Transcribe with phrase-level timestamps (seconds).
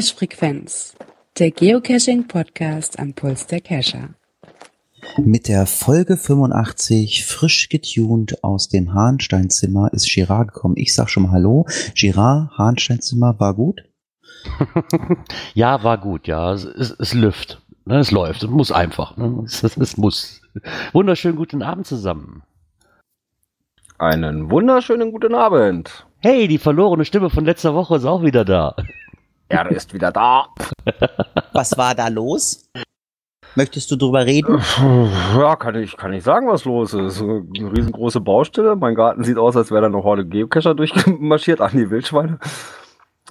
[0.00, 0.94] Cache Frequenz,
[1.38, 4.14] der Geocaching Podcast am Puls der Cacher.
[5.18, 10.78] Mit der Folge 85 frisch getuned aus dem Hahnsteinzimmer ist Girard gekommen.
[10.78, 11.66] Ich sag schon mal Hallo.
[11.94, 13.82] Girard, Hahnsteinzimmer war gut?
[15.54, 16.54] ja, war gut, ja.
[16.54, 17.60] Es, es, es läuft.
[17.84, 17.98] Ne?
[17.98, 18.42] Es läuft.
[18.42, 19.18] Es muss einfach.
[19.18, 19.42] Ne?
[19.44, 20.40] Es, es muss.
[20.94, 22.42] Wunderschönen guten Abend zusammen.
[23.98, 26.06] Einen wunderschönen guten Abend.
[26.20, 28.74] Hey, die verlorene Stimme von letzter Woche ist auch wieder da.
[29.50, 30.46] Er ist wieder da.
[31.52, 32.70] Was war da los?
[33.56, 34.62] Möchtest du drüber reden?
[35.36, 37.20] Ja, kann ich, kann ich sagen, was los ist.
[37.20, 37.42] Eine
[37.76, 38.76] riesengroße Baustelle.
[38.76, 42.38] Mein Garten sieht aus, als wäre da noch Horde Geocacher durchmarschiert an die Wildschweine.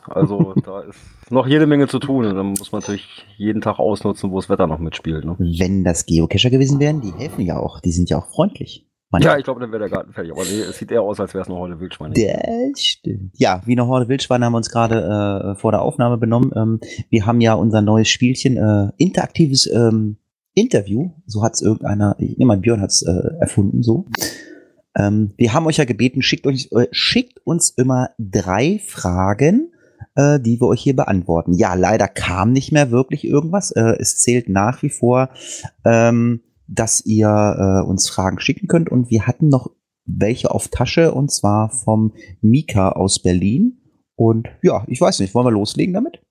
[0.03, 3.79] Also da ist noch jede Menge zu tun und dann muss man natürlich jeden Tag
[3.79, 5.23] ausnutzen, wo das Wetter noch mitspielt.
[5.23, 5.37] Ne?
[5.39, 7.79] Wenn das Geocacher gewesen wären, die helfen ja auch.
[7.79, 8.88] Die sind ja auch freundlich.
[9.11, 10.31] Man ja, ich glaube, dann wäre der Garten fertig.
[10.31, 12.13] Aber nee, es sieht eher aus, als wäre es eine Horde Wildschweine.
[12.13, 13.31] Das stimmt.
[13.37, 16.51] Ja, wie eine Horde Wildschweine haben wir uns gerade äh, vor der Aufnahme benommen.
[16.55, 16.79] Ähm,
[17.09, 20.17] wir haben ja unser neues Spielchen, äh, interaktives ähm,
[20.53, 21.09] Interview.
[21.25, 24.05] So hat es irgendeiner, ich nehme mal, Björn hat es äh, erfunden, so.
[24.95, 29.71] Ähm, wir haben euch ja gebeten, schickt, euch, äh, schickt uns immer drei Fragen,
[30.15, 31.53] äh, die wir euch hier beantworten.
[31.53, 33.71] Ja, leider kam nicht mehr wirklich irgendwas.
[33.71, 35.29] Äh, es zählt nach wie vor.
[35.85, 38.89] Ähm, dass ihr äh, uns Fragen schicken könnt.
[38.89, 39.71] Und wir hatten noch
[40.05, 43.81] welche auf Tasche und zwar vom Mika aus Berlin.
[44.15, 46.21] Und ja, ich weiß nicht, wollen wir loslegen damit?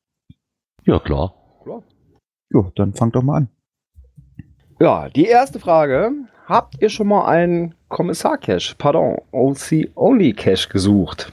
[0.85, 1.35] Ja, klar.
[1.65, 1.83] klar.
[2.51, 3.49] Ja, dann fangt doch mal an.
[4.81, 6.13] Ja, die erste Frage.
[6.47, 11.33] Habt ihr schon mal einen Kommissar-Cache, pardon, OC-Only-Cache gesucht?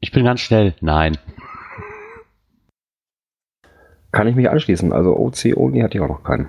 [0.00, 0.74] Ich bin ganz schnell.
[0.80, 1.18] Nein.
[4.12, 4.92] Kann ich mich anschließen.
[4.92, 6.48] Also OC-Only hatte ich auch noch keinen.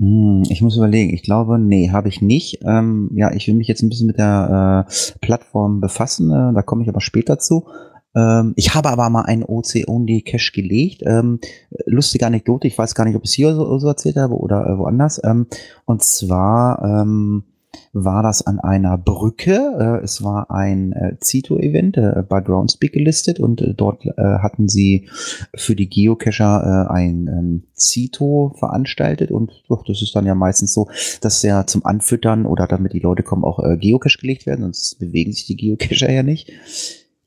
[0.00, 1.12] Hm, ich muss überlegen.
[1.12, 2.60] Ich glaube, nee, habe ich nicht.
[2.64, 6.30] Ähm, ja, ich will mich jetzt ein bisschen mit der äh, Plattform befassen.
[6.30, 7.66] Äh, da komme ich aber später zu.
[8.14, 11.02] Ähm, ich habe aber mal einen OC-Only-Cache gelegt.
[11.04, 11.40] Ähm,
[11.86, 12.68] lustige Anekdote.
[12.68, 15.20] Ich weiß gar nicht, ob ich es hier so, so erzählt habe oder äh, woanders.
[15.24, 15.46] Ähm,
[15.84, 17.44] und zwar ähm,
[17.92, 20.00] war das an einer Brücke.
[20.00, 24.68] Äh, es war ein äh, Zito-Event äh, bei Groundspeak gelistet und äh, dort äh, hatten
[24.68, 25.08] sie
[25.54, 30.74] für die Geocacher äh, ein ähm, Zito veranstaltet und doch, das ist dann ja meistens
[30.74, 30.88] so,
[31.20, 34.98] dass ja zum Anfüttern oder damit die Leute kommen auch äh, Geocache gelegt werden, sonst
[34.98, 36.52] bewegen sich die Geocacher ja nicht.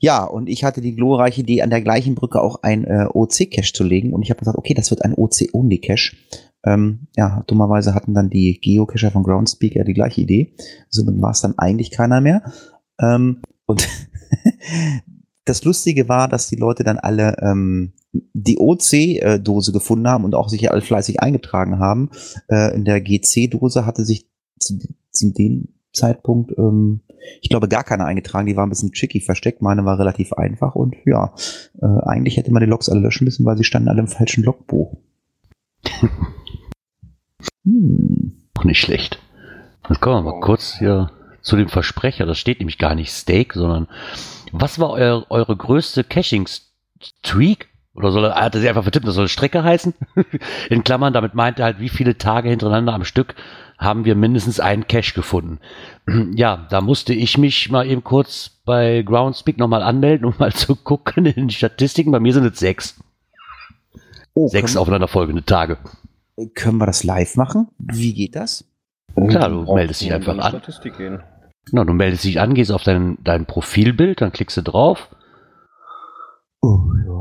[0.02, 3.72] Ja, und ich hatte die glorreiche Idee, an der gleichen Brücke auch ein äh, OC-Cache
[3.72, 4.14] zu legen.
[4.14, 6.16] Und ich habe gesagt, okay, das wird ein OC-Only-Cache.
[6.64, 10.54] Ähm, ja, dummerweise hatten dann die Geocacher von Groundspeak ja die gleiche Idee.
[10.90, 12.44] Somit war es dann eigentlich keiner mehr.
[13.00, 13.88] Ähm, und
[15.46, 17.94] das Lustige war, dass die Leute dann alle ähm,
[18.34, 22.10] die OC-Dose gefunden haben und auch sich alle fleißig eingetragen haben.
[22.50, 24.28] Äh, in der GC-Dose hatte sich
[24.60, 24.78] zu,
[25.12, 27.02] zu dem Zeitpunkt, ähm,
[27.42, 28.48] ich glaube, gar keine eingetragen.
[28.48, 29.62] Die war ein bisschen tricky versteckt.
[29.62, 31.34] Meine war relativ einfach und ja,
[31.82, 34.44] äh, eigentlich hätte man die Logs alle löschen müssen, weil sie standen alle im falschen
[34.44, 34.96] Logbuch.
[37.66, 38.34] hm.
[38.58, 39.20] Auch nicht schlecht.
[39.90, 41.12] Jetzt kommen wir mal kurz hier
[41.42, 42.26] zu dem Versprecher.
[42.26, 43.88] Das steht nämlich gar nicht Steak, sondern
[44.52, 47.68] was war euer, eure größte Caching-Streak?
[47.94, 49.94] Oder soll er, hat er sie einfach vertippt, das soll Strecke heißen?
[50.70, 53.36] In Klammern, damit meint er halt, wie viele Tage hintereinander am Stück
[53.78, 55.60] haben wir mindestens einen Cache gefunden.
[56.36, 60.76] ja, da musste ich mich mal eben kurz bei Groundspeak nochmal anmelden, um mal zu
[60.76, 62.12] gucken in den Statistiken.
[62.12, 63.00] Bei mir sind es sechs.
[64.34, 65.78] Oh, sechs aufeinanderfolgende Tage.
[66.50, 67.68] Können wir das live machen?
[67.78, 68.66] Wie geht das?
[69.16, 70.62] Klar, du meldest dich einfach an.
[71.66, 75.10] Genau, du meldest dich an, gehst auf dein, dein Profilbild, dann klickst du drauf
[76.62, 77.12] Oh, ja.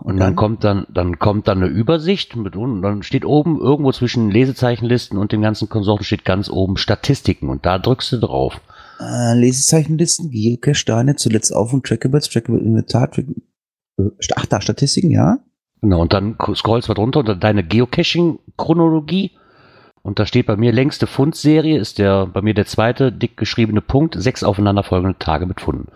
[0.00, 3.24] Und, und dann, dann, kommt dann, dann kommt dann eine Übersicht mit und dann steht
[3.24, 8.12] oben irgendwo zwischen Lesezeichenlisten und den ganzen Konsorten steht ganz oben Statistiken und da drückst
[8.12, 8.60] du drauf.
[8.98, 13.26] Äh, Lesezeichenlisten, Geocache, Steine, zuletzt auf und Trackables, Trackable Inventar, Track,
[13.98, 15.38] äh, ach da, Statistiken, ja.
[15.80, 19.32] Genau, und dann scrollst du drunter unter deine Geocaching-Chronologie
[20.02, 23.80] und da steht bei mir längste Fundserie, ist der bei mir der zweite dick geschriebene
[23.80, 25.88] Punkt, sechs aufeinanderfolgende Tage mit Funden.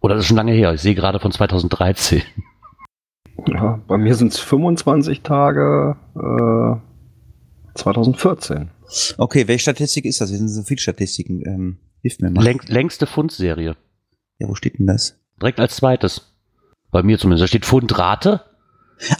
[0.00, 0.74] Oder das ist schon lange her.
[0.74, 2.22] Ich sehe gerade von 2013.
[3.46, 6.76] Ja, bei mir sind es 25 Tage äh,
[7.74, 8.68] 2014.
[9.16, 10.28] Okay, welche Statistik ist das?
[10.28, 11.40] Hier sind so viele Statistiken.
[11.46, 12.44] Ähm, hilf mir mal.
[12.44, 13.76] Läng längste Fundserie.
[14.38, 15.18] Ja, wo steht denn das?
[15.40, 16.34] Direkt als zweites.
[16.90, 17.44] Bei mir zumindest.
[17.44, 18.42] Da steht Fundrate.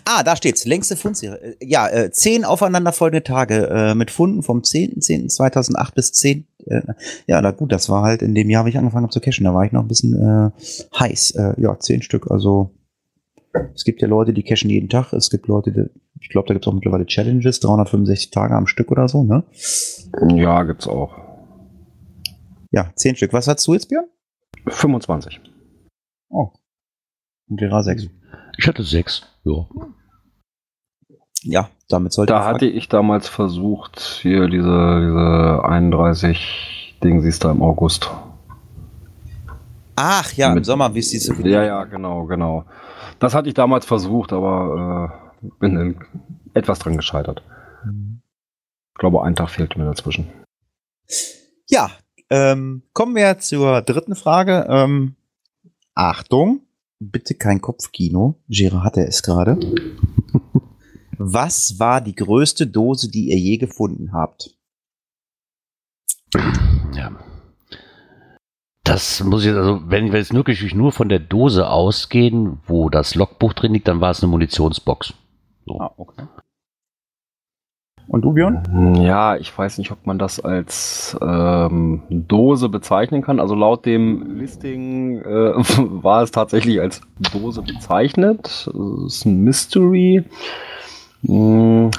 [0.04, 0.66] Ah, da steht's.
[0.66, 1.38] Längste Fundserie.
[1.38, 6.46] Äh, ja, äh, zehn aufeinanderfolgende Tage äh, mit Funden vom 10.10.2008 bis 10.
[6.66, 6.82] Äh,
[7.26, 9.44] ja, na gut, das war halt in dem Jahr, wo ich angefangen habe zu cashen.
[9.44, 10.50] Da war ich noch ein bisschen äh,
[10.98, 11.32] heiß.
[11.32, 12.30] Äh, ja, zehn Stück.
[12.30, 12.74] Also
[13.74, 15.12] es gibt ja Leute, die cashen jeden Tag.
[15.12, 15.86] Es gibt Leute, die,
[16.20, 19.44] ich glaube, da gibt es auch mittlerweile Challenges, 365 Tage am Stück oder so, ne?
[20.34, 21.16] Ja, gibt's auch.
[22.70, 23.32] Ja, zehn Stück.
[23.32, 24.06] Was hast du jetzt, Björn?
[24.68, 25.40] 25.
[26.28, 26.50] Oh.
[27.48, 28.08] Und Gera 6.
[28.60, 29.22] Ich hatte sechs.
[29.44, 29.66] Ja.
[31.42, 37.48] Ja, damit sollte Da hatte ich damals versucht, hier diese, diese 31 Ding siehst du
[37.48, 38.10] im August.
[39.96, 42.66] Ach ja, im Mit- Sommer, wie es diese Ja, ja, genau, genau.
[43.18, 46.04] Das hatte ich damals versucht, aber äh, bin dann
[46.52, 47.42] etwas dran gescheitert.
[47.86, 50.28] Ich glaube, ein Tag fehlt mir dazwischen.
[51.70, 51.90] Ja,
[52.28, 54.66] ähm, kommen wir zur dritten Frage.
[54.68, 55.16] Ähm,
[55.94, 56.60] Achtung,
[57.00, 58.36] bitte kein Kopfkino.
[58.48, 59.58] Gera hatte es gerade.
[61.18, 64.56] Was war die größte Dose, die ihr je gefunden habt?
[66.94, 67.10] ja.
[68.84, 73.14] Das muss ich, also wenn wir jetzt wirklich nur von der Dose ausgehen, wo das
[73.14, 75.14] Logbuch drin liegt, dann war es eine Munitionsbox.
[75.68, 76.24] Ah, okay.
[78.10, 78.96] Und du, Björn?
[79.00, 83.38] Ja, ich weiß nicht, ob man das als ähm, Dose bezeichnen kann.
[83.38, 85.52] Also laut dem Listing äh,
[86.02, 87.02] war es tatsächlich als
[87.32, 88.66] Dose bezeichnet.
[88.66, 88.70] Das
[89.06, 90.24] ist ein Mystery.
[91.24, 91.92] Hm,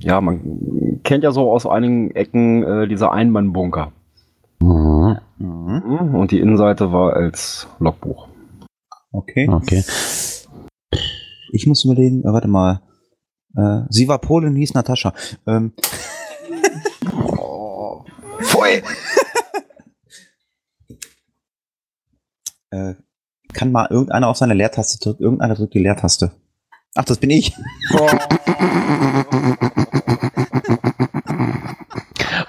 [0.00, 3.92] ja, man kennt ja so aus einigen Ecken äh, diese Einmannbunker.
[4.60, 5.16] Mhm.
[5.38, 5.82] Mhm.
[6.00, 8.26] Hm, Und die Innenseite war als Logbuch.
[9.12, 9.48] Okay.
[9.48, 9.84] Okay.
[11.52, 12.80] Ich muss überlegen, äh, warte mal.
[13.56, 15.12] Äh, sie war Polin, hieß Natascha.
[15.46, 15.72] Ähm.
[17.38, 18.04] oh,
[18.40, 18.82] Pfui!
[22.70, 22.94] äh,
[23.52, 25.22] kann mal irgendeiner auf seine Leertaste drücken?
[25.22, 26.32] Irgendeiner drückt die Leertaste.
[26.94, 27.52] Ach, das bin ich.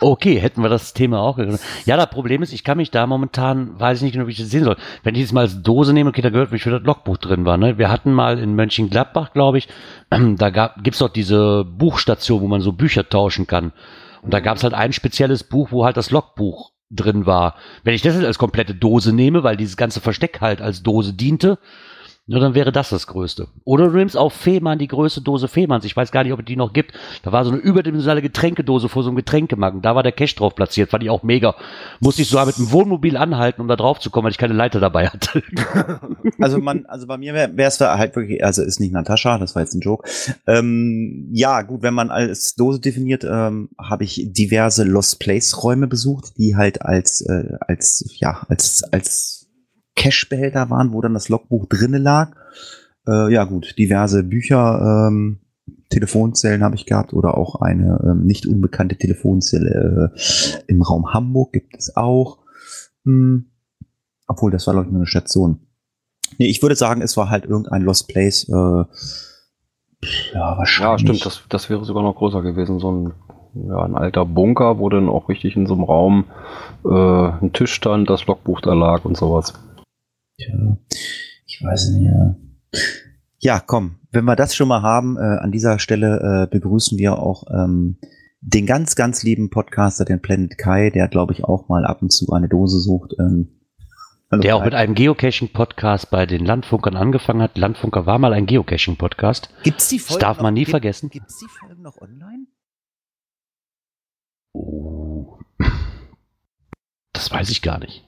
[0.03, 1.37] Okay, hätten wir das Thema auch.
[1.85, 4.39] Ja, das Problem ist, ich kann mich da momentan, weiß ich nicht genau, wie ich
[4.39, 4.75] das sehen soll.
[5.03, 7.45] Wenn ich jetzt mal als Dose nehme, okay, da gehört, wie viel das Logbuch drin
[7.45, 7.57] war.
[7.57, 7.77] Ne?
[7.77, 9.67] Wir hatten mal in Mönchengladbach, glaube ich,
[10.09, 13.73] da gab, gibt's doch diese Buchstation, wo man so Bücher tauschen kann.
[14.23, 17.55] Und da gab's halt ein spezielles Buch, wo halt das Logbuch drin war.
[17.83, 21.13] Wenn ich das jetzt als komplette Dose nehme, weil dieses ganze Versteck halt als Dose
[21.13, 21.59] diente,
[22.27, 23.47] ja, dann wäre das das Größte.
[23.65, 25.85] Oder du nimmst auch Fehmarn, die größte Dose Fehmarns.
[25.85, 26.93] Ich weiß gar nicht, ob es die noch gibt.
[27.23, 29.83] Da war so eine überdimensionale Getränkedose vor so einem Getränkemarkt.
[29.83, 30.91] Da war der Cash drauf platziert.
[30.91, 31.55] Fand ich auch mega.
[31.99, 34.53] Musste ich sogar mit dem Wohnmobil anhalten, um da drauf zu kommen, weil ich keine
[34.53, 35.43] Leiter dabei hatte.
[36.39, 39.61] Also man, also bei mir wäre es halt wirklich, also ist nicht Natascha, das war
[39.61, 40.09] jetzt ein Joke.
[40.47, 45.87] Ähm, ja, gut, wenn man als Dose definiert, ähm, habe ich diverse Lost Place Räume
[45.87, 49.40] besucht, die halt als äh, als ja als als
[49.95, 52.35] Cash-Behälter waren, wo dann das Logbuch drinne lag.
[53.07, 55.39] Äh, ja gut, diverse Bücher, ähm,
[55.89, 61.51] Telefonzellen habe ich gehabt oder auch eine ähm, nicht unbekannte Telefonzelle äh, im Raum Hamburg
[61.53, 62.39] gibt es auch.
[63.05, 63.51] Hm,
[64.27, 65.59] obwohl, das war glaube ich nur eine Station.
[66.37, 68.47] Nee, ich würde sagen, es war halt irgendein Lost Place.
[68.47, 68.85] Äh, ja,
[70.33, 71.01] Ja, wahrscheinlich.
[71.01, 72.79] stimmt, das, das wäre sogar noch größer gewesen.
[72.79, 73.13] So ein,
[73.67, 76.25] ja, ein alter Bunker, wo dann auch richtig in so einem Raum
[76.85, 76.89] äh,
[77.43, 79.53] ein Tisch stand, das Logbuch da lag und sowas.
[80.37, 80.77] Tja,
[81.45, 82.11] ich weiß nicht.
[82.11, 82.35] Ja.
[83.39, 87.19] ja, komm, wenn wir das schon mal haben, äh, an dieser Stelle äh, begrüßen wir
[87.19, 87.97] auch ähm,
[88.41, 92.11] den ganz, ganz lieben Podcaster, den Planet Kai, der, glaube ich, auch mal ab und
[92.11, 93.13] zu eine Dose sucht.
[93.19, 93.61] Ähm,
[94.31, 97.57] hallo Der auch mit einem Geocaching-Podcast bei den Landfunkern angefangen hat.
[97.57, 99.53] Landfunker war mal ein Geocaching-Podcast.
[99.63, 101.09] Gibt's die Das darf man nie gibt, vergessen.
[101.09, 102.47] Gibt's die Folgen noch online?
[104.53, 105.37] Oh.
[107.13, 108.03] Das weiß ich gar nicht.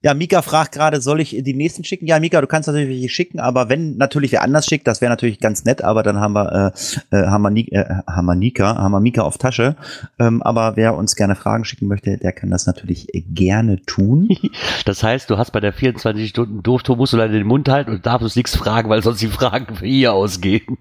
[0.00, 2.06] Ja, Mika fragt gerade, soll ich die nächsten schicken?
[2.06, 5.10] Ja, Mika, du kannst natürlich welche schicken, aber wenn natürlich wer anders schickt, das wäre
[5.10, 6.72] natürlich ganz nett, aber dann haben wir,
[7.10, 9.74] äh, äh, haben wir, äh, haben wir Nika, haben wir Mika auf Tasche.
[10.20, 14.28] Ähm, aber wer uns gerne Fragen schicken möchte, der kann das natürlich gerne tun.
[14.84, 17.90] Das heißt, du hast bei der 24 Stunden Durftour, musst du leider den Mund halten
[17.90, 20.78] und darfst nichts fragen, weil sonst die Fragen für hier ausgehen.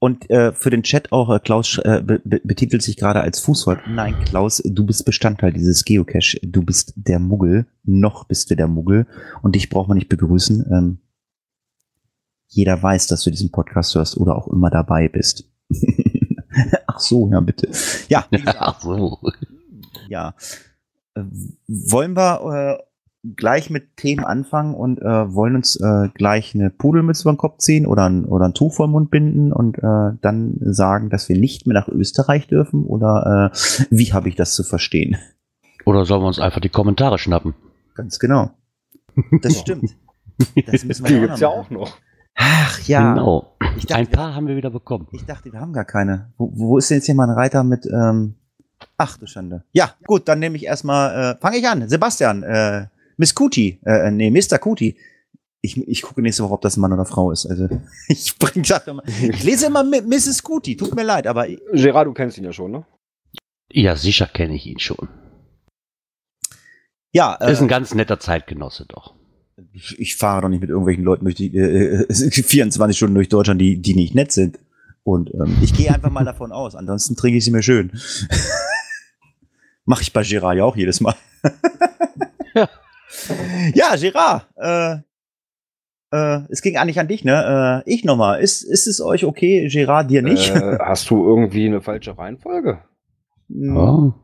[0.00, 3.40] Und äh, für den Chat auch, äh, Klaus äh, be be betitelt sich gerade als
[3.40, 3.80] Fußvolk.
[3.88, 6.38] Nein, Klaus, du bist Bestandteil dieses Geocache.
[6.42, 7.66] Du bist der Muggel.
[7.84, 9.06] Noch bist du der Muggel.
[9.42, 10.66] Und dich braucht man nicht begrüßen.
[10.70, 10.98] Ähm,
[12.46, 15.44] jeder weiß, dass du diesen Podcast hörst oder auch immer dabei bist.
[16.86, 17.68] Ach so, ja, bitte.
[18.08, 18.26] Ja,
[18.58, 19.18] Ach so.
[20.08, 20.34] ja.
[21.14, 21.22] Äh,
[21.66, 22.87] wollen wir äh,
[23.36, 27.58] gleich mit Themen anfangen und äh, wollen uns äh, gleich eine Pudelmütze über den Kopf
[27.58, 31.28] ziehen oder ein, oder ein Tuch vor den Mund binden und äh, dann sagen, dass
[31.28, 32.84] wir nicht mehr nach Österreich dürfen?
[32.84, 35.16] Oder äh, wie habe ich das zu verstehen?
[35.84, 37.54] Oder sollen wir uns einfach die Kommentare schnappen?
[37.94, 38.50] Ganz genau.
[39.42, 39.96] Das stimmt.
[40.66, 41.98] Das müssen Die wir gibt's ja auch noch.
[42.36, 43.14] Ach ja.
[43.14, 43.56] Genau.
[43.76, 45.08] Ich dachte, Ein paar haben wir wieder bekommen.
[45.10, 46.32] Ich dachte, wir haben gar keine.
[46.36, 48.36] Wo, wo ist denn jetzt hier mal ein Reiter mit, ähm,
[48.96, 49.64] ach du Schande.
[49.72, 51.88] Ja, gut, dann nehme ich erstmal, äh, fange ich an.
[51.88, 52.86] Sebastian, äh,
[53.18, 54.58] Miss Kuti, äh, nee, Mr.
[54.58, 54.96] Kuti.
[55.60, 57.44] Ich, ich gucke nächste Woche, ob das ein Mann oder Frau ist.
[57.44, 57.68] Also,
[58.08, 60.42] ich bring sag immer, ich lese immer Mrs.
[60.42, 62.86] Kuti, tut mir leid, aber Gerard, du kennst ihn ja schon, ne?
[63.70, 65.08] Ja, sicher kenne ich ihn schon.
[67.12, 69.14] ja, äh, Ist ein ganz netter Zeitgenosse doch.
[69.72, 73.60] Ich, ich fahre doch nicht mit irgendwelchen Leuten durch die äh, 24 Stunden durch Deutschland,
[73.60, 74.60] die, die nicht nett sind.
[75.02, 76.76] Und ähm, ich gehe einfach mal davon aus.
[76.76, 77.90] Ansonsten trinke ich sie mir schön.
[79.84, 81.16] Mache ich bei Gerard ja auch jedes Mal.
[83.74, 83.96] Ja.
[83.96, 84.96] Gerard, äh,
[86.10, 87.82] äh, es ging eigentlich an dich, ne?
[87.86, 88.40] Äh, ich nochmal.
[88.40, 90.54] Ist, ist es euch okay, Gerard, dir nicht?
[90.54, 92.78] Äh, hast du irgendwie eine falsche Reihenfolge?
[93.48, 94.14] Ja.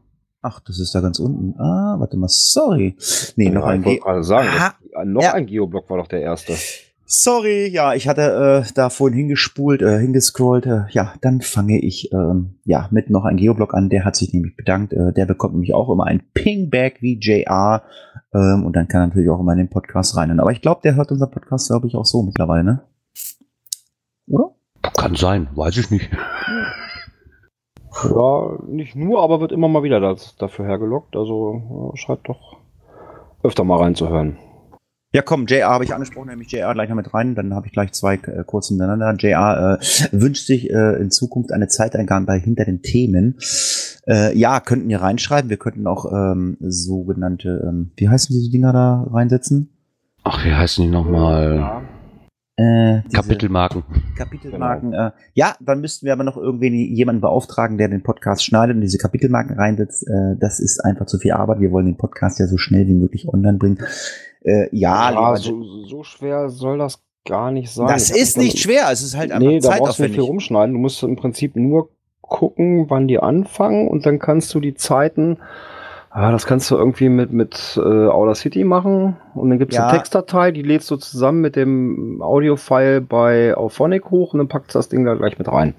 [0.43, 1.59] Ach, das ist da ganz unten.
[1.59, 2.97] Ah, warte mal, sorry.
[3.37, 5.33] Nee, noch Ja, ein ich wollte Ge gerade sagen, das, noch Ja.
[5.35, 6.55] ein Geoblock war doch der erste.
[7.07, 10.65] Sorry, ja, ich hatte äh, da vorhin hingespult, äh, hingescrollt.
[10.65, 13.91] Äh, ja, dann fange ich ähm, ja mit noch ein Geoblock an.
[13.91, 14.95] Der hat sich nämlich bedankt.
[14.95, 17.83] Äh, der bekommt nämlich auch immer ein Pingback wie JR.
[18.33, 20.41] Ähm, und dann kann er natürlich auch immer in den Podcast rein.
[20.41, 22.83] Aber ich glaube, der hört unseren Podcast, glaube ich, auch so mittlerweile, ne?
[24.27, 24.53] Oder?
[24.97, 26.11] Kann sein, weiß ich nicht.
[28.03, 31.17] Ja, nicht nur, aber wird immer mal wieder das, dafür hergelockt.
[31.17, 32.57] Also ja, scheint doch
[33.43, 34.39] öfter mal reinzuhören.
[35.14, 37.37] Ja, komm, JR habe ich angesprochen, nämlich JR gleich noch mit rein.
[37.37, 39.14] Dann habe ich gleich zwei äh, kurz hintereinander.
[39.16, 43.38] JR äh, wünscht sich äh, in Zukunft eine Zeiteingabe bei hinter den Themen.
[44.09, 45.50] Äh, ja, könnten wir reinschreiben.
[45.50, 49.71] Wir könnten auch ähm, sogenannte, ähm, wie heißen diese Dinger da reinsetzen?
[50.25, 51.59] Ach, wie heißen die nochmal?
[51.59, 51.83] Ja.
[52.56, 53.85] Äh, Kapitelmarken.
[54.16, 54.92] Kapitelmarken.
[54.94, 58.80] Äh, ja, dann müssten wir aber noch irgendwie jemanden beauftragen, der den Podcast schneidet und
[58.80, 60.09] diese Kapitelmarken reinsetzt.
[60.09, 61.61] Äh, das ist einfach zu viel Arbeit.
[61.61, 63.78] Wir wollen den Podcast ja so schnell wie möglich online bringen.
[64.45, 67.89] Äh, ja, Ja, lieber- so, so schwer soll das gar nicht sein.
[67.89, 68.89] das Ich ist nicht schwer.
[68.93, 70.15] Es ist halt einfach Nee, da brauchst du nicht zeitaufwendig.
[70.17, 70.75] viel rumschneiden.
[70.75, 71.89] Du musst im Prinzip nur
[72.21, 75.39] gucken, wann die anfangen und dann kannst du die Zeiten,
[76.11, 79.87] ah, das kannst du irgendwie mit, mit äh, Audacity machen und dann gibt es Ja.
[79.89, 84.75] eine Textdatei, die lädst du zusammen mit dem Audio-File bei Auphonic hoch und dann packst
[84.75, 85.75] du das Ding da gleich mit rein.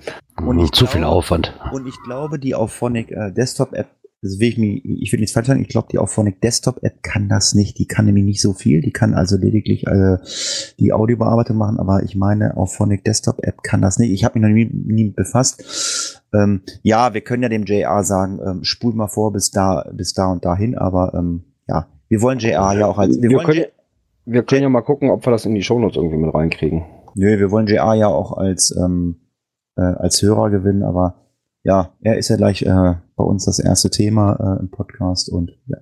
[0.46, 1.54] Und ich Zu viel Aufwand.
[1.72, 3.88] Und ich glaube, die Auphonic äh, Desktop-App,
[4.26, 7.30] das will ich, mir, ich will nichts falsch sagen, ich glaube, die Auphonic Desktop-App kann
[7.30, 7.78] das nicht.
[7.80, 8.82] Die kann nämlich nicht so viel.
[8.82, 10.18] Die kann also lediglich äh,
[10.80, 14.12] die Audiobearbeitung machen, aber ich meine, Auphonic Desktop-App kann das nicht.
[14.12, 16.22] Ich habe mich noch nie, nie mit befasst.
[16.34, 20.14] Ähm, ja, wir können ja dem JR sagen, ähm, spul mal vor bis da, bis
[20.14, 23.58] da und dahin, aber ähm, ja, wir wollen JR ja auch als, wir, Wir können-
[23.60, 23.72] J-
[24.26, 26.84] Wir können ja mal gucken, ob wir das in die Shownotes irgendwie mit reinkriegen.
[27.16, 29.18] Nö, wir wollen JR ja auch als, ähm,
[29.78, 31.25] äh, als Hörer gewinnen, aber
[31.66, 35.58] ja, er ist ja gleich äh, bei uns das erste Thema äh, im Podcast und
[35.66, 35.78] ja.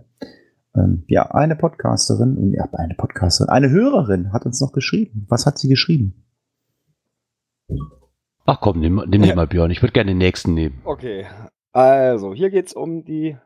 [0.75, 5.27] Ähm, ja, eine Podcasterin, und ja, eine Podcasterin, eine Hörerin hat uns noch geschrieben.
[5.29, 6.25] Was hat sie geschrieben?
[8.45, 9.69] Ach komm, nimm, nimm den mal Björn.
[9.69, 10.81] Ich würde gerne den nächsten nehmen.
[10.83, 11.27] Okay,
[11.73, 13.37] also hier geht es um die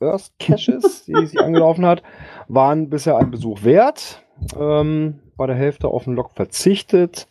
[0.00, 2.02] Earth Caches, die sie angelaufen hat.
[2.48, 4.22] Waren bisher ein Besuch wert.
[4.58, 7.28] Ähm, bei der Hälfte auf den Log verzichtet.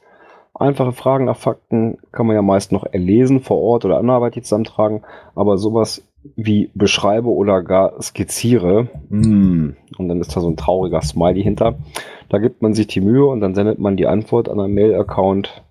[0.57, 5.03] Einfache Fragen nach Fakten kann man ja meist noch erlesen vor Ort oder anderweitig zusammentragen.
[5.35, 6.03] Aber sowas
[6.35, 11.75] wie beschreibe oder gar skizziere, hm, und dann ist da so ein trauriger Smiley hinter.
[12.29, 15.61] Da gibt man sich die Mühe und dann sendet man die Antwort an einen Mail-Account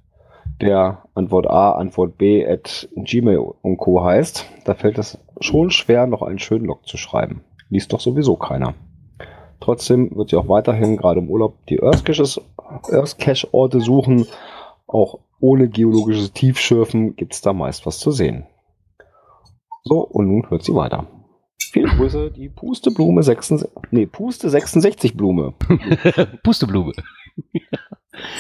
[0.61, 4.05] der Antwort A, Antwort B at Gmail und Co.
[4.05, 7.43] heißt, da fällt es schon schwer, noch einen schönen Log zu schreiben.
[7.71, 8.75] Liest doch sowieso keiner.
[9.61, 12.41] Trotzdem wird sie auch weiterhin, gerade im Urlaub, die Earth Caches-
[12.93, 14.26] Earth Cache-Orte suchen.
[14.87, 18.47] Auch ohne geologisches Tiefschürfen gibt es da meist was zu sehen.
[19.83, 21.07] So, und nun hört sie weiter.
[21.59, 25.55] Viele Grüße, die Pusteblume 66, nee, Puste 66 Blume.
[26.43, 26.93] Pusteblume.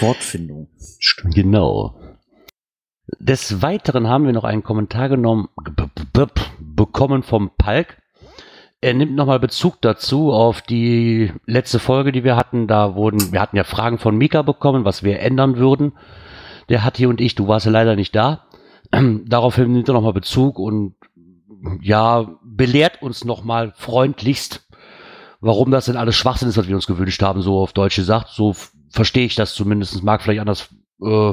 [0.00, 0.68] Wortfindung.
[1.34, 1.96] Genau.
[3.18, 5.48] Des Weiteren haben wir noch einen Kommentar genommen,
[6.60, 7.98] bekommen vom Palk.
[8.80, 12.66] Er nimmt nochmal Bezug dazu auf die letzte Folge, die wir hatten.
[12.66, 15.92] Da wurden, wir hatten ja Fragen von Mika bekommen, was wir ändern würden.
[16.68, 18.46] Der Hatti und ich, du warst ja leider nicht da.
[18.90, 20.94] Daraufhin nimmt er nochmal Bezug und
[21.80, 24.66] ja, belehrt uns nochmal freundlichst,
[25.40, 28.28] warum das denn alles Schwachsinn ist, was wir uns gewünscht haben, so auf Deutsch gesagt.
[28.28, 28.54] So
[28.90, 30.68] verstehe ich das zumindest, mag vielleicht anders
[31.02, 31.32] äh,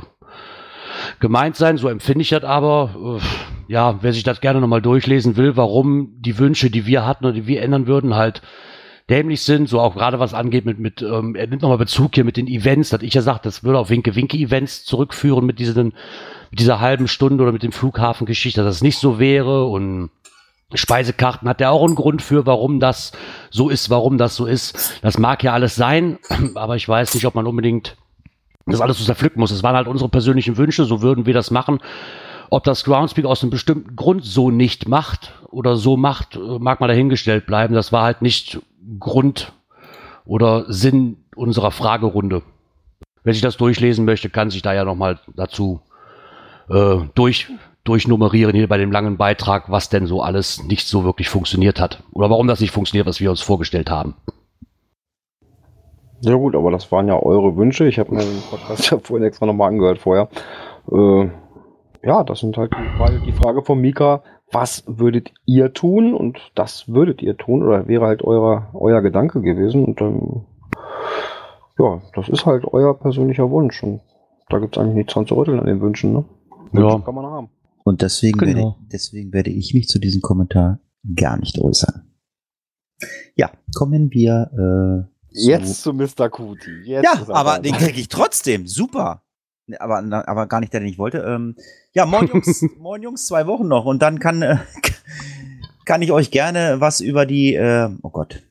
[1.19, 3.19] gemeint sein, so empfinde ich das aber.
[3.19, 7.25] Äh, ja, wer sich das gerne nochmal durchlesen will, warum die Wünsche, die wir hatten
[7.25, 8.41] oder die wir ändern würden, halt
[9.11, 12.23] dämlich sind, so auch gerade was angeht mit, mit ähm, er nimmt nochmal Bezug hier
[12.23, 15.93] mit den Events, dass ich ja sage, das würde auf Winke-Winke-Events zurückführen mit diesen,
[16.49, 20.09] mit dieser halben Stunde oder mit dem Flughafengeschichte, dass es nicht so wäre und
[20.73, 23.11] Speisekarten hat der auch einen Grund für, warum das
[23.49, 24.97] so ist, warum das so ist.
[25.01, 26.17] Das mag ja alles sein,
[26.55, 27.97] aber ich weiß nicht, ob man unbedingt
[28.65, 29.49] das alles so zerpflücken muss.
[29.49, 31.79] Das waren halt unsere persönlichen Wünsche, so würden wir das machen.
[32.49, 36.79] Ob das Groundspeak aus einem bestimmten Grund so nicht macht oder so macht, äh, mag
[36.79, 37.73] mal dahingestellt bleiben.
[37.73, 38.59] Das war halt nicht
[38.99, 39.53] Grund
[40.25, 42.41] oder Sinn unserer Fragerunde.
[43.23, 45.81] Wer sich das durchlesen möchte, kann sich da ja nochmal dazu
[46.69, 47.49] äh, durch,
[47.83, 52.03] durchnummerieren hier bei dem langen Beitrag, was denn so alles nicht so wirklich funktioniert hat.
[52.11, 54.15] Oder warum das nicht funktioniert, was wir uns vorgestellt haben.
[56.21, 57.87] Ja gut, aber das waren ja eure Wünsche.
[57.87, 60.29] Ich habe mir den Podcast ja vorhin extra nochmal angehört vorher.
[60.91, 61.29] Äh,
[62.03, 66.13] ja, das sind halt die Frage, die Frage von Mika, was würdet ihr tun?
[66.13, 69.85] Und das würdet ihr tun oder wäre halt euer, euer Gedanke gewesen.
[69.85, 70.45] Und ähm,
[71.79, 73.81] ja, das ist halt euer persönlicher Wunsch.
[73.83, 74.01] Und
[74.49, 76.13] da gibt es eigentlich nichts dran zu rütteln an den Wünschen.
[76.13, 76.25] Ne?
[76.73, 76.81] Ja.
[76.93, 77.49] Wünsche kann man haben.
[77.83, 78.55] Und deswegen, Genau.
[78.55, 80.79] werde, deswegen werde ich mich zu diesem Kommentar
[81.15, 82.07] gar nicht äußern.
[83.35, 86.29] Ja, kommen wir äh, zu- Jetzt zu Mr.
[86.29, 86.69] Kuti.
[86.85, 88.67] Jetzt Ja, er aber den kriege ich trotzdem.
[88.67, 89.23] Super.
[89.67, 91.19] Ne, Aber, aber gar nicht der, den ich wollte.
[91.19, 91.55] Ähm,
[91.93, 93.85] ja, moin Jungs, moin Jungs, zwei Wochen noch.
[93.85, 94.57] Und dann kann, äh,
[95.85, 98.41] kann ich euch gerne was über die, äh, oh Gott,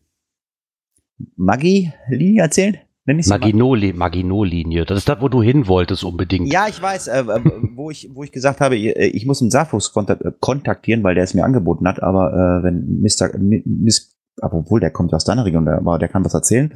[1.36, 2.78] Maggi-Linie erzählen?
[3.06, 4.84] Maginot- Maginot-Linie.
[4.84, 6.52] Das ist das, wo du hin wolltest unbedingt.
[6.52, 7.40] Ja, ich weiß, äh, äh,
[7.74, 11.24] wo, ich, wo ich gesagt habe, äh, ich muss einen Safus äh, kontaktieren, weil der
[11.24, 12.02] es mir angeboten hat.
[12.02, 13.36] Aber äh, wenn Mr.
[13.38, 16.72] Mi- Miss, obwohl der kommt aus deiner Region, der, aber der kann was erzählen.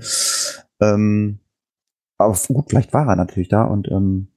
[0.80, 1.38] Ähm,
[2.18, 4.28] aber gut, vielleicht war er natürlich da und ähm,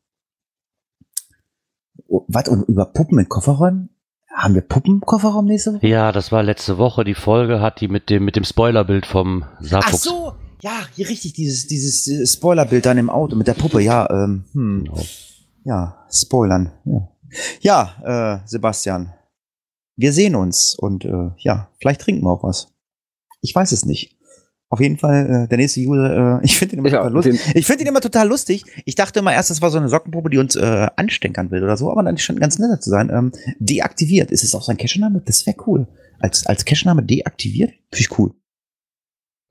[2.08, 3.90] oh, was und über Puppen in Kofferräumen?
[4.38, 5.88] Haben wir Puppen im Kofferraum nächste Woche?
[5.88, 7.04] Ja, das war letzte Woche.
[7.04, 10.04] Die Folge hat die mit dem, mit dem Spoilerbild vom Ach Saarfuchs.
[10.04, 14.08] so, ja, hier richtig, dieses, dieses äh, Spoilerbild dann im Auto mit der Puppe, ja,
[14.10, 14.84] ähm, hm.
[14.84, 15.02] Genau.
[15.64, 16.72] Ja, spoilern.
[16.86, 17.10] Ja,
[17.62, 19.14] ja äh, Sebastian.
[19.96, 22.72] Wir sehen uns und äh, ja, vielleicht trinken wir auch was.
[23.42, 24.17] Ich weiß es nicht.
[24.70, 27.42] Auf jeden Fall, äh, der nächste User, äh, ich finde ihn immer Ja, total lustig.
[27.44, 28.64] den- Ich finde ihn immer total lustig.
[28.86, 31.78] Ich dachte immer erst, das war so eine Sockenpuppe, die uns äh, ansteckern will oder
[31.78, 33.10] so, aber dann scheint ganz nett zu sein.
[33.10, 34.32] Ähm, deaktiviert.
[34.32, 35.22] Ist es auch sein Cache-Name?
[35.26, 35.88] Das wäre cool.
[36.20, 37.70] Als, als Cache-Name deaktiviert?
[37.92, 38.32] Finde ich cool.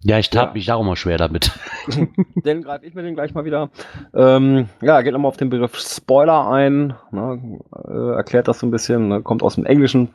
[0.03, 0.53] Ja, ich tab Ja.
[0.53, 1.51] mich auch mal schwer damit.
[2.45, 3.71] Dann greife ich mir den gleich mal wieder.
[4.15, 6.95] Ähm, ja, geht nochmal auf den Begriff Spoiler ein.
[7.11, 7.59] Ne,
[7.89, 9.09] äh, erklärt das so ein bisschen.
[9.09, 10.11] Ne, kommt aus dem Englischen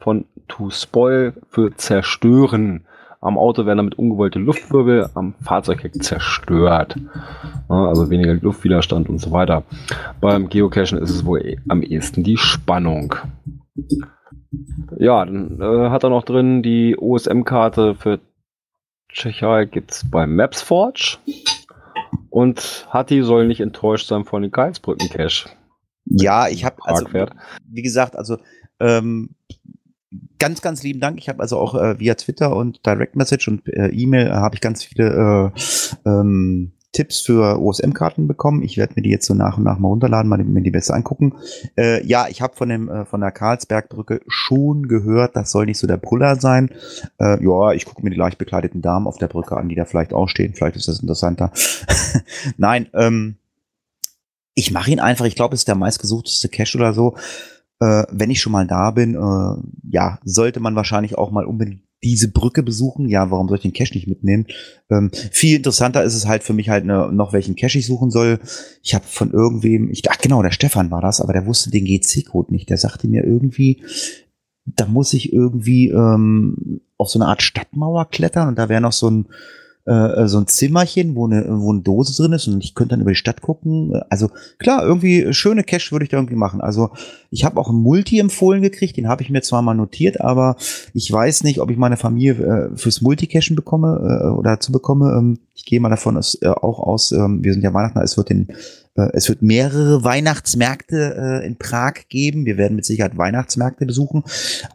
[0.00, 2.84] von to spoil für zerstören.
[3.22, 6.96] Am Auto werden damit ungewollte Luftwirbel am Fahrzeugheck zerstört.
[7.68, 9.62] Also weniger Luftwiderstand und so weiter.
[10.20, 13.14] Beim Geocachen ist es wohl eh am ehesten die Spannung.
[14.98, 18.18] Ja, dann äh, hat er noch drin die OSM-Karte für
[19.08, 21.18] Tschechei gibt es bei MapsForge.
[22.28, 25.48] Und Hatti soll nicht enttäuscht sein von den Geizbrücken-Cache.
[26.06, 28.38] Ja, ich habe also, wie gesagt, also
[28.80, 29.36] ähm,
[30.42, 31.20] ganz, ganz lieben Dank.
[31.20, 34.56] Ich habe also auch äh, via Twitter und Direct Message und äh, E-Mail äh, habe
[34.56, 38.64] ich ganz viele äh, ähm, Tipps für OSM-Karten bekommen.
[38.64, 40.94] Ich werde mir die jetzt so nach und nach mal runterladen, mal mir die besser
[40.94, 41.36] angucken.
[41.78, 45.78] Äh, ja, ich habe von dem äh, von der Karlsbergbrücke schon gehört, das soll nicht
[45.78, 46.70] so der Brüller sein.
[47.20, 49.84] Äh, ja, ich gucke mir die leicht bekleideten Damen auf der Brücke an, die da
[49.84, 50.54] vielleicht auch stehen.
[50.54, 51.52] Vielleicht ist das interessanter.
[52.56, 53.36] Nein, ähm,
[54.54, 55.24] ich mache ihn einfach.
[55.24, 57.14] Ich glaube, es ist der meistgesuchteste Cache oder so.
[57.82, 61.82] Äh, wenn ich schon mal da bin, äh, ja, sollte man wahrscheinlich auch mal unbedingt
[62.04, 63.08] diese Brücke besuchen.
[63.08, 64.46] Ja, warum soll ich den Cache nicht mitnehmen?
[64.88, 68.12] Ähm, viel interessanter ist es halt für mich halt ne, noch, welchen Cache ich suchen
[68.12, 68.38] soll.
[68.84, 71.84] Ich habe von irgendwem, ich ach genau, der Stefan war das, aber der wusste den
[71.84, 72.70] GC-Code nicht.
[72.70, 73.82] Der sagte mir irgendwie,
[74.64, 78.92] da muss ich irgendwie ähm, auf so eine Art Stadtmauer klettern und da wäre noch
[78.92, 79.26] so ein
[79.84, 83.00] äh, so ein Zimmerchen, wo eine, wo eine Dose drin ist und ich könnte dann
[83.00, 84.00] über die Stadt gucken.
[84.10, 86.60] Also klar, irgendwie schöne Cache würde ich da irgendwie machen.
[86.60, 86.90] Also
[87.30, 90.56] ich habe auch einen Multi empfohlen gekriegt, den habe ich mir zwar mal notiert, aber
[90.94, 92.34] ich weiß nicht, ob ich meine Familie
[92.72, 95.14] äh, fürs Multicachen bekomme äh, oder dazu bekomme.
[95.18, 98.16] Ähm, ich gehe mal davon aus, äh, auch aus, ähm, wir sind ja Weihnachten, es
[98.16, 98.54] wird den äh,
[98.94, 102.44] es wird mehrere Weihnachtsmärkte äh, in Prag geben.
[102.44, 104.22] Wir werden mit Sicherheit Weihnachtsmärkte besuchen.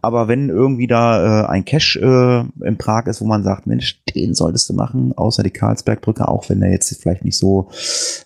[0.02, 4.02] Aber wenn irgendwie da äh, ein Cache äh, in Prag ist, wo man sagt, Mensch,
[4.16, 7.70] den solltest du machen, außer die Karlsbergbrücke, auch wenn der jetzt vielleicht nicht so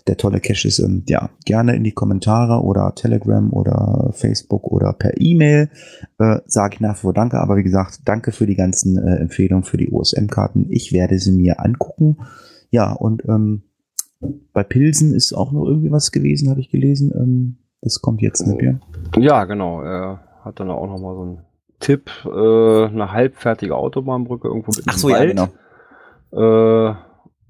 [0.08, 4.94] der tolle Cache ist, ähm, ja, gerne in die Kommentare oder Telegram oder Facebook oder
[4.94, 5.70] per E-Mail
[6.20, 7.40] äh, sage ich nach wie vor Danke.
[7.40, 10.68] Aber wie gesagt, danke für die ganzen äh, Empfehlungen für die OSM-Karten.
[10.70, 12.18] Ich werde sie mir angucken.
[12.70, 13.64] Ja, und ähm,
[14.54, 17.12] bei Pilsen ist auch noch irgendwie was gewesen, habe ich gelesen.
[17.16, 18.80] Ähm, das kommt jetzt nicht mehr.
[19.18, 19.82] Ja, genau.
[19.82, 21.40] Er hat dann auch nochmal so einen
[21.80, 25.48] Tipp, äh, eine halbfertige Autobahnbrücke irgendwo mit Ach so, ja, genau.
[26.32, 26.96] äh,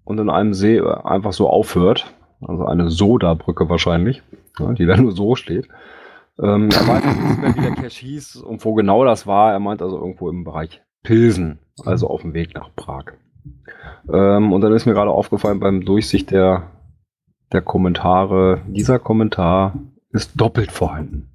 [0.06, 2.14] und in einem See äh, einfach so aufhört.
[2.42, 4.24] Also eine Soda-Brücke wahrscheinlich,
[4.58, 5.68] ja, die da nur so steht.
[6.40, 9.52] Ähm, er weiß nicht mehr, wie der Cache hieß und wo genau das war.
[9.52, 13.14] Er meint also irgendwo im Bereich Pilsen, also auf dem Weg nach Prag.
[14.12, 16.72] Ähm, und dann ist mir gerade aufgefallen beim Durchsicht der,
[17.52, 19.74] der Kommentare, dieser Kommentar
[20.12, 21.28] ist doppelt vorhanden.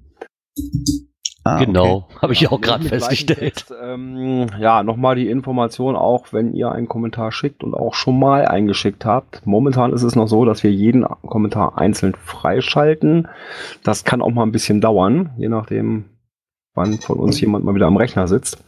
[1.43, 3.39] Ah, genau, habe ich auch gerade festgestellt.
[3.39, 8.19] Text, ähm, ja, nochmal die Information, auch wenn ihr einen Kommentar schickt und auch schon
[8.19, 9.45] mal eingeschickt habt.
[9.45, 13.29] Momentan ist es noch so, dass wir jeden Kommentar einzeln freischalten.
[13.81, 16.05] Das kann auch mal ein bisschen dauern, je nachdem,
[16.73, 18.61] wann von uns jemand mal wieder am Rechner sitzt.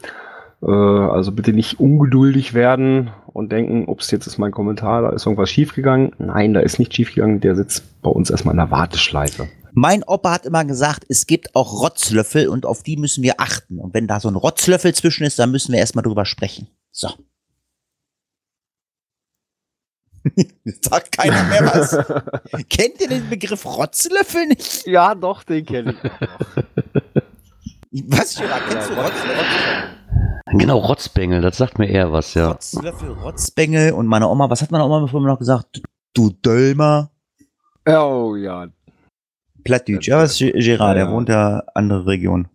[0.62, 5.26] Äh, also bitte nicht ungeduldig werden und denken, ups, jetzt ist mein Kommentar, da ist
[5.26, 6.12] irgendwas schiefgegangen.
[6.18, 9.48] Nein, da ist nicht schiefgegangen, der sitzt bei uns erstmal in der Warteschleife.
[9.74, 13.80] Mein Opa hat immer gesagt, es gibt auch Rotzlöffel und auf die müssen wir achten.
[13.80, 16.68] Und wenn da so ein Rotzlöffel zwischen ist, dann müssen wir erstmal drüber sprechen.
[16.92, 17.10] So.
[20.82, 21.92] Sagt keiner mehr was.
[22.70, 24.86] Kennt ihr den Begriff Rotzlöffel nicht?
[24.88, 25.96] ja, doch, den kenne
[27.92, 28.08] ich.
[28.08, 29.99] Was, Gerard, kennst du Rotzlöffel?
[30.52, 32.50] Genau, Rotzbengel, das sagt mir eher was, ja.
[32.52, 35.82] Rotzlöffel, Rotzbengel und meine Oma, was hat meine Oma vorhin noch gesagt?
[36.14, 37.12] Du Dölmer.
[37.88, 38.68] Oh ja,
[39.64, 41.12] Plattdeutsch, ja, was ist Gerard, der Ja.
[41.12, 42.48] wohnt ja andere Region.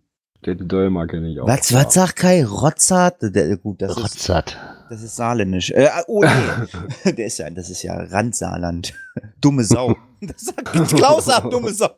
[0.45, 1.47] den Dölmer kenne ich auch.
[1.47, 2.45] Was, was sagt Kai?
[2.45, 3.15] Rotzart?
[3.21, 4.57] Der, gut, das ist, Rotzat.
[4.89, 5.71] das ist saarländisch.
[5.71, 8.93] Äh, oh nee, der ist ja, das ist ja Randsaarland.
[9.41, 9.95] Dumme Sau.
[10.21, 11.89] Das sagt Klaus sagt dumme Sau.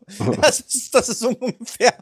[0.42, 1.94] Das ist, das ist so ungefähr.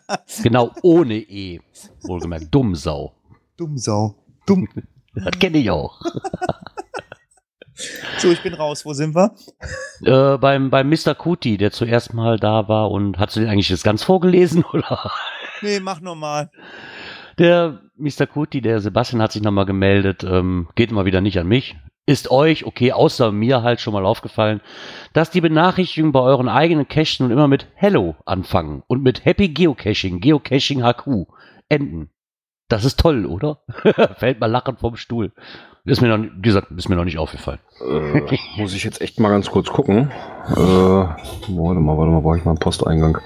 [0.41, 1.59] Genau, ohne E.
[2.01, 2.53] Wohlgemerkt, Dummsau.
[2.53, 3.13] Dumm Sau.
[3.57, 4.67] Dumm.
[5.17, 6.01] Das kenne ich auch.
[8.17, 8.85] So, ich bin raus.
[8.85, 9.35] Wo sind wir?
[10.03, 11.13] Äh, beim, beim Mr.
[11.13, 15.11] Kuti, der zuerst mal da war und hast du den eigentlich das ganz vorgelesen, oder?
[15.61, 16.51] Nee, mach nochmal.
[17.37, 18.27] Der Mr.
[18.27, 21.75] Kuti, der Sebastian hat sich nochmal gemeldet, ähm, geht mal wieder nicht an mich.
[22.07, 24.61] Ist euch, okay, außer mir halt schon mal aufgefallen,
[25.13, 29.49] dass die Benachrichtigungen bei euren eigenen Caches nun immer mit Hello anfangen und mit Happy
[29.49, 31.27] Geocaching, Geocaching HQ
[31.67, 32.11] enden.
[32.67, 33.59] Das ist toll, oder?
[34.17, 35.31] Fällt mal lachend vom Stuhl.
[35.83, 37.59] Ist mir noch, wie gesagt, ist mir noch nicht aufgefallen.
[37.79, 40.11] Äh, muss ich jetzt echt mal ganz kurz gucken.
[40.49, 43.19] Äh, warte mal, warte mal, brauche ich mal einen Posteingang.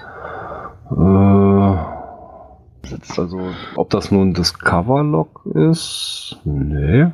[0.90, 2.00] Äh,
[3.16, 6.38] also, ob das nun das Coverlog ist?
[6.44, 7.06] Nee.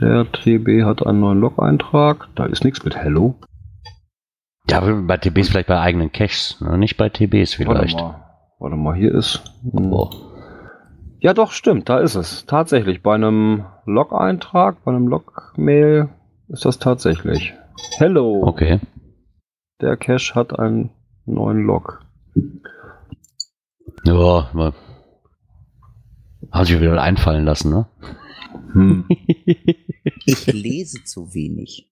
[0.00, 2.28] Der TB hat einen neuen Log-Eintrag.
[2.34, 3.34] Da ist nichts mit Hello.
[4.68, 6.78] Ja, bei TBs vielleicht bei eigenen Caches, ne?
[6.78, 7.96] nicht bei TBs vielleicht.
[7.98, 8.29] Warte mal.
[8.60, 9.42] Warte mal, hier ist.
[9.62, 9.92] hm.
[9.92, 10.10] Oh.
[11.20, 12.46] Ja, doch, stimmt, da ist es.
[12.46, 13.02] Tatsächlich.
[13.02, 16.08] Bei einem Log-Eintrag, bei einem Log-Mail
[16.48, 17.54] ist das tatsächlich.
[17.96, 18.42] Hello.
[18.44, 18.80] Okay.
[19.80, 20.90] Der Cache hat einen
[21.24, 22.04] neuen Log.
[24.04, 24.72] Ja, mal.
[26.52, 27.86] Haben sich wieder einfallen lassen, ne?
[28.72, 29.04] Hm.
[30.26, 31.89] Ich lese zu wenig.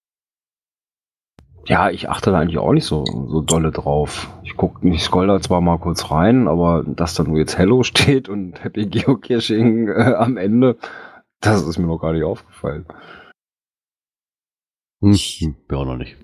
[1.69, 4.31] Ja, ich achte da eigentlich auch nicht so, so dolle drauf.
[4.43, 7.83] Ich guck, ich scroll da zwar mal kurz rein, aber dass da nur jetzt Hello
[7.85, 10.79] steht und Happy Geocaching äh, am Ende,
[11.41, 12.87] das ist mir noch gar nicht aufgefallen.
[15.03, 16.17] Hm, hm, ja, noch nicht.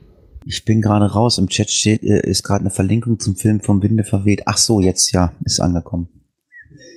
[0.46, 1.37] Ich bin gerade raus.
[1.37, 4.44] Im Chat steht, äh, ist gerade eine Verlinkung zum Film vom Winde verweht.
[4.46, 6.09] Ach so, jetzt ja, ist angekommen.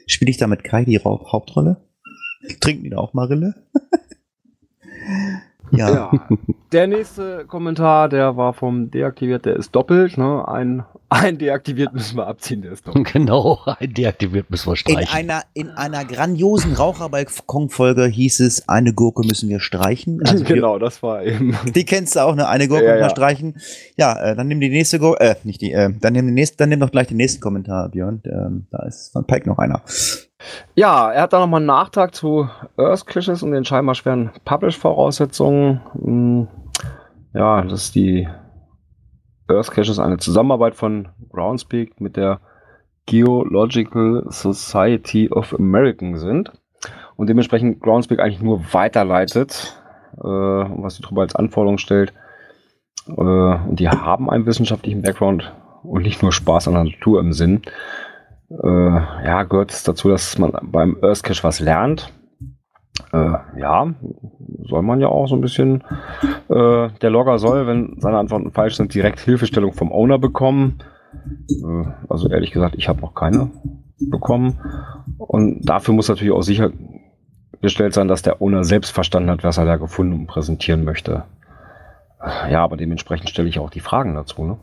[0.08, 1.86] Spiele ich da mit Kai die Hauptrolle?
[2.62, 3.56] Trinken die da auch Marille?
[5.72, 5.90] ja.
[5.90, 6.12] Ja.
[6.74, 10.18] Der nächste Kommentar, der war vom deaktiviert, der ist doppelt.
[10.18, 10.46] Ne?
[10.46, 13.10] Ein, ein deaktiviert müssen wir abziehen, der ist doppelt.
[13.14, 15.16] Genau, deaktiviert müssen wir In streichen.
[15.16, 20.20] einer, in einer grandiosen Raucherbalkon-Folge hieß es, eine Gurke müssen wir streichen.
[20.28, 21.56] Also wir- genau, das war eben.
[21.74, 22.50] Die kennst du auch, ne?
[22.50, 23.10] Eine Gurke Ja, müssen wir ja.
[23.12, 23.56] streichen.
[23.96, 26.58] Ja, äh, dann nimm die nächste Gurke, äh, nicht die, äh, dann nimm die nächste,
[26.58, 28.22] dann nimm doch gleich den nächsten Kommentar, Björn.
[28.26, 29.82] Ähm, da ist von Pike noch einer.
[30.76, 35.82] Ja, er hat da nochmal einen Nachtrag zu Earth Clashes und den scheinbar schweren Publish-Voraussetzungen.
[35.94, 36.48] Hm,
[37.34, 38.28] Ja, das ist die
[39.48, 42.40] Earth Caches eine Zusammenarbeit von Groundspeak mit der
[43.06, 46.52] Geological Society of American sind
[47.16, 49.82] und dementsprechend Groundspeak eigentlich nur weiterleitet,
[50.18, 52.14] äh, was sie darüber als Anforderung stellt.
[53.08, 57.32] Äh, und die haben einen wissenschaftlichen Background und nicht nur Spaß an der Natur im
[57.32, 57.62] Sinn.
[58.50, 62.14] Äh, ja, gehört es dazu, dass man beim Earth Cache was lernt.
[63.12, 63.94] Äh, ja,
[64.64, 65.84] soll man ja auch so ein bisschen.
[66.50, 70.80] Äh, der Logger soll, wenn seine Antworten falsch sind, direkt Hilfestellung vom Owner bekommen.
[71.50, 73.52] Äh, also ehrlich gesagt, ich habe noch keine
[74.00, 74.60] bekommen.
[75.18, 79.66] Und dafür muss natürlich auch sichergestellt sein, dass der Owner selbst verstanden hat, was er
[79.66, 81.24] da gefunden und präsentieren möchte.
[82.50, 84.44] Ja, aber dementsprechend stelle ich auch die Fragen dazu.
[84.44, 84.58] Ne?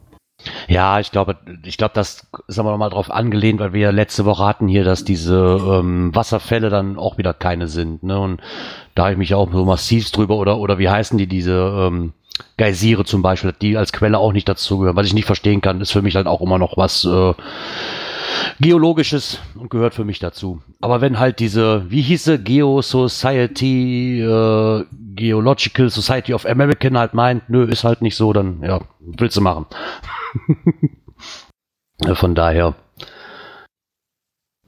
[0.69, 4.25] Ja, ich glaube, ich glaube, das ist aber nochmal drauf angelehnt, weil wir ja letzte
[4.25, 8.03] Woche hatten hier, dass diese ähm, Wasserfälle dann auch wieder keine sind.
[8.03, 8.19] Ne?
[8.19, 8.41] Und
[8.95, 12.13] da habe ich mich auch so massiv drüber, oder, oder wie heißen die, diese ähm,
[12.57, 14.97] Geysire zum Beispiel, die als Quelle auch nicht dazugehören.
[14.97, 17.33] Was ich nicht verstehen kann, ist für mich halt auch immer noch was äh,
[18.61, 20.63] Geologisches und gehört für mich dazu.
[20.81, 24.85] Aber wenn halt diese, wie hieße Geo Society, äh,
[25.15, 29.41] Geological Society of American halt meint, nö, ist halt nicht so, dann ja, willst du
[29.41, 29.67] machen.
[32.15, 32.75] Von daher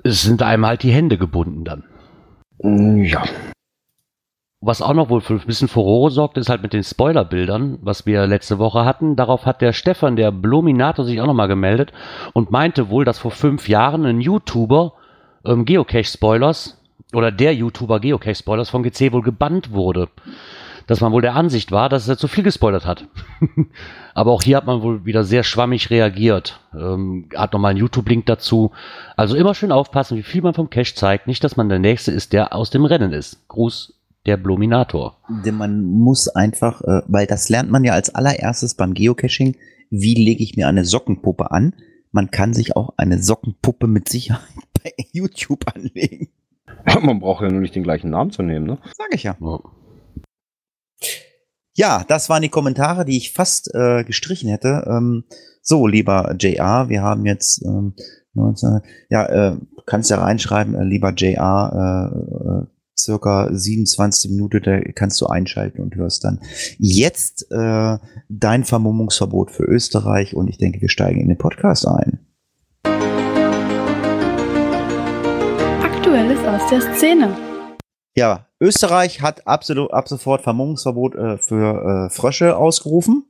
[0.07, 1.85] es sind einem halt die Hände gebunden dann.
[3.05, 3.25] Ja.
[4.67, 8.05] Was auch noch wohl für ein bisschen Furore sorgt, ist halt mit den Spoilerbildern, was
[8.05, 9.15] wir letzte Woche hatten.
[9.15, 11.93] Darauf hat der Stefan, der Bluminator, sich auch nochmal gemeldet
[12.33, 14.95] und meinte wohl, dass vor fünf Jahren ein YouTuber
[15.45, 20.09] ähm, Geocache-Spoilers oder der YouTuber Geocache-Spoilers von GC wohl gebannt wurde.
[20.89, 23.05] Dass man wohl der Ansicht war, dass er zu viel gespoilert hat.
[24.15, 26.59] Aber auch hier hat man wohl wieder sehr schwammig reagiert.
[26.75, 28.73] Ähm, hat nochmal einen YouTube-Link dazu.
[29.17, 31.29] Also immer schön aufpassen, wie viel man vom Cache zeigt.
[31.29, 33.47] Nicht, dass man der Nächste ist, der aus dem Rennen ist.
[33.47, 33.96] Gruß,
[34.27, 35.19] der Bluminator.
[35.45, 39.57] Denn man muss einfach, äh, weil das lernt man ja als allererstes beim Geocaching,
[39.91, 41.75] wie lege ich mir eine Sockenpuppe an?
[42.13, 44.49] Man kann sich auch eine Sockenpuppe mit Sicherheit
[44.83, 46.29] bei YouTube anlegen.
[47.03, 48.79] Man braucht ja nur nicht den gleichen Namen zu nehmen, ne?
[48.97, 49.37] Sag ich ja.
[49.41, 49.61] Ja.
[51.75, 54.87] Ja, das waren die Kommentare, die ich fast äh, gestrichen hätte.
[54.89, 55.25] Ähm,
[55.61, 57.95] so, lieber JR, wir haben jetzt ähm,
[58.33, 62.67] 19, ja, äh, kannst ja reinschreiben, äh, lieber JR, äh, äh,
[62.99, 66.41] circa 27 Minuten, da kannst du einschalten und hörst dann
[66.79, 72.19] jetzt äh, dein Vermummungsverbot für Österreich und ich denke, wir steigen in den Podcast ein.
[75.83, 77.37] Aktuelles aus der Szene.
[78.15, 83.27] Ja, Österreich hat absolut ab sofort Vermummungsverbot äh, für äh, Frösche ausgerufen.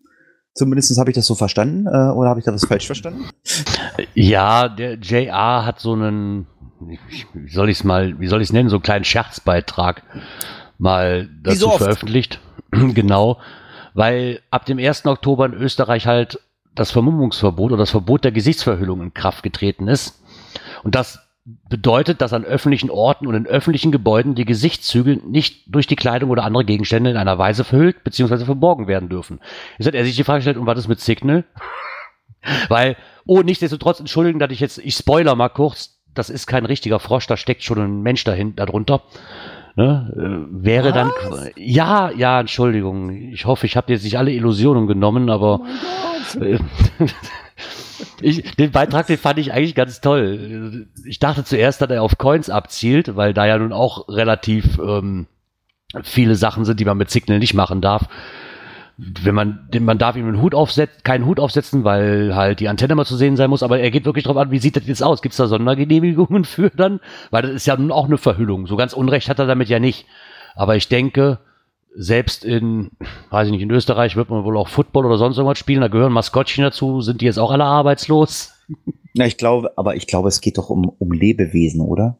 [0.54, 1.86] Zumindest habe ich das so verstanden.
[1.86, 3.28] Äh, oder habe ich da was falsch verstanden?
[4.14, 6.46] Ja, der JR hat so einen,
[6.80, 10.02] wie soll ich es mal, wie soll ich es nennen, so einen kleinen Scherzbeitrag
[10.78, 11.78] mal so dazu oft.
[11.78, 12.40] veröffentlicht.
[12.70, 13.38] genau,
[13.94, 15.06] weil ab dem 1.
[15.06, 16.40] Oktober in Österreich halt
[16.74, 20.22] das Vermummungsverbot oder das Verbot der Gesichtsverhüllung in Kraft getreten ist.
[20.82, 21.18] Und das
[21.68, 26.30] bedeutet, dass an öffentlichen Orten und in öffentlichen Gebäuden die Gesichtszüge nicht durch die Kleidung
[26.30, 28.44] oder andere Gegenstände in einer Weise verhüllt bzw.
[28.44, 29.40] verborgen werden dürfen.
[29.78, 31.44] Jetzt hat er sich die Frage gestellt, und was ist mit Signal?
[32.68, 36.98] Weil, oh, nichtsdestotrotz, entschuldigen, dass ich jetzt, ich spoiler mal kurz, das ist kein richtiger
[36.98, 39.02] Frosch, da steckt schon ein Mensch dahin, darunter.
[39.76, 40.10] Ne?
[40.16, 41.10] Äh, wäre dann,
[41.56, 45.60] ja, ja, Entschuldigung, ich hoffe, ich habe jetzt nicht alle Illusionen genommen, aber
[46.40, 46.58] äh,
[48.22, 50.88] ich, den Beitrag, den fand ich eigentlich ganz toll.
[51.04, 55.26] Ich dachte zuerst, dass er auf Coins abzielt, weil da ja nun auch relativ ähm,
[56.02, 58.08] viele Sachen sind, die man mit Signal nicht machen darf
[58.98, 62.94] wenn man, man darf ihm einen Hut aufsetzen, keinen Hut aufsetzen, weil halt die Antenne
[62.94, 65.02] mal zu sehen sein muss, aber er geht wirklich drauf an, wie sieht das jetzt
[65.02, 65.20] aus?
[65.20, 67.00] Gibt es da Sondergenehmigungen für dann?
[67.30, 68.66] Weil das ist ja nun auch eine Verhüllung.
[68.66, 70.06] So ganz Unrecht hat er damit ja nicht.
[70.54, 71.40] Aber ich denke,
[71.94, 72.90] selbst in,
[73.30, 75.88] weiß ich nicht, in Österreich wird man wohl auch Football oder sonst irgendwas spielen, da
[75.88, 78.54] gehören Maskottchen dazu, sind die jetzt auch alle arbeitslos?
[79.14, 82.18] Na, ich glaube, aber ich glaube, es geht doch um, um Lebewesen, oder?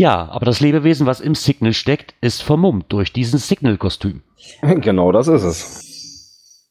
[0.00, 4.22] Ja, aber das Lebewesen, was im Signal steckt, ist vermummt durch diesen Signal-Kostüm.
[4.62, 6.70] Genau, das ist es.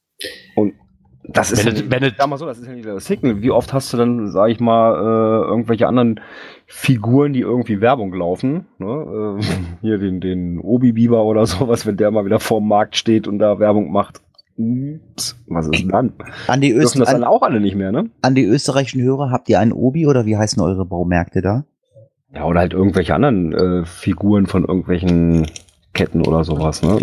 [0.55, 0.73] Und
[1.23, 3.43] das ist Wenn ja sag mal so, das ist ja nicht das Signal.
[3.43, 6.21] Wie oft hast du dann, sag ich mal, äh, irgendwelche anderen
[6.65, 8.65] Figuren, die irgendwie Werbung laufen?
[8.79, 9.37] Ne?
[9.39, 9.43] Äh,
[9.81, 13.59] hier den, den Obi-Biber oder sowas, wenn der mal wieder vorm Markt steht und da
[13.59, 14.21] Werbung macht.
[14.57, 16.13] Ups, was ist denn dann?
[16.47, 18.09] An die, Dürfen Öst das dann an, auch alle nicht mehr, ne?
[18.23, 21.65] an die österreichischen Hörer, habt ihr einen Obi oder wie heißen eure Baumärkte da?
[22.33, 25.47] Ja, oder halt irgendwelche anderen äh, Figuren von irgendwelchen
[25.93, 26.99] Ketten oder sowas, ne?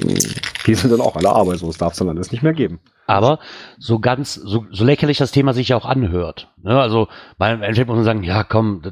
[0.67, 2.79] Die sind dann auch alle arbeitslos, darf es dann alles nicht mehr geben.
[3.07, 3.41] Aber
[3.79, 6.53] so ganz, so, so lächerlich das Thema sich ja auch anhört.
[6.63, 6.81] Ne?
[6.81, 7.09] Also,
[7.39, 8.83] weil im Endeffekt muss man sagen, ja komm,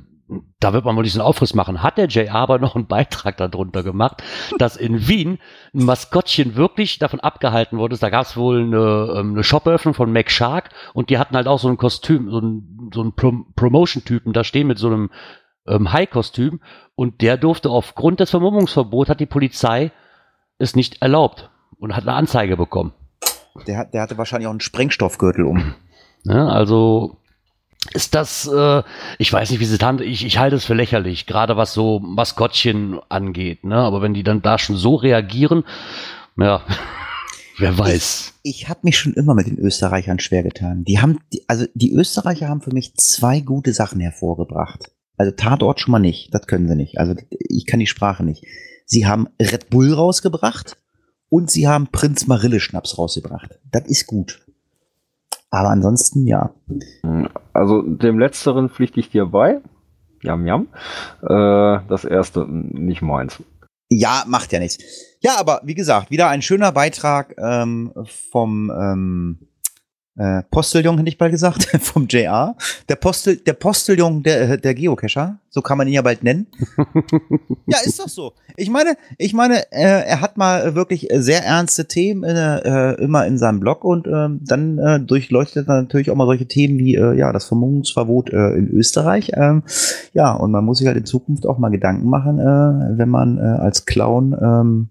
[0.58, 1.82] da, wird man wohl diesen Aufriss machen.
[1.82, 4.22] Hat der JR aber noch einen Beitrag darunter gemacht,
[4.58, 5.38] dass in Wien
[5.74, 7.98] ein Maskottchen wirklich davon abgehalten wurde.
[7.98, 11.46] Da gab es wohl eine, ähm, eine Shop-Eröffnung von Mac Shark und die hatten halt
[11.46, 15.10] auch so ein Kostüm, so ein, so ein Prom Promotion-Typen da stehen mit so einem
[15.66, 16.60] ähm, High-Kostüm
[16.94, 19.92] und der durfte aufgrund des Vermummungsverbots hat die Polizei
[20.58, 22.92] es nicht erlaubt und hat eine Anzeige bekommen.
[23.66, 25.74] Der, hat, der hatte wahrscheinlich auch einen Sprengstoffgürtel um.
[26.24, 26.50] Ne?
[26.50, 27.18] Also
[27.92, 28.82] ist das, äh,
[29.18, 32.00] ich weiß nicht, wie sie tan ich, ich halte es für lächerlich, gerade was so
[32.00, 33.76] Maskottchen angeht, ne?
[33.76, 35.64] Aber wenn die dann da schon so reagieren,
[36.38, 36.62] ja,
[37.58, 38.34] wer weiß.
[38.42, 40.84] Ich habe mich schon immer mit den Österreichern schwer getan.
[40.84, 44.90] Die haben, also die Österreicher haben für mich zwei gute Sachen hervorgebracht.
[45.16, 46.98] Also Tatort schon mal nicht, das können sie nicht.
[46.98, 48.44] Also ich kann die Sprache nicht.
[48.84, 50.76] Sie haben Red Bull rausgebracht
[51.28, 53.58] und sie haben Prinz Marille Schnaps rausgebracht.
[53.70, 54.44] Das ist gut.
[55.50, 56.52] Aber ansonsten ja.
[57.52, 59.60] Also dem letzteren pflichte ich dir bei.
[60.22, 60.68] Jam, jam.
[61.22, 63.42] Äh, das erste nicht meins.
[63.88, 64.78] Ja, macht ja nichts.
[65.20, 67.92] Ja, aber wie gesagt, wieder ein schöner Beitrag ähm,
[68.30, 69.48] vom ähm,
[70.16, 72.56] äh, Posteljung, hätte ich bald gesagt, vom JR.
[72.88, 76.46] Der, Postel, der Posteljung der, der Geocacher, so kann man ihn ja bald nennen.
[77.66, 78.32] ja, ist doch so.
[78.56, 83.26] Ich meine, ich meine, äh, er hat mal wirklich sehr ernste Themen äh, äh, immer
[83.26, 86.94] in seinem Blog und ähm, dann äh, durchleuchtet er natürlich auch mal solche Themen wie
[86.94, 89.32] äh, ja das Vermummungsverbot äh, in Österreich.
[89.34, 89.64] Ähm,
[90.12, 93.38] ja, und man muss sich halt in Zukunft auch mal Gedanken machen, äh, wenn man
[93.38, 94.90] äh, als Clown ähm,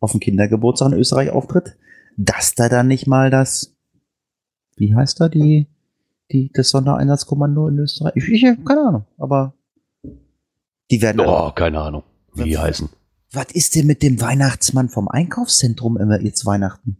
[0.00, 1.76] auf dem Kindergeburtstag in Österreich auftritt,
[2.16, 3.74] dass da dann nicht mal das,
[4.76, 5.68] wie heißt da die,
[6.30, 8.12] die, das Sondereinsatzkommando in Österreich?
[8.16, 9.54] Ich, ich habe keine Ahnung, aber
[10.90, 11.20] die werden.
[11.20, 12.02] Oh, keine Ahnung,
[12.34, 12.88] wie die heißen.
[13.32, 16.98] Was ist denn mit dem Weihnachtsmann vom Einkaufszentrum immer jetzt Weihnachten?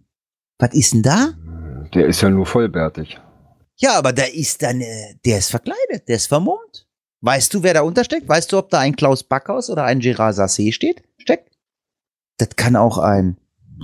[0.58, 1.34] Was ist denn da?
[1.92, 3.20] Der ist ja nur vollbärtig.
[3.76, 6.86] Ja, aber da ist dann, äh, der ist verkleidet, der ist vermummt.
[7.20, 8.28] Weißt du, wer da untersteckt?
[8.28, 11.02] Weißt du, ob da ein Klaus Backhaus oder ein Gerard Sassé steht?
[11.18, 11.50] Steckt?
[12.38, 13.36] Das kann auch ein,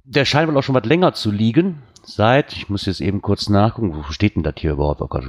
[0.04, 1.82] Der scheint wohl auch schon was länger zu liegen.
[2.02, 5.00] Seit, ich muss jetzt eben kurz nachgucken, wo steht denn das hier überhaupt?
[5.00, 5.24] Oh Gott,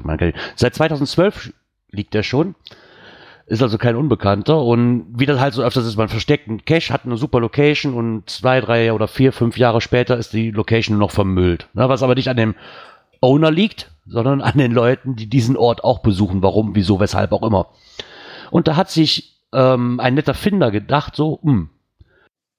[0.55, 1.53] seit 2012
[1.89, 2.55] liegt er schon.
[3.45, 4.61] Ist also kein Unbekannter.
[4.61, 7.93] Und wie das halt so öfters ist, man versteckt einen Cache, hat eine super Location
[7.93, 11.67] und zwei, drei oder vier, fünf Jahre später ist die Location noch vermüllt.
[11.73, 12.55] Na, was aber nicht an dem
[13.19, 16.41] Owner liegt, sondern an den Leuten, die diesen Ort auch besuchen.
[16.41, 17.67] Warum, wieso, weshalb auch immer.
[18.51, 21.69] Und da hat sich ähm, ein netter Finder gedacht, so, hm,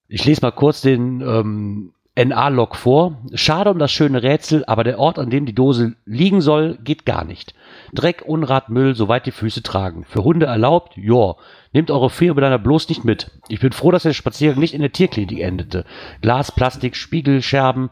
[0.08, 3.22] ich lese mal kurz den ähm, NA-Log vor.
[3.32, 7.06] Schade um das schöne Rätsel, aber der Ort, an dem die Dose liegen soll, geht
[7.06, 7.54] gar nicht.
[7.94, 10.04] Dreck, Unrat, Müll, soweit die Füße tragen.
[10.04, 10.96] Für Hunde erlaubt?
[10.96, 11.36] Joa.
[11.72, 13.30] Nehmt eure Vierbeleiner bloß nicht mit.
[13.48, 15.86] Ich bin froh, dass der Spaziergang nicht in der Tierklinik endete.
[16.20, 17.88] Glas, Plastik, Spiegelscherben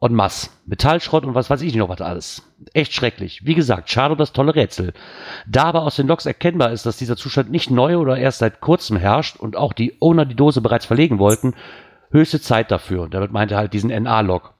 [0.00, 0.58] und Mass.
[0.66, 2.42] Metallschrott und was weiß ich noch was alles.
[2.74, 3.46] Echt schrecklich.
[3.46, 4.92] Wie gesagt, schade um das tolle Rätsel.
[5.46, 8.60] Da aber aus den Logs erkennbar ist, dass dieser Zustand nicht neu oder erst seit
[8.60, 11.54] kurzem herrscht und auch die Owner die Dose bereits verlegen wollten,
[12.12, 13.02] höchste Zeit dafür.
[13.02, 14.54] Und damit meinte er halt diesen NA-Log.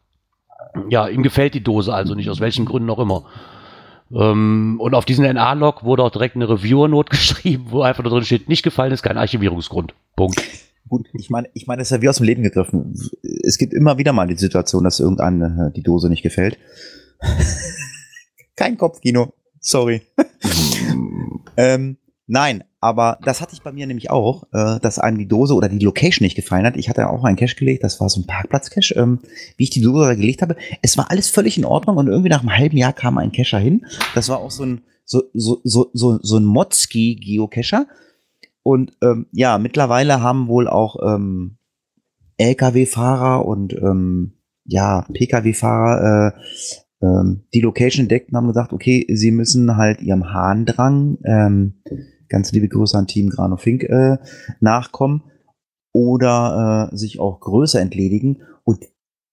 [0.89, 3.27] Ja, ihm gefällt die Dose also nicht, aus welchen Gründen auch immer.
[4.15, 8.25] Ähm, und auf diesen NA-Log wurde auch direkt eine Reviewer-Note geschrieben, wo einfach da drin
[8.25, 9.95] steht, nicht gefallen ist kein Archivierungsgrund.
[10.17, 10.43] Punkt.
[10.89, 12.95] Gut, ich meine, ich meine, das ist ja wie aus dem Leben gegriffen.
[13.43, 16.59] Es gibt immer wieder mal die Situation, dass irgendeine äh, die Dose nicht gefällt.
[18.57, 19.33] Kein Kopfkino.
[19.61, 20.03] Sorry.
[21.57, 25.55] ähm, nein, aber das hatte ich bei mir nämlich auch, äh, dass einem die Dose
[25.55, 26.77] oder die Location nicht gefallen hat.
[26.77, 28.95] Ich hatte auch einen Cache gelegt, das war so ein Parkplatz-Cache.
[28.95, 29.21] Ähm,
[29.57, 32.31] wie ich die Dose da gelegt habe, es war alles völlig in Ordnung und irgendwie
[32.31, 33.87] nach einem halben Jahr kam ein Cacher hin.
[34.15, 37.87] Das war auch so ein so so so so, so ein Modski-Geocacher.
[38.63, 41.57] Und ähm, ja, mittlerweile haben wohl auch ähm,
[42.39, 44.33] Lkw-Fahrer und ähm,
[44.65, 50.33] ja, Pkw-Fahrer äh, ähm, die Location entdeckt und haben gesagt, okay, sie müssen halt ihrem
[50.33, 51.83] Harndrang, ähm,
[52.29, 54.19] ganz liebe Grüße an Team Grano Fink, äh,
[54.61, 55.25] nachkommen
[55.93, 58.43] oder äh, sich auch größer entledigen.
[58.65, 58.85] Und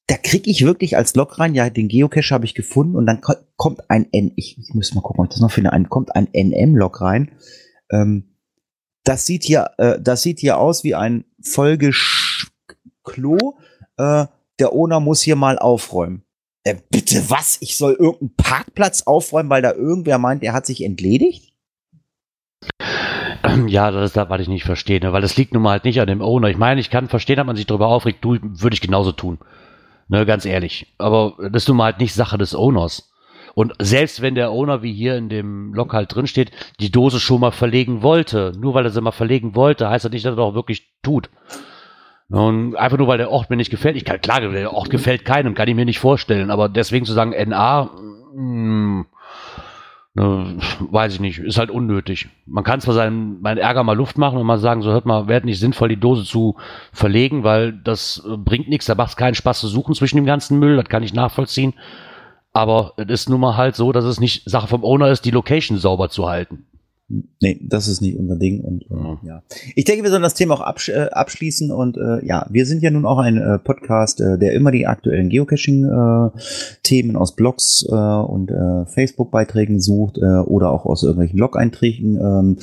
[0.08, 3.22] da kriege ich wirklich als Log rein, ja, den Geocache habe ich gefunden und dann
[3.22, 5.90] ko kommt ein N, ich, ich muss mal gucken, ob ich das noch finde, ein,
[5.90, 7.32] kommt ein NM-Log rein.
[7.92, 8.36] Ähm,
[9.04, 11.98] das sieht hier, äh, das sieht hier aus wie ein Folgeklo.
[13.98, 14.26] Äh,
[14.60, 16.24] der Owner muss hier mal aufräumen.
[16.64, 17.58] Äh, bitte was?
[17.62, 21.54] Ich soll irgendeinen Parkplatz aufräumen, weil da irgendwer meint, er hat sich entledigt?
[23.68, 25.14] Ja, das ist das, was ich nicht verstehe, ne?
[25.14, 26.50] weil das liegt nun mal halt nicht an dem Owner.
[26.50, 29.40] Ich meine, ich kann verstehen, dass man sich darüber aufregt, du, würde ich genauso tun.
[30.10, 30.88] Ne, ganz ehrlich.
[30.98, 33.12] Aber das ist nun mal halt nicht Sache des Owners.
[33.54, 36.28] Und selbst wenn der Owner, wie hier in dem Log halt drin
[36.80, 40.12] die Dose schon mal verlegen wollte, nur weil er sie mal verlegen wollte, heißt das
[40.12, 41.30] nicht, dass er das auch wirklich tut.
[42.30, 43.96] Und einfach nur, weil der Ort mir nicht gefällt.
[43.96, 46.52] Ich kann, klar, der Ort gefällt keinem, kann ich mir nicht vorstellen.
[46.52, 47.90] Aber deswegen zu sagen, NA,
[48.36, 49.06] mh,
[50.14, 52.30] ne, weiß ich nicht, ist halt unnötig.
[52.46, 55.28] Man kann zwar seinen, meinen Ärger mal Luft machen und mal sagen, so hört mal,
[55.28, 56.56] wäre nicht sinnvoll, die Dose zu
[56.92, 60.26] verlegen, weil das äh, bringt nichts, da macht es keinen Spaß zu suchen zwischen dem
[60.26, 61.74] ganzen Müll, das kann ich nachvollziehen.
[62.52, 65.32] Aber es ist nun mal halt so, dass es nicht Sache vom Owner ist, die
[65.32, 66.66] Location sauber zu halten.
[67.42, 68.62] Nee, das ist nicht unser Ding.
[68.62, 69.20] Und äh, Ja.
[69.24, 69.44] ja.
[69.76, 71.72] Ich denke, wir sollen das Thema auch absch äh, abschließen.
[71.72, 74.86] Und äh, ja, wir sind ja nun auch ein äh, Podcast, äh, der immer die
[74.86, 82.18] aktuellen Geocaching-Themen aus Blogs äh, und äh, Facebook-Beiträgen sucht äh, oder auch aus irgendwelchen Blog-Einträgen
[82.18, 82.58] ähm,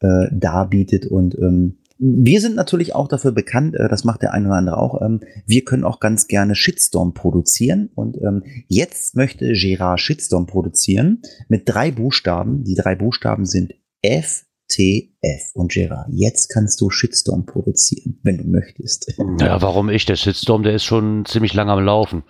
[0.00, 1.06] äh, darbietet.
[1.06, 4.78] Und ähm, wir sind natürlich auch dafür bekannt, äh, das macht der eine oder andere
[4.78, 7.90] auch, ähm, wir können auch ganz gerne Shitstorm produzieren.
[7.94, 12.64] Und ähm, jetzt möchte Gerard Shitstorm produzieren mit drei Buchstaben.
[12.64, 15.54] Die drei Buchstaben sind FTF.
[15.54, 19.14] Und Gerard, jetzt kannst du Shitstorm produzieren, wenn du möchtest.
[19.40, 20.04] Ja, warum ich?
[20.06, 22.24] Der Shitstorm, der ist schon ziemlich lange am Laufen.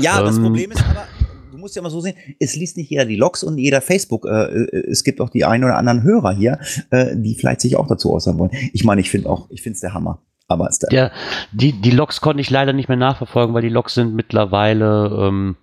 [0.00, 0.44] Ja, das Ähm.
[0.44, 1.06] Problem ist aber,
[1.50, 4.26] du musst ja mal so sehen, es liest nicht jeder die Logs und jeder Facebook.
[4.26, 6.58] Äh, äh, es gibt auch die ein oder anderen Hörer hier,
[6.90, 8.50] äh, die vielleicht sich auch dazu äußern wollen.
[8.72, 10.22] Ich meine, ich finde auch, ich finde es der Hammer.
[10.48, 11.12] Aber ist der, Der,
[11.52, 15.56] die, die Logs konnte ich leider nicht mehr nachverfolgen, weil die Logs sind mittlerweile ähm,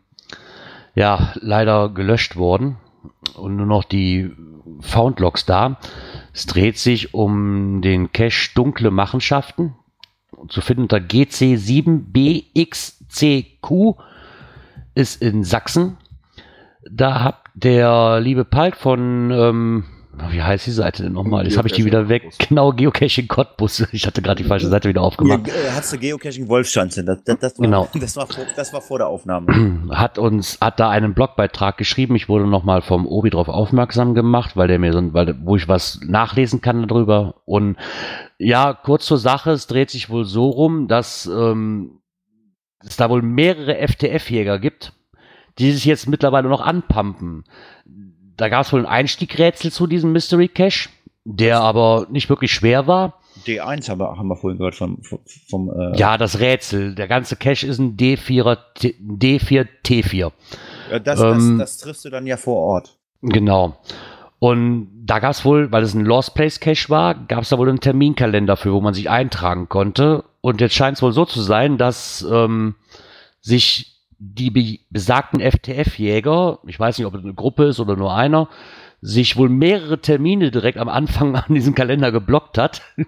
[0.95, 2.77] ja leider gelöscht worden
[3.35, 4.31] und nur noch die
[4.81, 5.77] Found-Logs da.
[6.33, 9.75] Es dreht sich um den Cache Dunkle Machenschaften.
[10.49, 13.95] Zu finden unter GC7BXCQ
[14.93, 15.97] ist in Sachsen.
[16.89, 19.83] Da hat der liebe Palk von, ähm,
[20.31, 21.45] wie heißt die Seite denn nochmal?
[21.45, 22.23] Jetzt habe ich die wieder weg.
[22.23, 23.87] Geocaching Genau, Geocaching Cottbus.
[23.91, 25.45] Ich hatte gerade die falsche Seite wieder aufgemacht.
[25.45, 27.03] Hier, äh, hast du Geocaching Wolfschanze.
[27.03, 27.87] Das, das, das, war, Genau.
[27.99, 29.87] das, war vor, das war vor der Aufnahme.
[29.91, 32.15] hat uns, hat da einen Blogbeitrag geschrieben.
[32.15, 35.67] Ich wurde nochmal vom Obi drauf aufmerksam gemacht, weil der mir so, weil, wo ich
[35.67, 37.41] was nachlesen kann darüber.
[37.45, 37.77] Und
[38.37, 42.01] ja, kurz zur Sache, es dreht sich wohl so rum, dass ähm,
[42.85, 44.93] es da wohl mehrere FTF-Jäger gibt,
[45.57, 47.45] die sich jetzt mittlerweile noch anpumpen.
[48.37, 50.89] Da gab es wohl ein Einstiegrätsel zu diesem Mystery Cache,
[51.25, 53.15] der aber nicht wirklich schwer war.
[53.45, 55.19] D1 haben wir, haben wir vorhin gehört vom, vom,
[55.49, 56.95] vom äh, Ja, das Rätsel.
[56.95, 60.31] Der ganze Cache ist ein D4er, T- D4 T4.
[60.91, 62.97] äh, das, ähm, das, das triffst du dann ja vor Ort.
[63.21, 63.77] Genau.
[64.39, 67.57] Und da gab es wohl, weil es ein Lost Place Cache war, gab es da
[67.57, 70.23] wohl einen Terminkalender für, wo man sich eintragen konnte.
[70.41, 72.75] Und jetzt scheint es wohl so zu sein, dass ähm,
[73.41, 78.13] sich die be besagten FTF-Jäger, ich weiß nicht, ob es eine Gruppe ist oder nur
[78.13, 78.49] einer,
[79.01, 82.81] sich wohl mehrere Termine direkt am Anfang an diesem Kalender geblockt hat.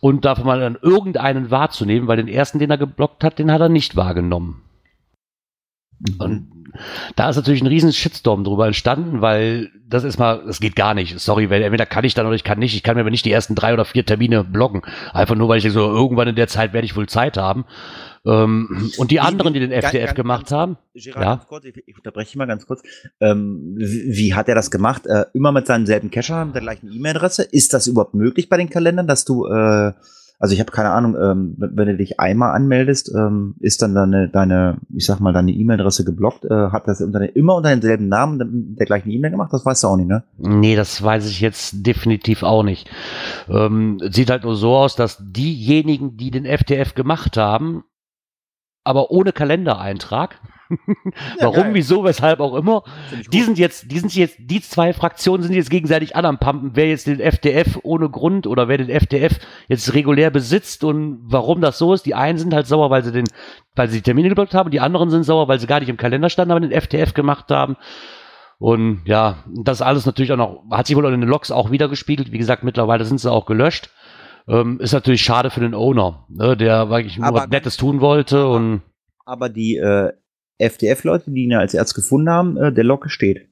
[0.00, 3.60] Und davon mal dann irgendeinen wahrzunehmen, weil den ersten, den er geblockt hat, den hat
[3.60, 4.62] er nicht wahrgenommen.
[6.18, 6.51] Und
[7.16, 10.94] da ist natürlich ein riesen Shitstorm drüber entstanden, weil das ist mal, das geht gar
[10.94, 11.18] nicht.
[11.20, 12.74] Sorry, weil entweder kann ich dann oder ich kann nicht.
[12.74, 14.82] Ich kann mir aber nicht die ersten drei oder vier Termine blocken.
[15.12, 17.64] Einfach nur, weil ich denke, so irgendwann in der Zeit werde ich wohl Zeit haben.
[18.24, 21.44] Ähm, und die anderen, die den FDF ganz- gemacht ganz- haben, Gerard, Ja.
[21.48, 22.82] kurz, ich, ich unterbreche mal ganz kurz.
[23.20, 25.06] Ähm, wie, wie hat er das gemacht?
[25.06, 27.42] Äh, immer mit seinem selben Cacher, mit der gleichen E-Mail-Adresse?
[27.42, 29.92] Ist das überhaupt möglich bei den Kalendern, dass du, äh,
[30.42, 34.28] also ich habe keine Ahnung, ähm, wenn du dich einmal anmeldest, ähm, ist dann deine,
[34.28, 36.44] deine, ich sag mal, deine E-Mail-Adresse geblockt?
[36.44, 39.52] Äh, hat das unter, immer unter denselben Namen der gleichen E-Mail gemacht?
[39.52, 40.24] Das weißt du auch nicht, ne?
[40.38, 42.90] Nee, das weiß ich jetzt definitiv auch nicht.
[43.48, 47.84] Ähm, sieht halt nur so aus, dass diejenigen, die den FTF gemacht haben,
[48.82, 50.40] aber ohne Kalendereintrag,
[51.40, 51.74] warum, geil.
[51.74, 52.82] wieso, weshalb auch immer,
[53.32, 56.70] die sind jetzt, die sind jetzt, die zwei Fraktionen sind jetzt gegenseitig an am Pumpen,
[56.74, 61.60] wer jetzt den FTF ohne Grund oder wer den FTF jetzt regulär besitzt und warum
[61.60, 62.06] das so ist.
[62.06, 63.24] Die einen sind halt sauer, weil sie den,
[63.74, 65.96] weil sie die Termine geblockt haben, die anderen sind sauer, weil sie gar nicht im
[65.96, 67.76] Kalender standen, aber den FTF gemacht haben.
[68.58, 71.88] Und ja, das alles natürlich auch noch, hat sich wohl in den Logs auch wieder
[71.88, 72.30] gespiegelt.
[72.30, 73.90] Wie gesagt, mittlerweile sind sie auch gelöscht.
[74.48, 78.00] Ähm, ist natürlich schade für den Owner, ne, der wirklich nur Aber- was Nettes tun
[78.00, 78.82] wollte und
[79.24, 80.12] Aber die äh,
[80.58, 83.48] FDF-Leute, die ihn ja als erst gefunden haben, äh, der Locke steht.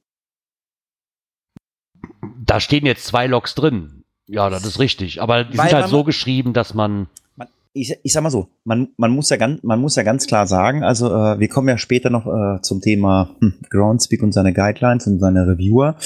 [2.51, 4.05] da stehen jetzt zwei Logs drin.
[4.27, 5.23] Ja, das ist richtig.
[5.23, 7.09] Aber die Weil sind halt so geschrieben, dass man.
[7.37, 10.27] man, ich, ich sag mal so, man, man, muss ja ganz, man muss ja ganz
[10.27, 14.33] klar sagen, also äh, wir kommen ja später noch äh, zum Thema hm, Groundspeak und
[14.33, 15.97] seine Guidelines und seine Reviewer.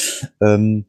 [0.40, 0.86] Ähm,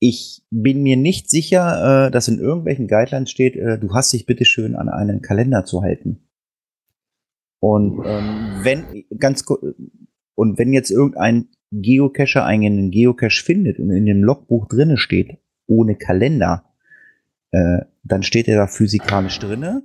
[0.00, 4.26] ich bin mir nicht sicher, äh, dass in irgendwelchen Guidelines steht, äh, du hast dich
[4.26, 6.27] bitte schön an einen Kalender zu halten.
[7.60, 9.44] Und ähm, wenn ganz
[10.34, 15.96] und wenn jetzt irgendein Geocacher einen Geocache findet und in dem Logbuch drinne steht, ohne
[15.96, 16.64] Kalender,
[17.50, 19.82] äh, dann steht er da physikalisch drinne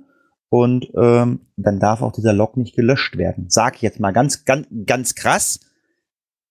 [0.48, 3.46] und ähm, dann darf auch dieser Log nicht gelöscht werden.
[3.48, 5.60] Sag ich jetzt mal ganz, ganz, ganz krass.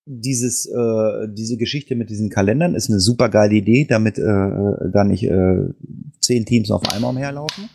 [0.05, 5.05] Dieses, äh, diese Geschichte mit diesen Kalendern ist eine super geile Idee, damit äh, da
[5.05, 5.69] nicht äh,
[6.19, 7.69] zehn Teams auf einmal umherlaufen.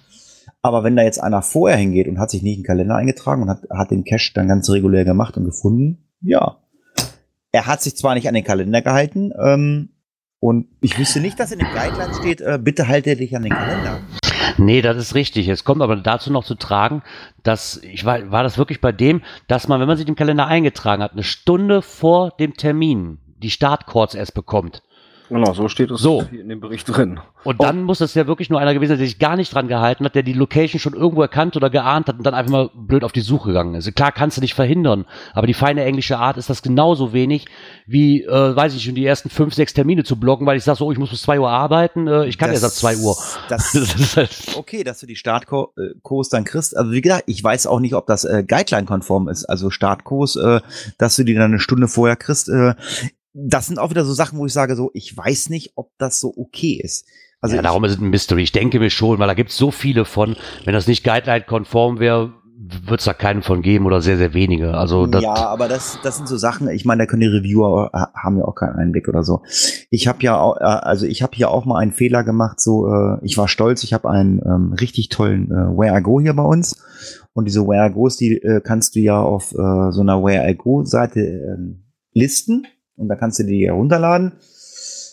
[0.68, 3.42] Aber wenn da jetzt einer vorher hingeht und hat sich nicht in den Kalender eingetragen
[3.42, 6.58] und hat, hat den Cache dann ganz regulär gemacht und gefunden, ja.
[7.50, 9.90] Er hat sich zwar nicht an den Kalender gehalten, ähm,
[10.40, 13.52] und ich wüsste nicht, dass in den Guidelines steht, äh, bitte halte dich an den
[13.52, 14.00] Kalender.
[14.56, 15.48] Nee, das ist richtig.
[15.48, 17.02] Es kommt aber dazu noch zu tragen,
[17.42, 20.46] dass, ich war, war das wirklich bei dem, dass man, wenn man sich im Kalender
[20.46, 24.82] eingetragen hat, eine Stunde vor dem Termin die Startcodes erst bekommt.
[25.28, 26.24] Genau, so steht es So.
[26.30, 27.20] hier in dem Bericht drin.
[27.44, 29.68] Und dann muss das ja wirklich nur einer gewesen sein, der sich gar nicht dran
[29.68, 32.70] gehalten hat, der die Location schon irgendwo erkannt oder geahnt hat und dann einfach mal
[32.74, 33.94] blöd auf die Suche gegangen ist.
[33.94, 35.04] Klar kannst du nicht verhindern,
[35.34, 37.46] aber die feine englische Art ist das genauso wenig
[37.86, 40.78] wie, äh, weiß ich, schon die ersten fünf, sechs Termine zu blocken, weil ich sage
[40.78, 43.16] so, oh, ich muss bis zwei Uhr arbeiten, äh, ich kann erst ab zwei Uhr.
[43.48, 46.76] Das, Das halt, okay, dass du die Startkurs dann kriegst.
[46.76, 49.44] Also wie gesagt, ich weiß auch nicht, ob das äh, Guideline-konform ist.
[49.44, 50.60] Also Startkurs, äh,
[50.98, 52.48] dass du die dann eine Stunde vorher kriegst.
[52.48, 52.74] Äh,
[53.46, 56.20] das sind auch wieder so Sachen, wo ich sage so, ich weiß nicht, ob das
[56.20, 57.06] so okay ist.
[57.40, 58.42] Also ja, darum ist es ein Mystery.
[58.42, 62.00] Ich denke mir schon, weil da gibt es so viele von, wenn das nicht Guideline-konform
[62.00, 64.74] wäre, wird es da keinen von geben oder sehr, sehr wenige.
[64.74, 67.90] Also das, ja, aber das, das sind so Sachen, ich meine, da können die Reviewer
[67.94, 69.42] äh, haben ja auch keinen Einblick oder so.
[69.90, 72.88] Ich habe ja auch, äh, also ich habe hier auch mal einen Fehler gemacht, so
[72.88, 76.34] äh, ich war stolz, ich habe einen ähm, richtig tollen äh, Where I Go hier
[76.34, 76.82] bei uns
[77.32, 80.50] und diese Where I Go's, die äh, kannst du ja auf äh, so einer Where
[80.50, 82.66] I Go Seite ähm, listen
[82.98, 84.32] und da kannst du die herunterladen.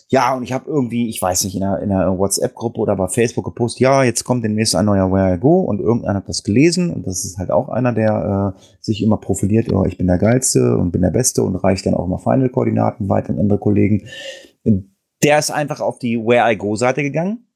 [0.08, 3.08] Ja, und ich habe irgendwie, ich weiß nicht, in einer, in einer WhatsApp-Gruppe oder bei
[3.08, 6.44] Facebook gepostet, ja, jetzt kommt demnächst ein neuer Where I Go und irgendeiner hat das
[6.44, 10.06] gelesen und das ist halt auch einer, der äh, sich immer profiliert, oh, ich bin
[10.06, 13.58] der Geilste und bin der Beste und reicht dann auch mal Final-Koordinaten weiter an andere
[13.58, 14.06] Kollegen.
[15.22, 17.46] Der ist einfach auf die Where I Go-Seite gegangen.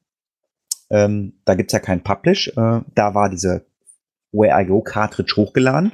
[0.89, 2.49] Ähm, da gibt's ja kein Publish.
[2.49, 3.65] Äh, da war diese
[4.31, 5.91] Go Cartridge hochgeladen.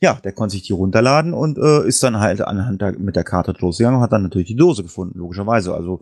[0.00, 3.24] Ja, der konnte sich die runterladen und äh, ist dann halt anhand der, mit der
[3.24, 5.74] Cartridge losgegangen und hat dann natürlich die Dose gefunden, logischerweise.
[5.74, 6.00] Also,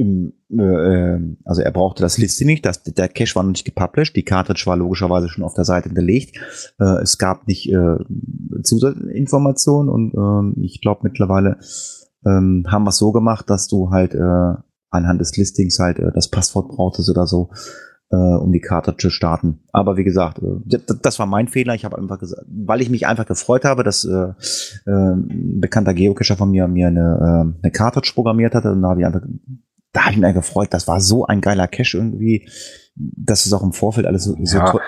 [0.00, 3.66] im, äh, äh, also er brauchte das Listing nicht, das, der Cache war noch nicht
[3.66, 6.38] gepublished, die Cartridge war logischerweise schon auf der Seite hinterlegt.
[6.78, 7.96] Äh, es gab nicht äh,
[8.62, 11.58] Zusatzinformationen und ähm, ich glaube mittlerweile
[12.24, 14.54] ähm, haben wir es so gemacht, dass du halt äh,
[14.90, 17.50] anhand des Listings halt äh, das Passwort brauchtest oder so
[18.10, 19.60] äh, um die Karte zu starten.
[19.72, 21.74] Aber wie gesagt, äh, das war mein Fehler.
[21.74, 24.32] Ich habe einfach gesagt, weil ich mich einfach gefreut habe, dass äh,
[24.86, 28.72] äh, ein bekannter Geocacher von mir mir eine, äh, eine Cartridge programmiert hatte.
[28.72, 29.22] Und da habe ich einfach,
[29.92, 30.68] da habe ich mich einfach gefreut.
[30.72, 32.48] Das war so ein geiler Cache irgendwie,
[32.96, 34.80] dass es auch im Vorfeld alles so, so Ja, toll.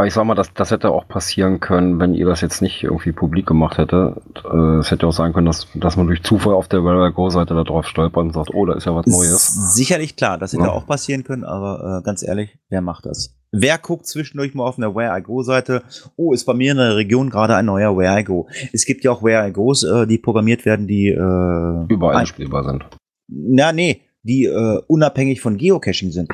[0.00, 2.82] Aber ich sag mal, das, das hätte auch passieren können, wenn ihr das jetzt nicht
[2.82, 4.22] irgendwie publik gemacht hätte.
[4.50, 7.12] Äh, Es hätte auch sein können, dass, dass man durch Zufall auf der Where I
[7.12, 9.74] Go Seite da drauf stolpert und sagt, oh, da ist ja was Neues.
[9.74, 10.70] Sicherlich klar, das hätte Ja.
[10.70, 13.36] auch passieren können, aber äh, ganz ehrlich, wer macht das?
[13.52, 15.82] Wer guckt zwischendurch mal auf einer Where I Go Seite?
[16.16, 18.48] Oh, ist bei mir in der Region gerade ein neuer Where I Go.
[18.72, 22.26] Es gibt ja auch Where I Go's, äh, die programmiert werden, die äh, Überall ein-
[22.26, 22.86] spielbar sind.
[23.28, 26.30] Na, nee, die äh, unabhängig von Geocaching sind.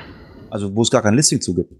[0.50, 1.72] Also wo es gar kein Listing zu gibt.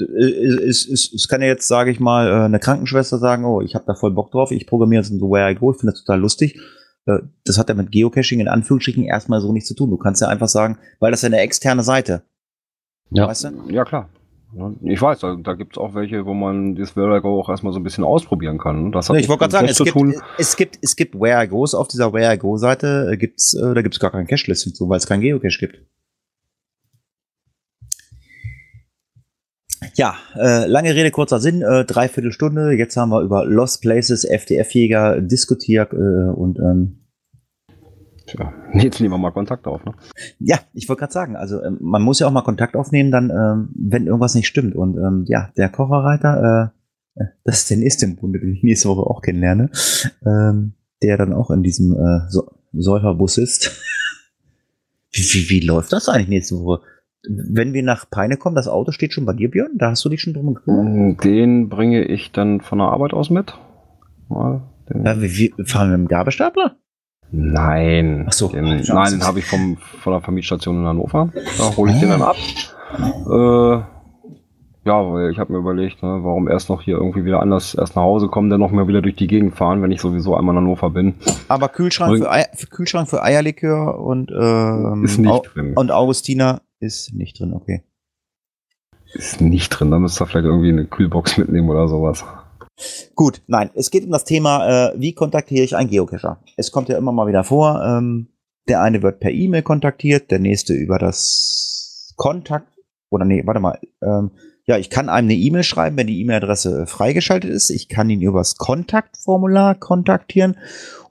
[0.00, 3.60] Äh, Es, es, es kann ja jetzt, sage ich mal, äh, eine Krankenschwester sagen, oh,
[3.60, 5.92] ich habe da voll Bock drauf, ich programmiere jetzt ein Where I Go, ich finde
[5.92, 6.58] das total lustig.
[7.06, 9.90] Äh, Das hat ja mit Geocaching in Anführungsstrichen erstmal so nichts zu tun.
[9.90, 12.22] Du kannst ja einfach sagen, weil das ist ja eine externe Seite.
[13.10, 13.26] Ja.
[13.26, 13.50] Weißt du?
[13.70, 14.08] Ja, klar.
[14.82, 17.48] Ich weiß, da, da gibt es auch welche, wo man das Where I Go auch
[17.48, 18.90] erstmal so ein bisschen ausprobieren kann.
[18.90, 20.14] Das hat ich wollte gerade sagen, es gibt, tun.
[20.38, 23.80] es gibt, es gibt Where I Go's auf dieser Where I Go Seite, gibt's, da
[23.80, 25.78] gibt's gar kein Cache-Listing zu, weil es kein Geocache gibt.
[30.00, 32.72] Ja, äh, lange Rede, kurzer Sinn, äh, dreiviertel Stunde.
[32.72, 37.04] Jetzt haben wir über Lost Places, FDF-Jäger diskutiert äh, und ähm,
[38.24, 39.84] Tja, jetzt nehmen wir mal Kontakt auf.
[39.84, 39.92] Ne?
[40.38, 43.28] ja, ich wollte gerade sagen, also ähm, man muss ja auch mal Kontakt aufnehmen, dann,
[43.28, 44.74] ähm, wenn irgendwas nicht stimmt.
[44.74, 46.72] Und ähm, ja, der Kocherreiter,
[47.18, 49.68] äh, das ist der nächste im Bunde, den ich nächste Woche auch kennenlerne,
[50.24, 50.72] ähm,
[51.02, 53.70] der dann auch in diesem äh, so Säuferbus ist.
[55.12, 56.80] wie, wie, wie läuft das eigentlich nächste Woche?
[57.28, 59.72] Wenn wir nach Peine kommen, das Auto steht schon bei dir, Björn?
[59.76, 61.22] Da hast du dich schon drum gekümmert?
[61.24, 63.54] Den bringe ich dann von der Arbeit aus mit.
[64.28, 64.62] Mal
[65.04, 66.76] Ja, wie, wie, fahren wir mit dem Gabelstapler?
[67.30, 68.24] Nein.
[68.28, 68.48] Ach so.
[68.48, 71.30] Den, nein, den habe ich vom, von der Vermietstation in Hannover.
[71.58, 72.36] Da hole ich den dann ab.
[73.30, 73.84] Äh,
[74.88, 77.94] ja, weil ich habe mir überlegt, ne, warum erst noch hier irgendwie wieder anders erst
[77.96, 80.54] nach Hause kommen, dann noch mal wieder durch die Gegend fahren, wenn ich sowieso einmal
[80.54, 81.14] in Hannover bin.
[81.48, 85.74] Aber Kühlschrank Bring- für, Ei, für Kühlschrank für Eierlikör und ähm, Ist nicht Au- drin.
[85.76, 87.82] und Augustiner ist nicht drin, okay.
[89.12, 89.90] Ist nicht drin.
[89.90, 92.24] Da müsst ihr vielleicht irgendwie eine Kühlbox mitnehmen oder sowas.
[93.14, 96.42] Gut, nein, es geht um das Thema, äh, wie kontaktiere ich einen Geocacher?
[96.56, 98.28] Es kommt ja immer mal wieder vor, ähm,
[98.68, 102.72] der eine wird per E-Mail kontaktiert, der nächste über das Kontakt,
[103.10, 104.30] oder nee, warte mal, ähm,
[104.66, 107.70] ja, ich kann einem eine E-Mail schreiben, wenn die E-Mail-Adresse äh, freigeschaltet ist.
[107.70, 110.56] Ich kann ihn über das Kontaktformular kontaktieren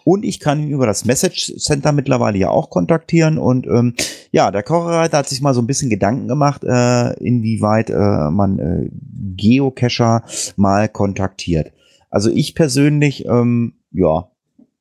[0.04, 3.38] und ich kann ihn über das Message Center mittlerweile ja auch kontaktieren.
[3.38, 3.93] Und ähm,
[4.32, 8.60] ja, der Kocherreiter hat sich mal so ein bisschen Gedanken gemacht, äh, inwieweit äh, man
[8.60, 8.89] äh,
[9.36, 10.24] Geocacher
[10.56, 11.72] mal kontaktiert.
[12.10, 14.32] Also ich persönlich, ähm, ja,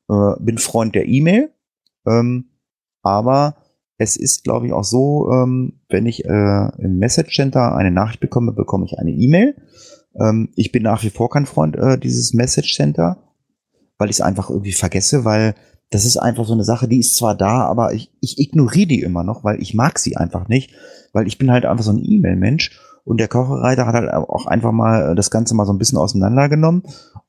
[0.09, 1.53] äh, bin Freund der E-Mail,
[2.07, 2.47] ähm,
[3.03, 3.57] aber
[3.99, 8.21] es ist, glaube ich, auch so, ähm, wenn ich äh, im Message Center eine Nachricht
[8.21, 9.57] bekomme, bekomme ich eine E-Mail.
[10.19, 13.19] Ähm, ich bin nach wie vor kein Freund äh, dieses Message Center,
[13.99, 15.55] weil ich es einfach irgendwie vergesse, weil
[15.90, 19.03] das ist einfach so eine Sache, die ist zwar da, aber ich, ich ignoriere die
[19.03, 20.72] immer noch, weil ich mag sie einfach nicht,
[21.12, 24.72] weil ich bin halt einfach so ein E-Mail-Mensch und der Kochereiter hat halt auch einfach
[24.72, 26.82] mal das Ganze mal so ein bisschen auseinandergenommen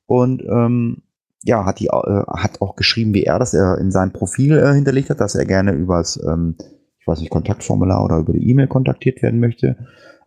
[0.06, 1.04] und ähm,
[1.44, 4.74] ja, hat die äh, hat auch geschrieben, wie er das er in seinem Profil äh,
[4.74, 6.56] hinterlegt hat, dass er gerne übers, ähm,
[7.00, 9.78] ich weiß nicht, Kontaktformular oder über die E-Mail kontaktiert werden möchte.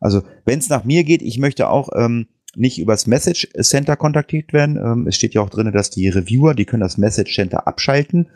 [0.01, 2.27] Also, wenn es nach mir geht, ich möchte auch ähm,
[2.57, 4.77] nicht übers Message Center kontaktiert werden.
[4.77, 8.29] Ähm, es steht ja auch drin, dass die Reviewer, die können das Message Center abschalten.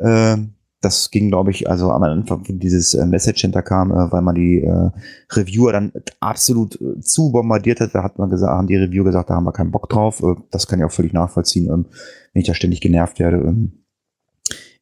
[0.00, 4.12] Ähm, das ging, glaube ich, also am Anfang, wenn dieses äh, Message Center kam, äh,
[4.12, 4.90] weil man die äh,
[5.32, 9.30] Reviewer dann absolut äh, zu bombardiert hat, da hat man gesagt, haben die Reviewer gesagt,
[9.30, 10.22] da haben wir keinen Bock drauf.
[10.22, 11.86] Äh, das kann ich auch völlig nachvollziehen, ähm,
[12.32, 13.38] wenn ich da ständig genervt werde.
[13.38, 13.84] Ähm.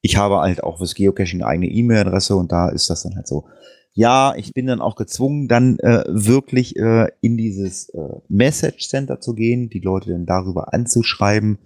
[0.03, 3.27] ich habe halt auch fürs Geocaching eine eigene E-Mail-Adresse und da ist das dann halt
[3.27, 3.47] so.
[3.97, 9.21] Ja, ich bin dann auch gezwungen, dann äh, wirklich äh, in dieses äh, Message Center
[9.21, 11.59] zu gehen, die Leute dann darüber anzuschreiben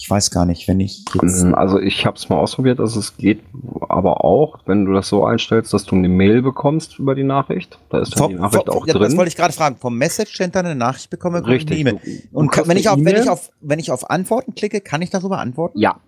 [0.00, 1.42] ich weiß gar nicht, wenn ich jetzt.
[1.42, 3.42] Ähm, also ich habe es mal ausprobiert, also es geht
[3.86, 7.78] aber auch, wenn du das so einstellst, dass du eine Mail bekommst über die Nachricht.
[7.90, 9.02] Da ist dann vom, die Nachricht vom, auch ja, drin.
[9.02, 9.76] Das wollte ich gerade fragen.
[9.76, 11.86] Vom Message Center eine Nachricht bekomme, Richtig.
[11.86, 12.22] Eine E-Mail.
[12.32, 15.38] Und wenn ich, auf, wenn, ich auf, wenn ich auf Antworten klicke, kann ich darüber
[15.38, 15.78] antworten?
[15.78, 16.00] Ja.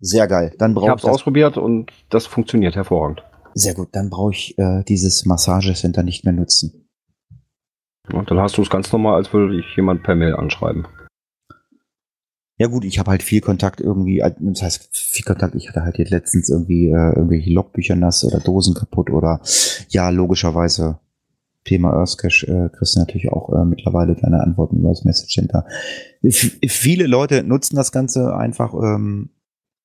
[0.00, 0.54] Sehr geil.
[0.56, 0.90] Dann brauche ich.
[0.90, 3.22] habe es ausprobiert und das funktioniert hervorragend.
[3.54, 3.88] Sehr gut.
[3.92, 6.88] Dann brauche ich äh, dieses Massagecenter nicht mehr nutzen.
[8.12, 10.86] Und dann hast du es ganz normal, als würde dich jemand per Mail anschreiben.
[12.58, 15.82] Ja gut, ich habe halt viel Kontakt irgendwie, äh, das heißt viel Kontakt, ich hatte
[15.82, 19.40] halt jetzt letztens irgendwie äh, irgendwelche Logbücher nass oder Dosen kaputt oder
[19.88, 20.98] ja, logischerweise
[21.64, 25.64] Thema Earthcache äh, kriegst du natürlich auch äh, mittlerweile deine Antworten über das Message Center.
[26.22, 29.30] F viele Leute nutzen das Ganze einfach, ähm,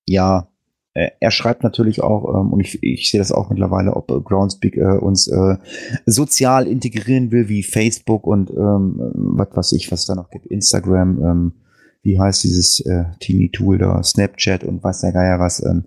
[0.05, 0.49] ja,
[0.95, 4.77] er schreibt natürlich auch, ähm, und ich, ich sehe das auch mittlerweile, ob äh, Groundspeak
[4.77, 5.57] äh, uns äh,
[6.05, 11.21] sozial integrieren will, wie Facebook und ähm, was weiß ich, was da noch gibt, Instagram,
[11.21, 11.53] ähm,
[12.01, 15.61] wie heißt dieses äh, Teenie-Tool da, Snapchat und weiß der Geier was.
[15.63, 15.83] Ähm,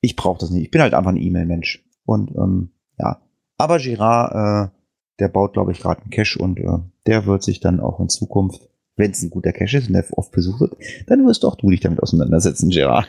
[0.00, 0.62] ich brauche das nicht.
[0.62, 1.84] Ich bin halt einfach ein E-Mail-Mensch.
[2.04, 2.70] Und ähm,
[3.00, 3.20] ja,
[3.58, 4.72] aber Girard, äh,
[5.18, 8.08] der baut, glaube ich, gerade einen Cache und äh, der wird sich dann auch in
[8.08, 10.72] Zukunft wenn es ein guter Cache ist und der oft besucht wird,
[11.06, 13.06] dann wirst auch du dich damit auseinandersetzen, Gerard.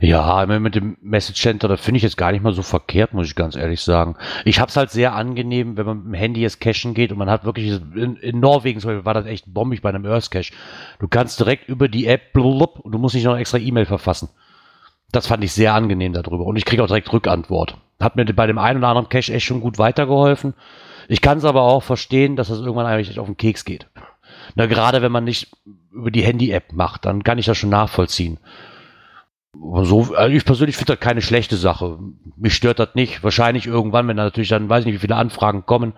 [0.00, 3.26] Ja, mit dem Message Center, da finde ich jetzt gar nicht mal so verkehrt, muss
[3.26, 4.16] ich ganz ehrlich sagen.
[4.44, 7.18] Ich habe es halt sehr angenehm, wenn man mit dem Handy jetzt cachen geht und
[7.18, 10.30] man hat wirklich, in, in Norwegen zum Beispiel war das echt bombig bei einem Earth
[10.30, 10.52] Cache.
[10.98, 14.28] Du kannst direkt über die App blub, und du musst nicht noch extra E-Mail verfassen.
[15.10, 17.76] Das fand ich sehr angenehm darüber und ich kriege auch direkt Rückantwort.
[17.98, 20.54] Hat mir bei dem einen oder anderen Cache echt schon gut weitergeholfen.
[21.08, 23.88] Ich kann es aber auch verstehen, dass das irgendwann eigentlich auf den Keks geht.
[24.54, 25.52] Na, gerade wenn man nicht
[25.92, 28.38] über die Handy-App macht, dann kann ich das schon nachvollziehen.
[29.52, 31.98] So, also ich persönlich finde das keine schlechte Sache.
[32.36, 33.24] Mich stört das nicht.
[33.24, 35.94] Wahrscheinlich irgendwann, wenn da natürlich dann, weiß ich nicht, wie viele Anfragen kommen,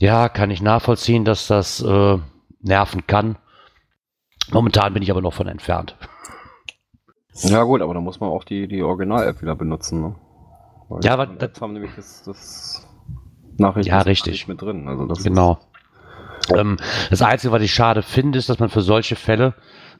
[0.00, 2.18] ja, kann ich nachvollziehen, dass das äh,
[2.60, 3.36] nerven kann.
[4.50, 5.96] Momentan bin ich aber noch von entfernt.
[7.34, 10.00] Ja gut, aber da muss man auch die, die Original-App wieder benutzen.
[10.00, 10.14] Ne?
[11.02, 12.86] ja, aber das haben nämlich das, das
[13.58, 14.46] Nachrichten ja, richtig.
[14.46, 14.88] mit drin.
[14.88, 15.58] Also das genau.
[16.50, 16.76] Ähm,
[17.10, 19.54] das Einzige, was ich schade finde, ist, dass man für solche Fälle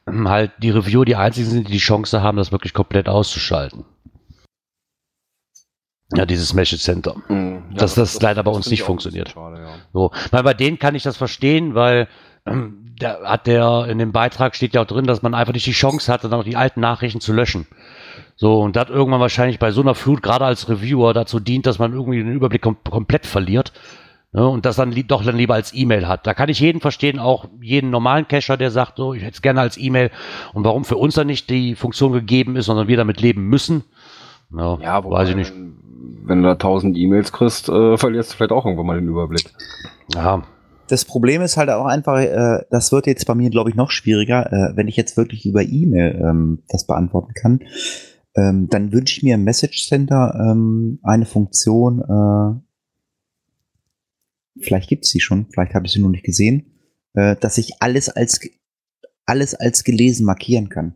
[0.07, 3.85] ähm, halt die Review die einzigen sind, die die Chance haben, das wirklich komplett auszuschalten.
[6.13, 7.15] Ja, dieses Message Center.
[7.27, 7.63] Mhm.
[7.71, 9.29] Ja, dass das, das, leider bei uns nicht funktioniert.
[9.29, 9.69] Schade, ja.
[9.91, 12.07] So, weil bei denen kann ich das verstehen, weil
[12.45, 15.65] ähm, da hat der in dem Beitrag steht ja auch drin, dass man einfach nicht
[15.65, 17.67] die Chance hatte, dann auch die alten Nachrichten zu löschen.
[18.35, 21.79] So, und das irgendwann wahrscheinlich bei so einer Flut, gerade als Reviewer, dazu dient, dass
[21.79, 23.73] man irgendwie den Überblick kom komplett verliert
[24.35, 26.27] Ne, und das dann doch dann lieber als E-Mail hat.
[26.27, 29.41] Da kann ich jeden verstehen, auch jeden normalen Cacher, der sagt, so, ich hätte es
[29.41, 30.11] gerne als E-Mail.
[30.53, 33.85] Und warum für uns dann nicht die Funktion gegeben ist, sondern wir damit leben müssen,
[34.53, 35.53] ja, ja wobei, weiß ich nicht.
[35.53, 35.77] Wenn,
[36.25, 39.53] wenn du da tausend E-Mails kriegst, äh, verlierst du vielleicht auch irgendwann mal den Überblick.
[40.13, 40.43] Ja.
[40.89, 43.89] Das Problem ist halt auch einfach, äh, das wird jetzt bei mir, glaube ich, noch
[43.89, 47.61] schwieriger, äh, wenn ich jetzt wirklich über E-Mail ähm, das beantworten kann.
[48.35, 52.64] Ähm, dann wünsche ich mir im Message Center ähm, eine Funktion, äh,
[54.59, 56.65] vielleicht gibt es sie schon, vielleicht habe ich sie noch nicht gesehen,
[57.13, 58.39] äh, dass ich alles als
[59.25, 60.95] alles als gelesen markieren kann.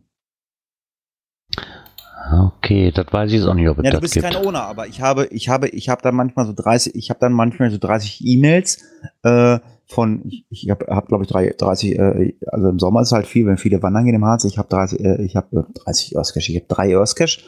[2.32, 4.16] Okay, das weiß ich jetzt auch nicht, ob es ja, das gibt.
[4.16, 6.94] du bist kein Owner, aber ich habe, ich habe, ich habe dann manchmal so 30,
[6.94, 8.84] ich habe dann manchmal so 30 E-Mails
[9.24, 13.26] äh, von, ich, ich habe, hab, glaube ich, 30, äh, also im Sommer ist halt
[13.26, 14.44] viel, wenn viele wandern gehen im Harz.
[14.44, 17.40] Ich habe 30, äh, ich habe 30 Earthcache, ich habe drei Earthcache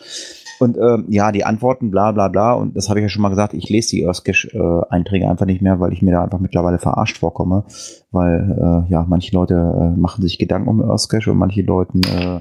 [0.62, 3.30] und ähm, ja, die Antworten, bla bla bla, und das habe ich ja schon mal
[3.30, 6.78] gesagt, ich lese die Earthcache-Einträge äh, einfach nicht mehr, weil ich mir da einfach mittlerweile
[6.78, 7.64] verarscht vorkomme,
[8.12, 12.40] weil äh, ja, manche Leute äh, machen sich Gedanken um Earthcache und manche Leute, äh,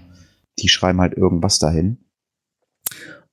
[0.60, 1.98] die schreiben halt irgendwas dahin.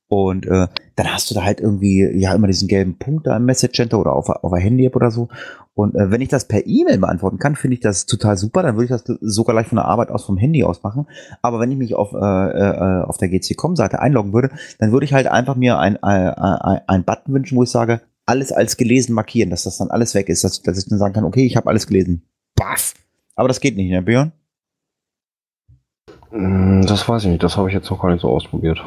[0.09, 0.69] Und äh,
[0.99, 4.01] dann hast du da halt irgendwie ja immer diesen gelben Punkt da im Message Center
[4.01, 5.29] oder auf, auf der Handy-App oder so.
[5.75, 8.65] Und äh, wenn ich das per E-Mail beantworten kann, finde ich das total super.
[8.65, 11.07] Dann würde ich das sogar gleich von der Arbeit aus vom Handy aus machen.
[11.41, 15.13] Aber wenn ich mich auf, äh, äh, auf der GC.com-Seite einloggen würde, dann würde ich
[15.13, 19.15] halt einfach mir ein, ein, ein, ein Button wünschen, wo ich sage, alles als gelesen
[19.15, 21.57] markieren, dass das dann alles weg ist, dass, dass ich dann sagen kann, okay, ich
[21.57, 22.23] habe alles gelesen.
[22.57, 22.95] Baff.
[23.37, 24.33] Aber das geht nicht, ne, Björn?
[26.33, 28.83] Mm, Das weiß ich nicht, das habe ich jetzt noch gar nicht so ausprobiert.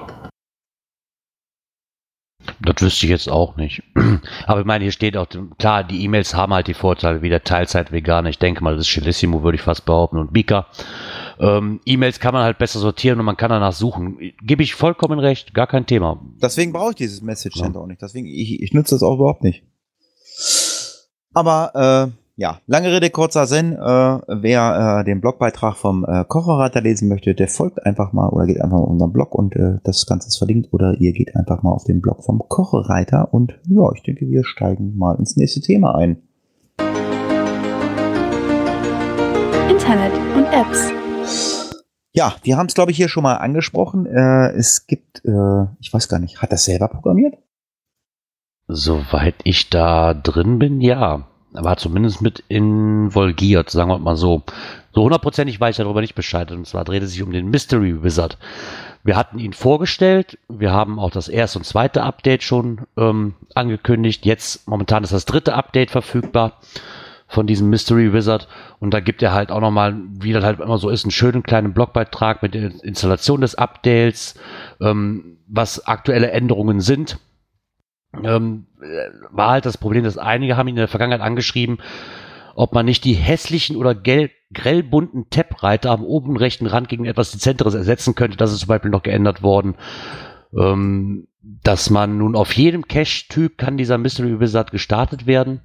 [2.59, 3.83] Das wüsste ich jetzt auch nicht.
[4.47, 5.27] Aber ich meine, hier steht auch,
[5.57, 8.29] klar, die E-Mails haben halt die Vorteile wie der Teilzeit Veganer.
[8.29, 10.67] Ich denke mal, das ist Chilissimo, würde ich fast behaupten, und Bika.
[11.39, 14.17] Ähm, E-Mails kann man halt besser sortieren und man kann danach suchen.
[14.41, 16.21] Gebe ich vollkommen recht, gar kein Thema.
[16.41, 18.01] Deswegen brauche ich dieses Message Center auch nicht.
[18.01, 19.63] Deswegen, ich, ich nutze das auch überhaupt nicht.
[21.33, 23.73] Aber äh, ja, lange Rede, kurzer Sinn.
[23.73, 28.47] Äh, wer äh, den Blogbeitrag vom äh, Kocherreiter lesen möchte, der folgt einfach mal oder
[28.47, 30.73] geht einfach mal auf unseren Blog und äh, das Ganze ist verlinkt.
[30.73, 34.43] Oder ihr geht einfach mal auf den Blog vom Kocherreiter und ja, ich denke, wir
[34.43, 36.17] steigen mal ins nächste Thema ein.
[39.69, 41.71] Internet und Apps.
[42.13, 44.07] Ja, wir haben es, glaube ich, hier schon mal angesprochen.
[44.07, 47.35] Äh, es gibt, äh, ich weiß gar nicht, hat das selber programmiert?
[48.67, 51.27] Soweit ich da drin bin, ja.
[51.53, 54.43] War zumindest mit involviert, sagen wir mal so.
[54.93, 56.51] So hundertprozentig weiß ich darüber nicht Bescheid.
[56.51, 58.37] Und zwar dreht es sich um den Mystery Wizard.
[59.03, 60.37] Wir hatten ihn vorgestellt.
[60.47, 64.25] Wir haben auch das erste und zweite Update schon ähm, angekündigt.
[64.25, 66.59] Jetzt momentan ist das dritte Update verfügbar
[67.27, 68.47] von diesem Mystery Wizard.
[68.79, 71.43] Und da gibt er halt auch nochmal, wie das halt immer so ist, einen schönen
[71.43, 74.35] kleinen Blogbeitrag mit der Installation des Updates,
[74.81, 77.17] ähm, was aktuelle Änderungen sind.
[78.23, 81.79] Ähm, äh, war halt das Problem, dass einige haben ihn in der Vergangenheit angeschrieben,
[82.55, 87.31] ob man nicht die hässlichen oder gel grellbunten Tab-Reiter am oben rechten Rand gegen etwas
[87.31, 88.35] Dezenteres ersetzen könnte.
[88.35, 89.75] Das ist zum Beispiel noch geändert worden.
[90.53, 91.29] Ähm,
[91.63, 95.61] dass man nun auf jedem Cache-Typ kann dieser Mystery Wizard gestartet werden.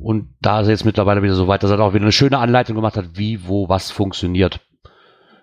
[0.00, 2.38] Und da ist er jetzt mittlerweile wieder so weit, dass er auch wieder eine schöne
[2.38, 4.60] Anleitung gemacht hat, wie, wo, was funktioniert.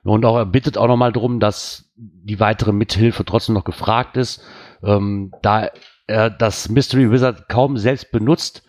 [0.03, 4.43] Und auch er bittet auch nochmal darum, dass die weitere Mithilfe trotzdem noch gefragt ist.
[4.83, 5.69] Ähm, da
[6.07, 8.63] er das Mystery Wizard kaum selbst benutzt,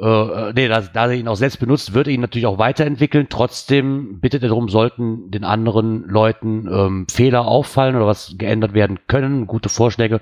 [0.00, 3.28] äh, nee, da, da er ihn auch selbst benutzt, wird er ihn natürlich auch weiterentwickeln.
[3.30, 8.98] Trotzdem bittet er darum, sollten den anderen Leuten ähm, Fehler auffallen oder was geändert werden
[9.06, 10.20] können, gute Vorschläge,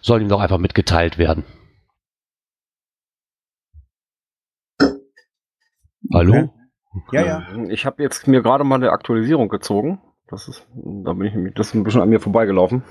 [0.00, 1.44] sollen ihm doch einfach mitgeteilt werden.
[6.12, 6.52] Hallo?
[7.12, 7.42] Ja, ja.
[7.70, 10.00] Ich habe jetzt mir gerade mal eine Aktualisierung gezogen.
[10.28, 12.82] Das ist, da bin ich nämlich, das ist ein bisschen an mir vorbeigelaufen.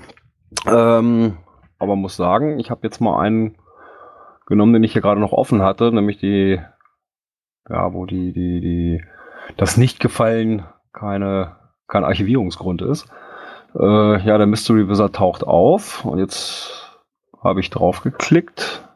[0.66, 1.38] Ähm,
[1.78, 3.56] aber muss sagen, ich habe jetzt mal einen
[4.46, 6.60] genommen, den ich hier gerade noch offen hatte, nämlich die,
[7.68, 9.04] ja, wo die, die, die,
[9.56, 11.56] das Nicht-Gefallen keine,
[11.88, 13.06] kein Archivierungsgrund ist.
[13.78, 16.98] Äh, ja, der Mystery Wizard taucht auf und jetzt
[17.42, 18.88] habe ich drauf geklickt.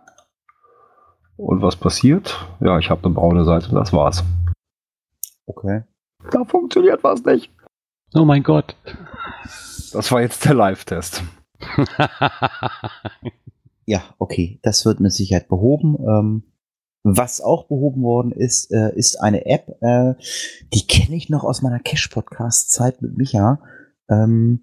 [1.36, 2.46] Und was passiert?
[2.61, 4.24] Ja, ich habe eine braune Seite, das war's.
[5.46, 5.84] Okay.
[6.30, 7.52] Da funktioniert was nicht.
[8.14, 8.74] Oh mein Gott.
[9.92, 11.22] Das war jetzt der Live-Test.
[13.88, 15.96] Ja, okay, das wird mit Sicherheit behoben.
[16.06, 16.42] Ähm,
[17.04, 20.12] was auch behoben worden ist, äh, ist eine App, äh,
[20.74, 23.62] die kenne ich noch aus meiner Cash-Podcast-Zeit mit Micha.
[24.11, 24.61] Ähm,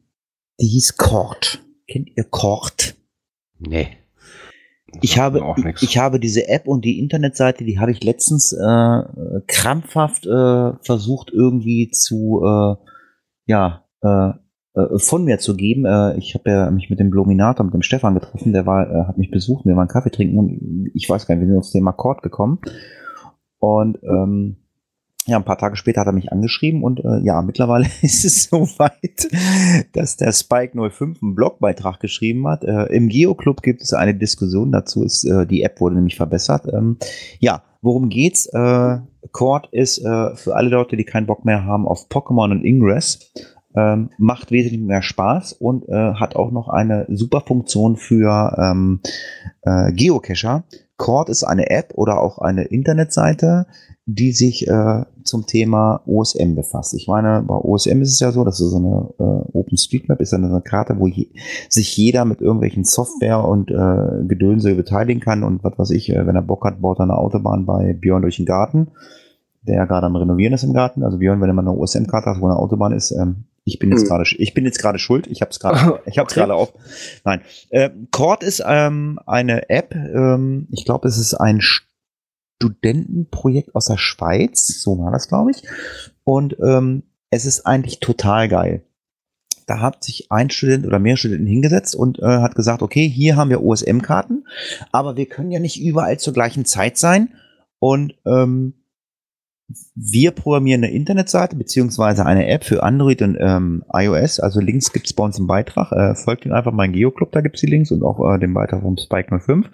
[0.59, 1.63] die hieß Cord.
[1.87, 2.95] Kennt ihr Cord?
[3.57, 3.97] nee.
[5.01, 5.41] Ich habe,
[5.81, 9.01] ich, habe diese App und die Internetseite, die habe ich letztens äh,
[9.47, 12.75] krampfhaft äh, versucht irgendwie zu, äh,
[13.47, 14.33] ja, äh,
[14.97, 15.85] von mir zu geben.
[15.85, 19.07] Äh, ich habe ja mich mit dem Bluminator, mit dem Stefan getroffen, der war, äh,
[19.07, 21.71] hat mich besucht, wir waren Kaffee trinken und ich weiß gar nicht, wir sind aufs
[21.71, 22.59] Thema Chord gekommen.
[23.59, 24.57] Und ähm,
[25.27, 28.43] ja, ein paar Tage später hat er mich angeschrieben und äh, ja, mittlerweile ist es
[28.43, 29.27] so weit,
[29.93, 32.63] dass der Spike 05 einen Blogbeitrag geschrieben hat.
[32.63, 36.67] Äh, Im Geoclub gibt es eine Diskussion dazu, ist, äh, die App wurde nämlich verbessert.
[36.71, 36.97] Ähm,
[37.39, 38.45] ja, worum geht's?
[38.47, 38.99] Äh,
[39.31, 43.33] Cord ist äh, für alle Leute, die keinen Bock mehr haben auf Pokémon und Ingress,
[43.75, 49.01] ähm, macht wesentlich mehr Spaß und äh, hat auch noch eine super Funktion für ähm,
[49.61, 50.63] äh, Geocacher.
[50.97, 53.67] Cord ist eine App oder auch eine Internetseite,
[54.05, 56.93] die sich äh, zum Thema OSM befasst.
[56.93, 60.37] Ich meine, bei OSM ist es ja so, dass so eine äh, OpenStreetMap ist ja
[60.37, 61.27] eine Karte, wo je,
[61.69, 66.27] sich jeder mit irgendwelchen Software und äh, Gedönse beteiligen kann und was weiß ich, äh,
[66.27, 68.89] wenn er Bock hat, baut er eine Autobahn bei Björn durch den Garten,
[69.63, 71.03] der ja gerade am Renovieren ist im Garten.
[71.03, 73.91] Also Björn, wenn du mal eine OSM-Karte hast, wo eine Autobahn ist, ähm, ich bin
[73.91, 74.07] jetzt Hm.
[74.07, 75.27] gerade, ich bin jetzt gerade schuld.
[75.27, 76.41] Ich habe es gerade, ich habe es Okay.
[76.41, 76.73] gerade auf.
[77.23, 77.41] Nein,
[77.71, 79.95] äh, Cord ist ähm, eine App.
[79.95, 84.67] Ähm, ich glaube, es ist ein Studentenprojekt aus der Schweiz.
[84.81, 85.63] So war das, glaube ich.
[86.23, 88.83] Und ähm, es ist eigentlich total geil.
[89.67, 93.35] da hat sich ein Student oder mehr Studenten hingesetzt und äh, hat gesagt, okay, hier
[93.35, 94.45] haben wir OSM-Karten,
[94.91, 97.33] aber wir können ja nicht überall zur gleichen Zeit sein.
[97.79, 98.75] Und ähm,
[99.95, 104.39] wir programmieren eine Internetseite beziehungsweise eine App für Android und ähm, iOS.
[104.39, 105.91] Also Links gibt es bei uns im Beitrag.
[105.91, 108.53] Äh, folgt den einfach meinen Geoclub, da gibt es die Links und auch äh, den
[108.53, 109.69] Beitrag vom Spike 05.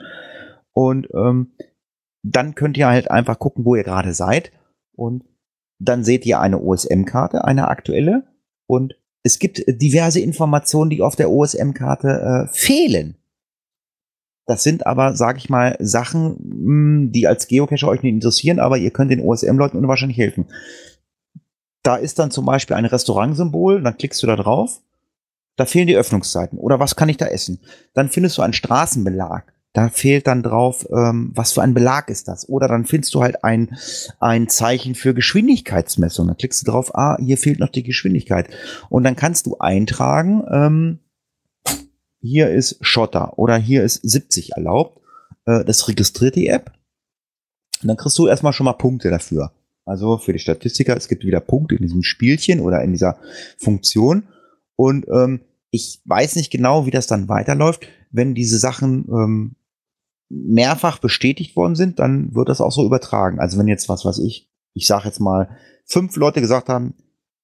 [0.73, 1.51] Und ähm,
[2.23, 4.51] dann könnt ihr halt einfach gucken, wo ihr gerade seid.
[4.93, 5.25] Und
[5.79, 8.23] dann seht ihr eine OSM-Karte, eine aktuelle.
[8.67, 13.15] Und es gibt diverse Informationen, die auf der OSM-Karte äh, fehlen.
[14.51, 16.35] Das sind aber, sag ich mal, Sachen,
[17.05, 20.47] mh, die als Geocacher euch nicht interessieren, aber ihr könnt den OSM-Leuten unwahrscheinlich helfen.
[21.83, 24.81] Da ist dann zum Beispiel ein Restaurantsymbol, dann klickst du da drauf,
[25.55, 26.59] da fehlen die Öffnungszeiten.
[26.59, 27.61] Oder was kann ich da essen?
[27.93, 29.53] Dann findest du einen Straßenbelag.
[29.71, 32.49] Da fehlt dann drauf, ähm, was für ein Belag ist das?
[32.49, 33.77] Oder dann findest du halt ein,
[34.19, 36.27] ein Zeichen für Geschwindigkeitsmessung.
[36.27, 38.49] Dann klickst du drauf, ah, hier fehlt noch die Geschwindigkeit.
[38.89, 40.99] Und dann kannst du eintragen, ähm,
[42.21, 44.99] hier ist Schotter oder hier ist 70 erlaubt.
[45.45, 46.71] Äh, das registriert die App.
[47.81, 49.51] Und dann kriegst du erstmal schon mal Punkte dafür.
[49.85, 53.17] Also für die Statistiker, es gibt wieder Punkte in diesem Spielchen oder in dieser
[53.57, 54.27] Funktion.
[54.75, 55.41] Und ähm,
[55.71, 57.87] ich weiß nicht genau, wie das dann weiterläuft.
[58.11, 59.55] Wenn diese Sachen ähm,
[60.29, 63.39] mehrfach bestätigt worden sind, dann wird das auch so übertragen.
[63.39, 65.49] Also wenn jetzt, was weiß ich, ich sage jetzt mal,
[65.85, 66.93] fünf Leute gesagt haben,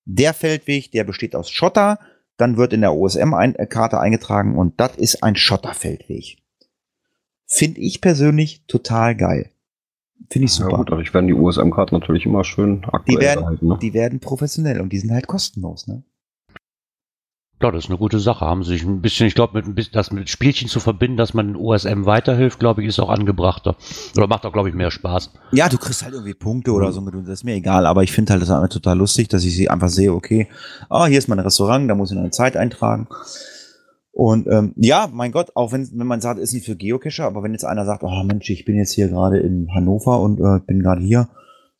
[0.05, 1.99] der Feldweg, der besteht aus Schotter,
[2.37, 6.37] dann wird in der OSM-Karte eingetragen und das ist ein Schotterfeldweg.
[7.45, 9.51] Finde ich persönlich total geil.
[10.29, 10.71] Finde ich super.
[10.71, 13.67] Ja gut, dadurch werden die OSM-Karten natürlich immer schön aktuell die, werden, gehalten.
[13.67, 13.77] Ne?
[13.81, 15.87] die werden professionell und die sind halt kostenlos.
[15.87, 16.03] Ne?
[17.59, 18.45] Ja, das ist eine gute Sache.
[18.45, 21.17] Haben sie sich ein bisschen, ich glaube, mit ein bisschen das mit Spielchen zu verbinden,
[21.17, 23.75] dass man den OSM weiterhilft, glaube ich, ist auch angebrachter.
[24.15, 25.31] Oder macht auch, glaube ich, mehr Spaß.
[25.53, 28.33] Ja, du kriegst halt irgendwie Punkte oder so, das ist mir egal, aber ich finde
[28.33, 30.47] halt das einfach total lustig, dass ich sie einfach sehe, okay,
[30.89, 33.07] ah, hier ist mein Restaurant, da muss ich eine Zeit eintragen.
[34.11, 37.43] Und ähm, ja, mein Gott, auch wenn, wenn man sagt, ist nicht für Geocacher, aber
[37.43, 40.59] wenn jetzt einer sagt, oh Mensch, ich bin jetzt hier gerade in Hannover und äh,
[40.65, 41.29] bin gerade hier,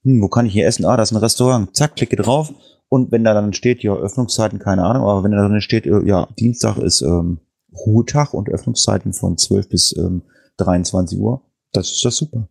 [0.04, 0.86] hm, wo kann ich hier essen?
[0.86, 1.76] Ah, das ist ein Restaurant.
[1.76, 2.54] Zack, klicke drauf.
[2.90, 6.02] Und wenn da dann steht, ja, Öffnungszeiten, keine Ahnung, aber wenn da dann steht, äh,
[6.06, 7.40] ja, Dienstag ist ähm,
[7.86, 10.22] Ruhetag und Öffnungszeiten von 12 bis ähm,
[10.58, 11.42] 23 Uhr,
[11.74, 12.48] das ist das super.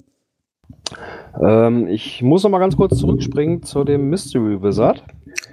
[1.40, 5.02] Ähm, ich muss noch mal ganz kurz zurückspringen zu dem Mystery Wizard.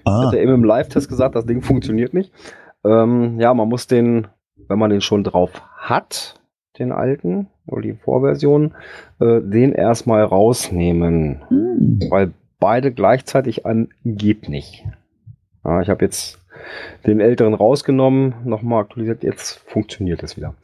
[0.06, 2.32] Ah, Hat er eben im Live-Test gesagt, das Ding funktioniert nicht.
[2.86, 4.28] Ähm, ja, man muss den,
[4.68, 6.40] wenn man den schon drauf hat,
[6.78, 8.74] den alten oder die Vorversion,
[9.20, 11.42] äh, den erstmal rausnehmen.
[11.48, 12.00] hm.
[12.10, 12.34] Weil
[12.64, 14.86] beide gleichzeitig an geht nicht.
[15.66, 16.40] Ja, ich habe jetzt
[17.06, 20.56] den älteren rausgenommen, nochmal aktualisiert, jetzt funktioniert es wieder.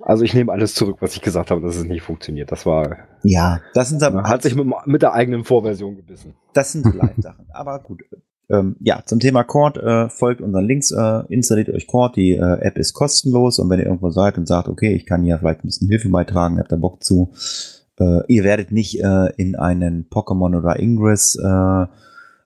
[0.00, 2.50] Also ich nehme alles zurück, was ich gesagt habe, dass es nicht funktioniert.
[2.50, 6.34] Das war, ja, das sind aber, hat sich mit, mit der eigenen Vorversion gebissen.
[6.54, 7.44] das sind Live-Sachen.
[7.52, 8.00] aber gut.
[8.48, 12.60] Ähm, ja, zum Thema Cord, äh, folgt unseren Links, äh, installiert euch Cord, die äh,
[12.62, 15.62] App ist kostenlos und wenn ihr irgendwo seid und sagt, okay, ich kann hier vielleicht
[15.62, 17.32] ein bisschen Hilfe beitragen, habt da Bock zu,
[18.00, 21.86] äh, ihr werdet nicht äh, in einen Pokémon oder Ingress äh,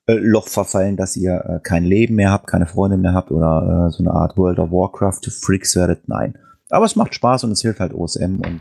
[0.07, 3.86] äh, Loch verfallen, dass ihr äh, kein Leben mehr habt, keine Freunde mehr habt oder
[3.88, 6.09] äh, so eine Art World of Warcraft Freaks werdet.
[6.09, 6.36] Nein.
[6.70, 8.61] Aber es macht Spaß und es hilft halt OSM und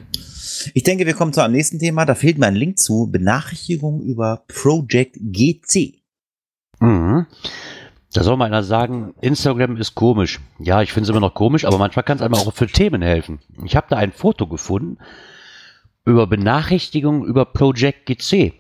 [0.73, 2.05] ich denke, wir kommen zu einem nächsten Thema.
[2.05, 5.95] Da fehlt mir ein Link zu Benachrichtigung über Project GC.
[6.79, 7.25] Mhm.
[8.13, 10.39] Da soll mal einer sagen, Instagram ist komisch.
[10.59, 13.01] Ja, ich finde es immer noch komisch, aber manchmal kann es einem auch für Themen
[13.01, 13.39] helfen.
[13.65, 14.99] Ich habe da ein Foto gefunden
[16.05, 18.53] über Benachrichtigungen über Project GC.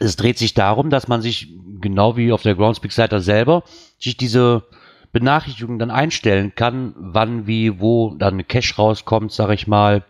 [0.00, 1.48] Es dreht sich darum, dass man sich,
[1.80, 3.64] genau wie auf der Groundspeak-Seite selber,
[3.98, 4.64] sich diese
[5.12, 10.04] Benachrichtigungen dann einstellen kann, wann, wie, wo dann Cache rauskommt, sag ich mal.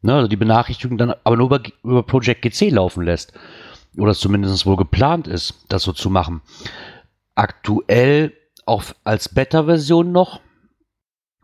[0.00, 3.32] Ne, also die Benachrichtigung dann aber nur über, über Project GC laufen lässt.
[3.96, 6.40] Oder es zumindest wohl geplant ist, das so zu machen.
[7.34, 8.32] Aktuell
[8.64, 10.40] auch als Beta-Version noch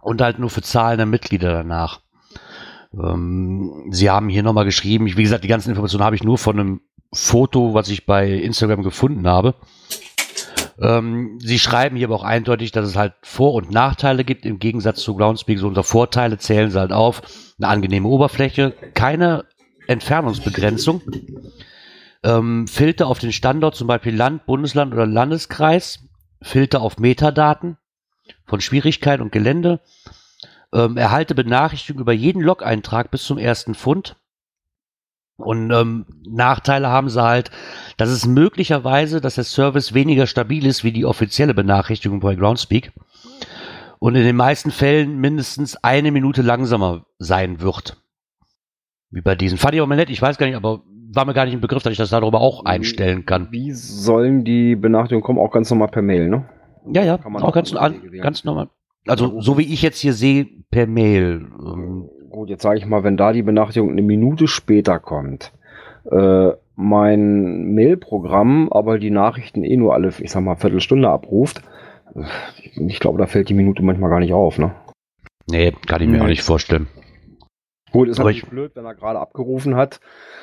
[0.00, 2.00] und halt nur für zahlende Mitglieder danach.
[3.02, 6.38] Ähm, Sie haben hier nochmal geschrieben, ich, wie gesagt, die ganzen Informationen habe ich nur
[6.38, 6.80] von einem
[7.12, 9.54] Foto, was ich bei Instagram gefunden habe.
[10.80, 14.58] Ähm, Sie schreiben hier aber auch eindeutig, dass es halt Vor- und Nachteile gibt, im
[14.58, 15.58] Gegensatz zu Groundspeak.
[15.58, 17.22] So unter Vorteile zählen sie halt auf.
[17.58, 19.44] Eine angenehme Oberfläche, keine
[19.86, 21.02] Entfernungsbegrenzung,
[22.24, 26.00] ähm, Filter auf den Standort, zum Beispiel Land, Bundesland oder Landeskreis,
[26.42, 27.76] Filter auf Metadaten
[28.46, 29.80] von Schwierigkeit und Gelände,
[30.74, 34.16] ähm, erhalte Benachrichtigung über jeden Log-Eintrag bis zum ersten Pfund.
[35.36, 37.50] Und ähm, Nachteile haben sie halt,
[37.96, 42.92] dass es möglicherweise, dass der Service weniger stabil ist wie die offizielle Benachrichtigung bei Groundspeak
[43.98, 47.96] und in den meisten Fällen mindestens eine Minute langsamer sein wird.
[49.10, 49.58] Wie bei diesen.
[49.58, 51.60] Fand ich auch mal nett, ich weiß gar nicht, aber war mir gar nicht im
[51.60, 53.48] Begriff, dass ich das darüber auch einstellen kann.
[53.50, 55.38] Wie sollen die Benachrichtigungen kommen?
[55.38, 56.48] Auch ganz normal per Mail, ne?
[56.92, 58.68] Ja, ja, Kann man auch auch ganz, an, ganz normal.
[59.06, 61.46] Also, so wie ich jetzt hier sehe, per Mail.
[61.60, 65.52] Ähm, Gut, jetzt sage ich mal, wenn da die Benachrichtigung eine Minute später kommt,
[66.10, 71.62] äh, mein Mailprogramm aber die Nachrichten eh nur alle, ich sag mal, Viertelstunde abruft,
[72.16, 72.24] äh,
[72.88, 74.74] ich glaube, da fällt die Minute manchmal gar nicht auf, ne?
[75.48, 76.22] nee, kann ich mir Nee.
[76.24, 76.88] auch nicht vorstellen.
[77.92, 80.00] Gut, ist Aber natürlich blöd, wenn er gerade abgerufen hat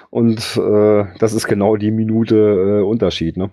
[0.09, 3.49] und äh, das ist genau die Minute äh, Unterschied, ne?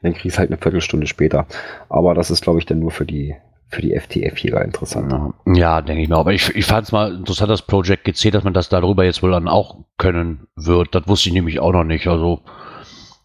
[0.00, 1.46] Dann kriegst halt eine Viertelstunde später.
[1.90, 3.34] Aber das ist, glaube ich, dann nur für die
[3.70, 5.12] für die FTF-Jäger interessant.
[5.12, 6.16] Ja, ja denke ich mir.
[6.16, 9.22] Aber ich, ich fand es mal interessant, das Project GC, dass man das darüber jetzt
[9.22, 10.94] wohl dann auch können wird.
[10.94, 12.06] Das wusste ich nämlich auch noch nicht.
[12.08, 12.40] Also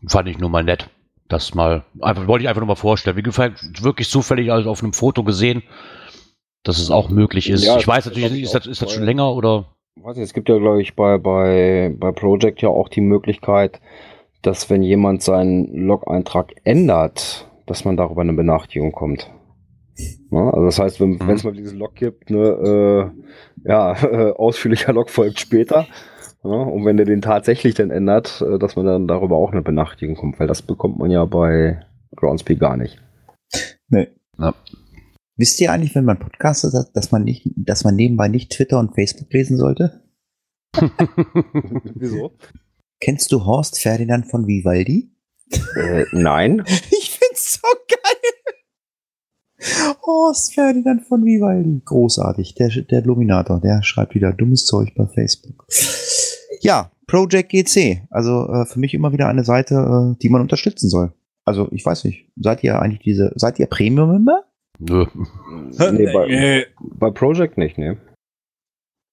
[0.08, 0.90] fand ich nur mal nett.
[1.28, 3.18] Das mal, einfach, wollte ich einfach nur mal vorstellen.
[3.18, 5.64] Wie gesagt, wirklich zufällig also auf einem Foto gesehen,
[6.64, 7.66] dass es auch möglich ist.
[7.66, 9.66] Ja, ich weiß natürlich, ist ist das, ist das schon länger oder?
[9.96, 13.80] Weiß nicht, es gibt ja, glaube ich, bei, bei, bei Project ja auch die Möglichkeit,
[14.44, 19.32] dass wenn jemand seinen Log-Eintrag ändert, dass man darüber eine Benachrichtigung kommt.
[20.32, 21.30] Ja, also das heißt, wenn Mhm.
[21.30, 23.12] es mal diesen Log gibt, ne,
[23.64, 25.88] äh, ja, äh, ausführlicher Log folgt später.
[26.44, 29.62] Ja, und wenn der den tatsächlich dann ändert, äh, dass man dann darüber auch eine
[29.62, 31.84] Benachrichtigung kommt, weil das bekommt man ja bei
[32.18, 33.02] Groundspeak gar nicht.
[33.90, 34.10] Nee.
[34.38, 34.54] Ja.
[35.38, 38.80] Wisst ihr eigentlich, wenn man podcastet, dass- dass man nicht, dass man nebenbei nicht Twitter
[38.80, 40.02] und Facebook lesen sollte?
[41.96, 42.38] Wieso?
[43.00, 45.12] Kennst du Horst Ferdinand von Vivaldi?
[45.76, 46.64] Äh, nein.
[46.92, 48.15] Ich find's so geil.
[50.06, 51.82] Horst Ferdinand von Vivaldi.
[51.86, 52.56] Großartig.
[52.56, 55.66] Der, der Luminator, der schreibt wieder dummes Zeug bei Facebook.
[56.62, 58.04] Ja, Project GC.
[58.10, 59.76] Also äh, für mich immer wieder eine Seite,
[60.16, 61.14] äh, die man unterstützen soll.
[61.44, 64.44] Also ich weiß nicht, seid ihr eigentlich diese, seid ihr Premium-Member?
[64.80, 65.06] Nö.
[65.92, 67.98] nee, bei, bei Project nicht, ne.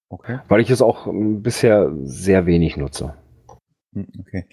[0.09, 0.39] Okay.
[0.47, 3.15] Weil ich es auch ähm, bisher sehr wenig nutze.
[3.93, 4.45] Hm, Okay.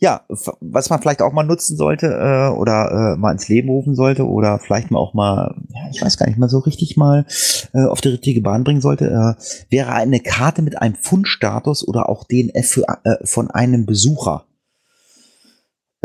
[0.00, 0.24] Ja,
[0.60, 4.26] was man vielleicht auch mal nutzen sollte äh, oder äh, mal ins Leben rufen sollte
[4.26, 7.26] oder vielleicht mal auch mal, ja, ich weiß gar nicht, mal so richtig mal
[7.74, 12.08] äh, auf die richtige Bahn bringen sollte, äh, wäre eine Karte mit einem Fundstatus oder
[12.08, 14.44] auch DNF für, äh, von einem Besucher.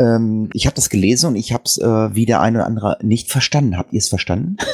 [0.00, 2.98] Ähm, ich habe das gelesen und ich habe es äh, wie der eine oder andere
[3.00, 3.78] nicht verstanden.
[3.78, 4.56] Habt ihr es verstanden?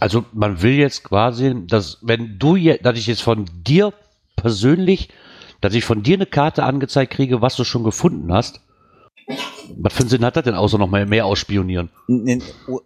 [0.00, 3.92] Also man will jetzt quasi, dass wenn du jetzt, dass ich jetzt von dir
[4.34, 5.10] persönlich,
[5.64, 8.60] dass ich von dir eine Karte angezeigt kriege, was du schon gefunden hast.
[9.78, 11.88] Was für einen Sinn hat das denn, außer noch mal mehr ausspionieren?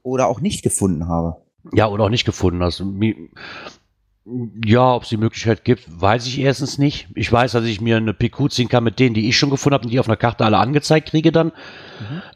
[0.05, 1.39] Oder auch nicht gefunden habe.
[1.73, 2.81] Ja, oder auch nicht gefunden hast.
[4.65, 7.09] Ja, ob es die Möglichkeit gibt, weiß ich erstens nicht.
[7.17, 9.75] Ich weiß, dass ich mir eine PQ ziehen kann mit denen, die ich schon gefunden
[9.75, 11.51] habe und die auf einer Karte alle angezeigt kriege dann.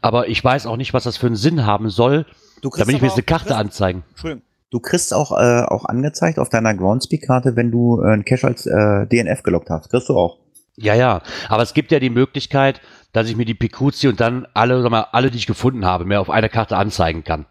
[0.01, 2.25] Aber ich weiß auch nicht, was das für einen Sinn haben soll,
[2.61, 4.03] damit ich mir jetzt eine Karte anzeigen.
[4.09, 4.43] Entschuldigung.
[4.73, 8.65] Du kriegst auch, äh, auch angezeigt auf deiner Groundspeak-Karte, wenn du äh, einen Cache als
[8.65, 9.91] äh, DNF gelockt hast.
[9.91, 10.39] Kriegst du auch.
[10.75, 11.21] Ja, ja.
[11.47, 13.55] Aber es gibt ja die Möglichkeit, dass ich mir die
[13.91, 16.75] ziehe und dann alle, sag mal, alle, die ich gefunden habe, mir auf einer Karte
[16.75, 17.45] anzeigen kann.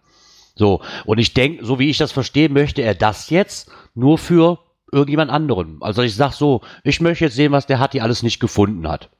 [0.57, 0.81] So.
[1.07, 4.59] Und ich denke, so wie ich das verstehe, möchte er das jetzt nur für
[4.91, 5.79] irgendjemand anderen.
[5.81, 8.89] Also ich sag so, ich möchte jetzt sehen, was der hat, die alles nicht gefunden
[8.89, 9.11] hat.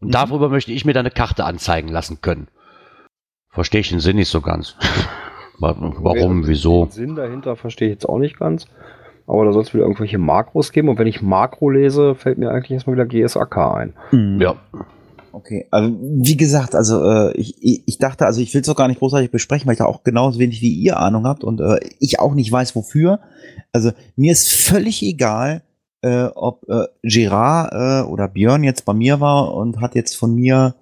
[0.00, 0.12] Und Mhm.
[0.12, 2.48] darüber möchte ich mir dann eine Karte anzeigen lassen können.
[3.50, 4.74] Verstehe ich den Sinn nicht so ganz.
[5.58, 6.84] Wa- Warum, wieso?
[6.86, 8.66] Den Sinn dahinter verstehe ich jetzt auch nicht ganz.
[9.26, 10.88] Aber da soll es wieder irgendwelche Makros geben.
[10.88, 13.94] Und wenn ich Makro lese, fällt mir eigentlich erstmal wieder GSAK ein.
[14.40, 14.54] Ja.
[15.32, 18.88] Okay, also wie gesagt, also äh, ich, ich dachte, also ich will es auch gar
[18.88, 21.78] nicht großartig besprechen, weil ich da auch genauso wenig wie ihr Ahnung habt und äh,
[21.98, 23.20] ich auch nicht weiß, wofür.
[23.70, 25.62] Also mir ist völlig egal,
[26.00, 30.34] äh, ob äh, Gerard äh, oder Björn jetzt bei mir war und hat jetzt von
[30.34, 30.74] mir,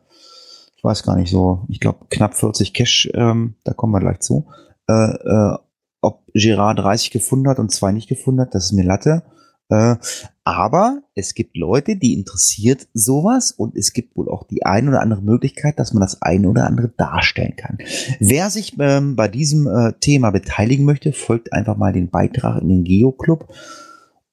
[0.76, 4.20] ich weiß gar nicht so, ich glaube knapp 40 Cash, ähm, da kommen wir gleich
[4.20, 4.46] zu,
[4.88, 5.58] äh, äh,
[6.00, 9.22] ob Gerard 30 gefunden hat und zwei nicht gefunden hat, das ist mir Latte.
[9.70, 9.96] Äh,
[10.44, 15.00] aber es gibt Leute, die interessiert sowas und es gibt wohl auch die eine oder
[15.00, 17.78] andere Möglichkeit, dass man das eine oder andere darstellen kann.
[18.20, 22.68] Wer sich ähm, bei diesem äh, Thema beteiligen möchte, folgt einfach mal den Beitrag in
[22.68, 23.48] den Geo-Club.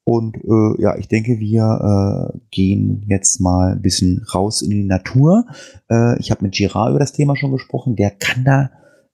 [0.04, 4.84] Und äh, ja, ich denke, wir äh, gehen jetzt mal ein bisschen raus in die
[4.84, 5.45] Natur.
[5.89, 7.95] Äh, ich habe mit Girard über das Thema schon gesprochen.
[7.95, 8.72] Der kann da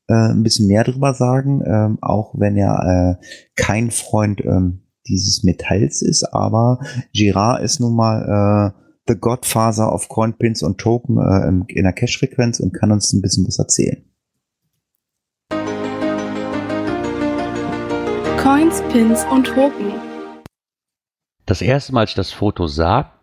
[0.08, 5.44] äh, ein bisschen mehr drüber sagen, ähm, auch wenn er äh, kein Freund ähm, dieses
[5.44, 6.24] Metalls ist.
[6.34, 6.80] Aber
[7.14, 12.60] Girard ist nun mal äh, the Godfather of Coinpins und Token äh, in der Cache-Frequenz
[12.60, 14.04] und kann uns ein bisschen was erzählen.
[18.38, 19.94] Coins, Pins und Token.
[21.46, 23.14] Das erste Mal, als ich das Foto sah,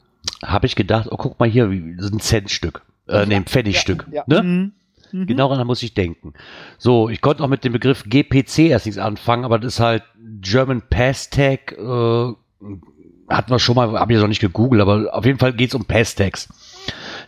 [0.43, 2.83] habe ich gedacht, oh, guck mal hier, ein Centstück.
[3.07, 4.07] Äh, nee, ein Pfennigstück.
[4.11, 4.25] ja.
[4.27, 4.73] Ne?
[5.15, 6.35] Genau daran muss ich denken.
[6.77, 10.03] So, ich konnte auch mit dem Begriff GPC erst nichts anfangen, aber das ist halt
[10.41, 11.73] German Pass Tag.
[11.73, 12.33] Äh,
[13.29, 15.75] hatten wir schon mal, habe ich noch nicht gegoogelt, aber auf jeden Fall geht es
[15.75, 16.49] um Pass Tags.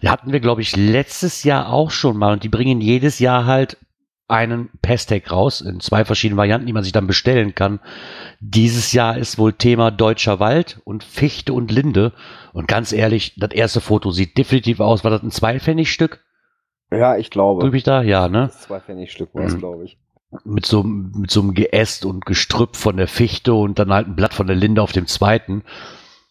[0.02, 3.46] Die hatten wir, glaube ich, letztes Jahr auch schon mal und die bringen jedes Jahr
[3.46, 3.78] halt
[4.28, 7.78] einen Pestec raus in zwei verschiedenen Varianten, die man sich dann bestellen kann.
[8.40, 12.12] Dieses Jahr ist wohl Thema Deutscher Wald und Fichte und Linde.
[12.52, 15.04] Und ganz ehrlich, das erste Foto sieht definitiv aus.
[15.04, 16.25] War das ein Zweipfennigstück?
[16.90, 17.62] Ja, ich glaube.
[17.62, 18.02] Drück ich da?
[18.02, 18.50] Ja, ne?
[18.50, 19.58] Zwei Pfennigstück war es, Mhm.
[19.58, 19.98] glaube ich.
[20.44, 24.16] Mit so, mit so einem Geäst und Gestrüpp von der Fichte und dann halt ein
[24.16, 25.62] Blatt von der Linde auf dem zweiten.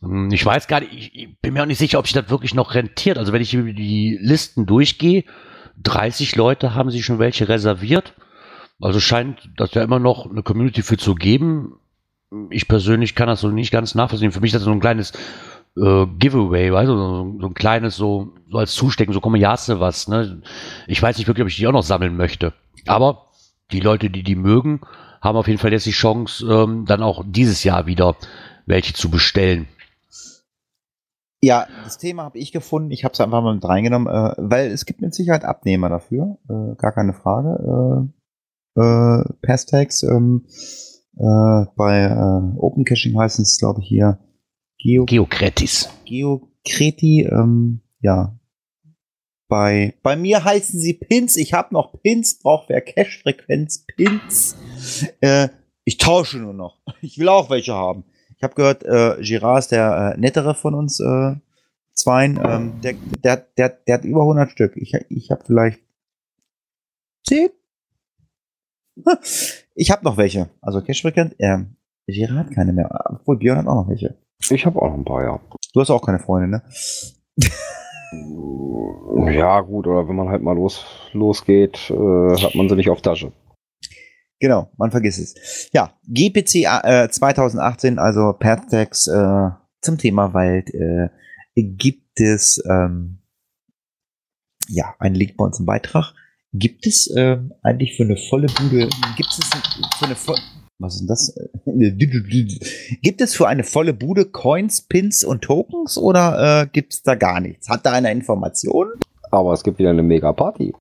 [0.02, 2.30] Hm, Ich weiß gar nicht, ich, ich bin mir auch nicht sicher, ob sich das
[2.30, 3.18] wirklich noch rentiert.
[3.18, 5.24] Also wenn ich über die Listen durchgehe,
[5.82, 8.14] 30 Leute haben sich schon welche reserviert.
[8.82, 11.80] Also scheint das ja immer noch eine Community für zu geben.
[12.50, 14.32] Ich persönlich kann das so nicht ganz nachvollziehen.
[14.34, 15.14] Für mich ist das so ein kleines
[15.78, 19.56] äh, Giveaway, weißt du, so, so ein kleines, so, so als Zustecken, so komm, ja,
[19.68, 20.42] was, ne?
[20.88, 22.54] Ich weiß nicht wirklich, ob ich die auch noch sammeln möchte.
[22.86, 23.28] Aber
[23.72, 24.82] die Leute, die die mögen,
[25.22, 28.16] haben auf jeden Fall jetzt die Chance, ähm, dann auch dieses Jahr wieder
[28.66, 29.68] welche zu bestellen.
[31.42, 32.92] Ja, das Thema habe ich gefunden.
[32.92, 36.38] Ich habe es einfach mal mit reingenommen, äh, weil es gibt mit Sicherheit Abnehmer dafür.
[36.50, 38.10] Äh, gar keine Frage.
[38.76, 40.46] Äh, äh, Pastags ähm,
[41.18, 44.20] äh, bei äh, Open Caching heißen es, glaube ich, hier
[44.80, 45.90] Geo Geokretis.
[46.06, 47.24] Geokreti.
[47.32, 48.38] Ähm, ja.
[49.48, 51.36] Bei, bei mir heißen sie Pins.
[51.36, 52.40] Ich habe noch Pins.
[52.40, 54.56] Braucht wer Cache-Frequenz Pins.
[55.22, 55.50] Äh,
[55.84, 56.80] ich tausche nur noch.
[57.02, 58.04] Ich will auch welche haben.
[58.38, 61.36] Ich habe gehört, äh, Girard ist der äh, nettere von uns äh,
[61.94, 62.40] zweien.
[62.44, 64.76] Ähm, der, der, der, der hat über 100 Stück.
[64.76, 65.80] Ich, ich habe vielleicht
[67.28, 67.50] 10.
[69.78, 70.50] Ich habe noch welche.
[70.62, 71.36] Also Cache-Frequenz.
[71.38, 71.76] Ähm,
[72.08, 72.90] Girard hat keine mehr.
[73.10, 74.16] Obwohl Björn hat auch noch welche.
[74.50, 75.40] Ich habe auch noch ein paar, ja.
[75.74, 76.64] Du hast auch keine Freunde, ne?
[79.32, 83.02] Ja, gut, oder wenn man halt mal los, losgeht, äh, hat man sie nicht auf
[83.02, 83.32] Tasche.
[84.40, 85.70] Genau, man vergisst es.
[85.74, 89.50] Ja, GPC äh, 2018, also Pathtags äh,
[89.82, 91.10] zum Thema Wald, äh,
[91.56, 93.20] gibt es ähm,
[94.68, 96.14] ja einen Link bei uns im Beitrag.
[96.54, 99.50] Gibt es ähm, eigentlich für eine volle Bude, gibt es
[99.98, 100.40] für eine volle,
[100.80, 101.36] was ist denn das?
[103.02, 107.16] Gibt es für eine volle Bude Coins, Pins und Tokens oder äh, gibt es da
[107.16, 107.70] gar nichts?
[107.70, 108.92] Hat da einer Informationen?
[109.32, 110.74] Aber es gibt wieder eine Mega-Party.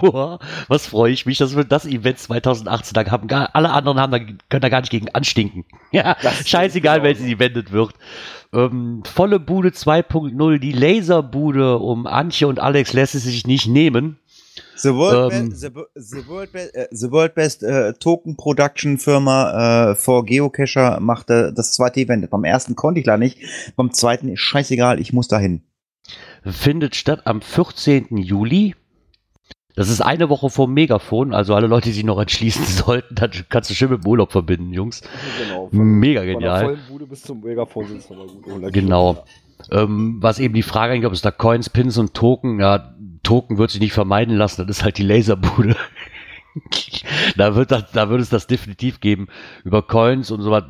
[0.00, 0.38] Boah,
[0.68, 3.28] Was freue ich mich, dass wir das Event 2018 da haben.
[3.28, 5.64] Gar, alle anderen haben da, können da gar nicht gegen anstinken.
[5.92, 7.94] Ja, Das scheißegal, stimmt welches Event wird.
[8.52, 14.18] Ähm, volle Bude 2.0, die Laserbude um Antje und Alex lässt es sich nicht nehmen.
[14.76, 15.48] The World, Ähm.
[15.50, 20.24] Best, the, the World, Best, äh, the World Best äh, Token Production Firma äh, for
[20.24, 22.28] Geocacher macht äh, das zweite Event.
[22.30, 23.38] Beim ersten konnte ich leider nicht.
[23.76, 25.62] Beim zweiten ist scheißegal, ich muss dahin.
[26.44, 28.16] Findet statt am 14.
[28.16, 28.74] Juli.
[29.76, 33.30] Das ist eine Woche vor Megafon, also alle Leute, die sich noch entschließen sollten, dann
[33.48, 35.02] kannst du schön mit dem Urlaub verbinden, Jungs.
[35.48, 35.68] Genau.
[35.72, 36.64] Mega Von der genial.
[36.64, 39.24] vollen Bude bis zum Megafon sind es nochmal gut 100 Genau.
[39.72, 43.56] Ähm, was eben die Frage eigentlich, ob es da Coins, Pins und Token, ja, Token
[43.58, 45.74] wird sich nicht vermeiden lassen, das ist halt die Laserbude.
[47.36, 49.28] da, wird das, da wird es das definitiv geben.
[49.64, 50.64] Über Coins und so was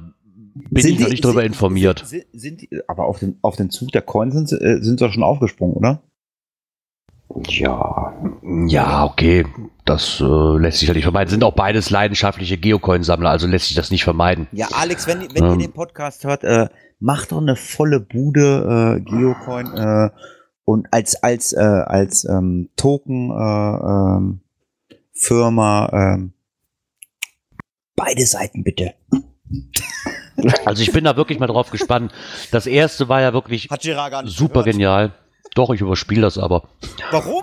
[0.70, 2.04] bin ich noch die- nicht drüber sind- informiert.
[2.06, 4.98] Sind, sind, die, aber auf den, auf den Zug der Coins sind, sie, äh, sind
[4.98, 6.02] sie doch schon aufgesprungen, oder?
[7.48, 8.12] Ja.
[8.66, 9.46] Ja, okay,
[9.84, 10.24] das äh,
[10.58, 11.30] lässt sich ja nicht vermeiden.
[11.30, 14.46] Sind auch beides leidenschaftliche Geocoin-Sammler, also lässt sich das nicht vermeiden.
[14.52, 15.58] Ja, Alex, wenn, wenn ihr Ähm.
[15.58, 16.68] den Podcast hört, äh,
[17.00, 20.10] macht doch eine volle Bude äh, Geocoin äh,
[20.64, 24.38] und als als äh, als ähm, Token äh,
[25.12, 26.32] Firma ähm,
[27.96, 28.94] beide Seiten bitte.
[30.64, 32.12] Also ich bin da wirklich mal drauf gespannt.
[32.50, 33.68] Das erste war ja wirklich
[34.24, 34.66] super gehört.
[34.66, 35.12] genial.
[35.54, 36.64] Doch, ich überspiele das aber.
[37.10, 37.42] Warum?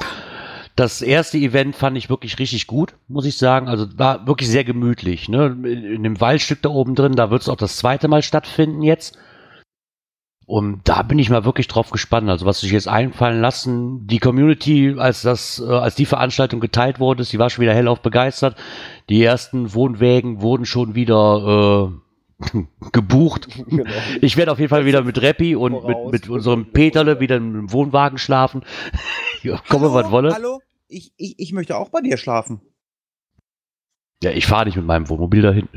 [0.75, 3.67] Das erste Event fand ich wirklich richtig gut, muss ich sagen.
[3.67, 5.29] Also war wirklich sehr gemütlich.
[5.29, 5.57] Ne?
[5.63, 9.17] In, dem Waldstück da oben drin, da wird es auch das zweite Mal stattfinden jetzt.
[10.45, 12.29] Und da bin ich mal wirklich drauf gespannt.
[12.29, 16.99] Also was sich jetzt einfallen lassen, die Community, als das, äh, als die Veranstaltung geteilt
[16.99, 18.57] wurde, die war schon wieder hellauf begeistert.
[19.07, 22.10] Die ersten Wohnwägen wurden schon wieder äh,
[22.91, 23.47] gebucht.
[23.67, 23.89] Genau.
[24.21, 26.11] Ich werde auf jeden Fall wieder mit Reppi und mit, Voraus.
[26.11, 28.63] mit unserem Peterle wieder im Wohnwagen schlafen.
[29.43, 30.33] ja, komme, was wolle.
[30.33, 30.61] Hallo?
[30.87, 32.61] Ich, ich, ich möchte auch bei dir schlafen.
[34.23, 35.67] Ja, ich fahre nicht mit meinem Wohnmobil dahin.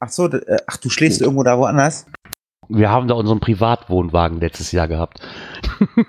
[0.00, 2.06] Ach so, äh, ach, du schläfst irgendwo da woanders?
[2.68, 5.20] Wir haben da unseren Privatwohnwagen letztes Jahr gehabt.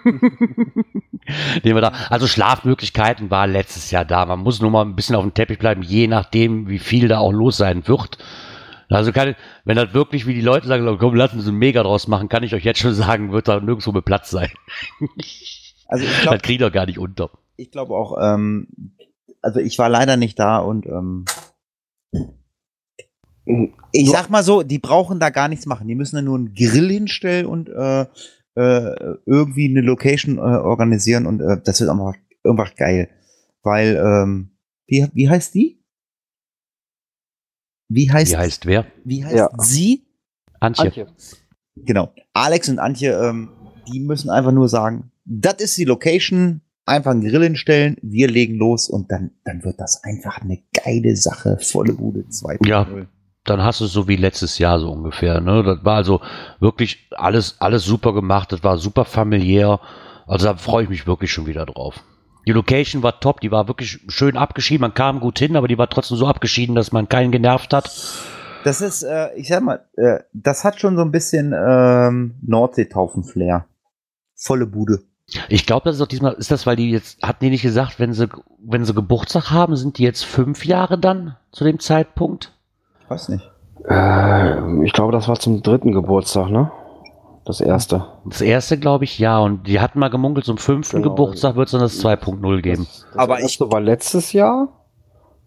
[1.64, 4.26] Den wir da, also Schlafmöglichkeiten war letztes Jahr da.
[4.26, 7.18] Man muss nur mal ein bisschen auf dem Teppich bleiben, je nachdem, wie viel da
[7.20, 8.18] auch los sein wird.
[8.90, 9.36] Also kann,
[9.66, 12.44] wenn das wirklich, wie die Leute sagen, komm, lassen Sie einen Mega draus machen, kann
[12.44, 14.52] ich euch jetzt schon sagen, wird da nirgendwo mit Platz sein.
[15.86, 17.30] Also ich glaube Das kriegt ihr gar nicht unter.
[17.56, 18.68] ich glaube auch, ähm,
[19.44, 21.26] also ich war leider nicht da und ähm,
[23.92, 25.88] ich sag mal so, die brauchen da gar nichts machen.
[25.88, 28.06] Die müssen da nur einen Grill hinstellen und äh,
[28.56, 33.10] äh, irgendwie eine Location äh, organisieren und äh, das wird einfach, einfach geil.
[33.62, 34.52] Weil, ähm,
[34.88, 35.83] wie, wie heißt die?
[37.96, 38.86] Wie heißt, Wie heißt wer?
[39.04, 39.50] wie heißt Ja.
[39.58, 40.06] sie?
[40.60, 40.86] Antje.
[40.86, 41.08] Antje.
[41.76, 42.12] Genau.
[42.34, 43.50] Alex und Antje, ähm,
[43.92, 48.56] die müssen einfach nur sagen, das ist die Location, einfach einen Grill hinstellen, wir legen
[48.56, 51.58] los und dann, dann wird das einfach eine geile Sache.
[51.62, 52.68] Volle Bude 2.0.
[52.68, 52.88] Ja.
[53.46, 55.42] Dann hast du es so wie letztes Jahr so ungefähr.
[55.42, 55.64] Ne?
[55.64, 56.22] Das war also
[56.60, 58.52] wirklich alles, alles super gemacht.
[58.54, 59.80] Das war super familiär.
[60.28, 62.02] Also da freue ich mich wirklich schon wieder drauf.
[62.46, 64.82] Die Location war top, die war wirklich schön abgeschieden.
[64.82, 67.90] Man kam gut hin, aber die war trotzdem so abgeschieden, dass man keinen genervt hat.
[68.64, 73.66] Das ist, äh, ich sag mal, äh, das hat schon so ein bisschen ähm, Nordseetaufen-Flair.
[74.36, 75.04] Volle Bude.
[75.50, 78.00] Ich glaube, das ist auch diesmal, ist das, weil die jetzt, hatten die nicht gesagt,
[78.00, 78.28] wenn sie,
[78.60, 82.54] wenn sie Geburtstag haben, sind die jetzt fünf Jahre dann zu dem Zeitpunkt?
[83.04, 83.50] Ich weiß nicht.
[83.88, 86.72] Äh, ich glaube, das war zum dritten Geburtstag, ne?
[87.46, 88.06] Das erste.
[88.26, 89.38] Das erste, glaube ich, ja.
[89.40, 91.10] Und die hatten mal gemunkelt, zum fünften Genau.
[91.10, 92.86] Geburtstag wird es dann das 2.0 geben.
[92.86, 94.80] Das, das Aber ich- war letztes Jahr.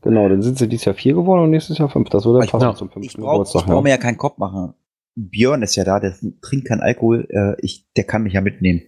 [0.02, 2.10] Genau, dann sind sie dieses Jahr vier geworden und nächstes Jahr fünf.
[2.10, 3.66] Das würde Ich dann passen brauch- zum Ich fünften brauche Geburtstag.
[3.66, 3.80] brauch ja.
[3.80, 4.74] mir ja keinen Kopf machen.
[5.16, 7.26] Björn ist ja da, der trinkt keinen Alkohol.
[7.30, 8.82] Äh, ich, der kann mich ja mitnehmen.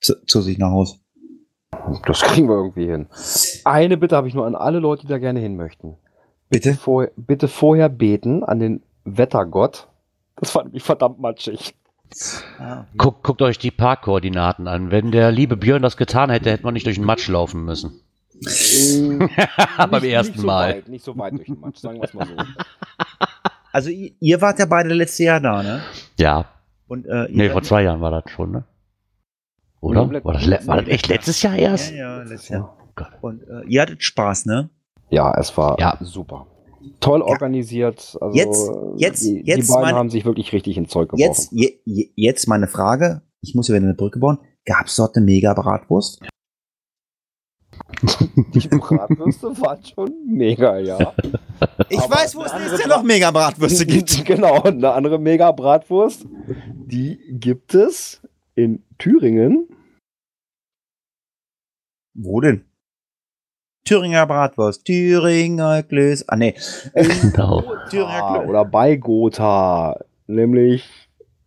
[0.00, 0.96] Zu, zu sich nach Hause.
[2.06, 3.06] Das kriegen wir irgendwie hin.
[3.64, 5.96] Eine Bitte habe ich nur an alle Leute, die da gerne hin möchten.
[6.48, 6.74] Bitte?
[6.74, 9.88] Vor, bitte vorher beten an den Wettergott.
[10.36, 11.74] Das fand mich verdammt matschig.
[12.58, 14.90] Ah, Guckt, guckt euch die Parkkoordinaten an.
[14.90, 18.00] Wenn der liebe Björn das getan hätte, hätte man nicht durch den Matsch laufen müssen.
[19.78, 20.68] Beim Nicht- ersten nicht so Mal.
[20.76, 22.34] Weit, nicht so weit durch den Matsch, sagen wir es mal so.
[23.72, 25.82] Also ihr, ihr wart ja beide letztes Jahr da, ne?
[26.18, 26.44] Ja,
[26.86, 28.64] Und, äh, ihr nee, vor zwei Jahren war das schon, ne?
[29.80, 30.08] Oder?
[30.24, 31.90] War das, war das echt letztes Jahr erst?
[31.92, 32.56] Ja, ja, letztes Ja.
[32.58, 32.76] Jahr.
[33.20, 34.70] Und äh, ihr hattet Spaß, ne?
[35.10, 35.96] Ja, es war Ja.
[36.00, 36.46] super.
[37.00, 38.16] Toll organisiert.
[38.20, 41.20] Also Jetzt- jetzt- die, jetzt die beiden meine- haben sich wirklich richtig ins Zeug geworfen.
[41.28, 43.22] Jetzt, je, je, jetzt meine Frage.
[43.40, 44.38] Ich muss ja wieder eine Brücke bauen.
[44.64, 46.20] Gab es dort eine Mega-Bratwurst?
[48.54, 51.14] Die Bratwürste waren schon mega, ja.
[51.88, 54.24] Ich Aber weiß, wo es nächstes Jahr noch Mega-Bratwürste gibt.
[54.26, 56.24] genau, eine andere mega Bratwurst.
[56.86, 58.22] Die gibt es
[58.54, 59.68] in Thüringen.
[62.14, 62.64] Wo denn?
[63.84, 64.84] Thüringer Bratwurst.
[64.86, 66.28] Thüringer Klöß.
[66.28, 66.54] Ah, nee.
[66.94, 67.62] Genau.
[67.90, 68.48] Thüringer Ah, Klöß.
[68.48, 69.98] oder bei Gotha.
[70.26, 70.84] Nämlich,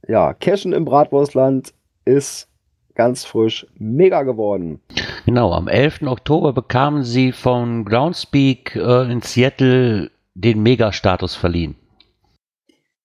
[0.08, 1.74] ja, Cashen im Bratwurstland
[2.06, 2.48] ist
[2.96, 4.80] ganz frisch mega geworden.
[5.26, 6.04] Genau, am 11.
[6.04, 11.76] Oktober bekamen sie von Groundspeak äh, in Seattle den Mega-Status verliehen.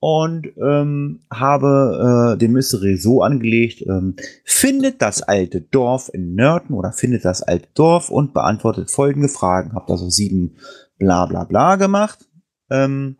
[0.00, 6.74] und ähm, habe äh, den Mystery so angelegt, ähm, findet das alte Dorf in Nörten
[6.74, 9.74] oder findet das alte Dorf und beantwortet folgende Fragen.
[9.74, 10.56] Habe da so sieben
[10.98, 12.26] bla bla bla gemacht.
[12.70, 13.18] Ähm,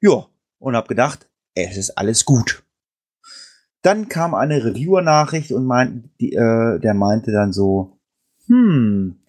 [0.00, 0.26] ja,
[0.58, 2.64] und habe gedacht, es ist alles gut.
[3.82, 8.00] Dann kam eine Reviewer-Nachricht und meint, die, äh, der meinte dann so,
[8.46, 9.20] hm,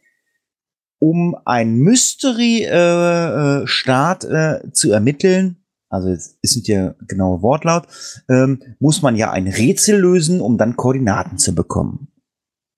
[0.98, 5.63] um ein Mystery-Staat äh, äh, zu ermitteln,
[5.94, 7.88] also es ist ja genaue Wortlaut,
[8.28, 12.08] ähm, muss man ja ein Rätsel lösen, um dann Koordinaten zu bekommen.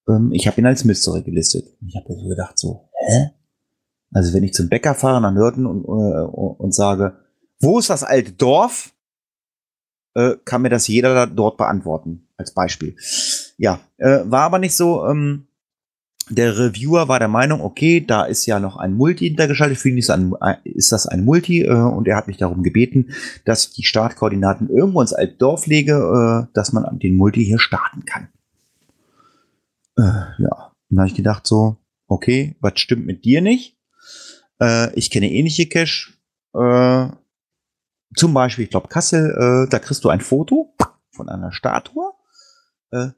[0.09, 1.65] Ähm, ich habe ihn als Mystery gelistet.
[1.87, 3.31] Ich habe so gedacht so, hä?
[4.11, 7.17] Also wenn ich zum Bäcker fahre nach Nörden und, äh, und sage,
[7.61, 8.93] wo ist das alte Dorf?
[10.13, 12.97] Äh, kann mir das jeder dort beantworten, als Beispiel.
[13.57, 15.05] Ja, äh, war aber nicht so.
[15.05, 15.44] Ähm,
[16.29, 19.97] der Reviewer war der Meinung, okay, da ist ja noch ein Multi hintergeschaltet, für ihn
[19.97, 20.33] ist, ein,
[20.63, 23.11] ist das ein Multi äh, und er hat mich darum gebeten,
[23.45, 27.59] dass ich die Startkoordinaten irgendwo ins alte Dorf lege, äh, dass man den Multi hier
[27.59, 28.29] starten kann.
[29.97, 31.77] Äh, ja, dann habe ich gedacht so,
[32.07, 33.77] okay, was stimmt mit dir nicht?
[34.59, 36.13] Äh, ich kenne ähnliche Cache.
[36.53, 37.15] Äh,
[38.15, 40.73] zum Beispiel, ich glaube, Kassel, äh, da kriegst du ein Foto
[41.11, 42.11] von einer Statue.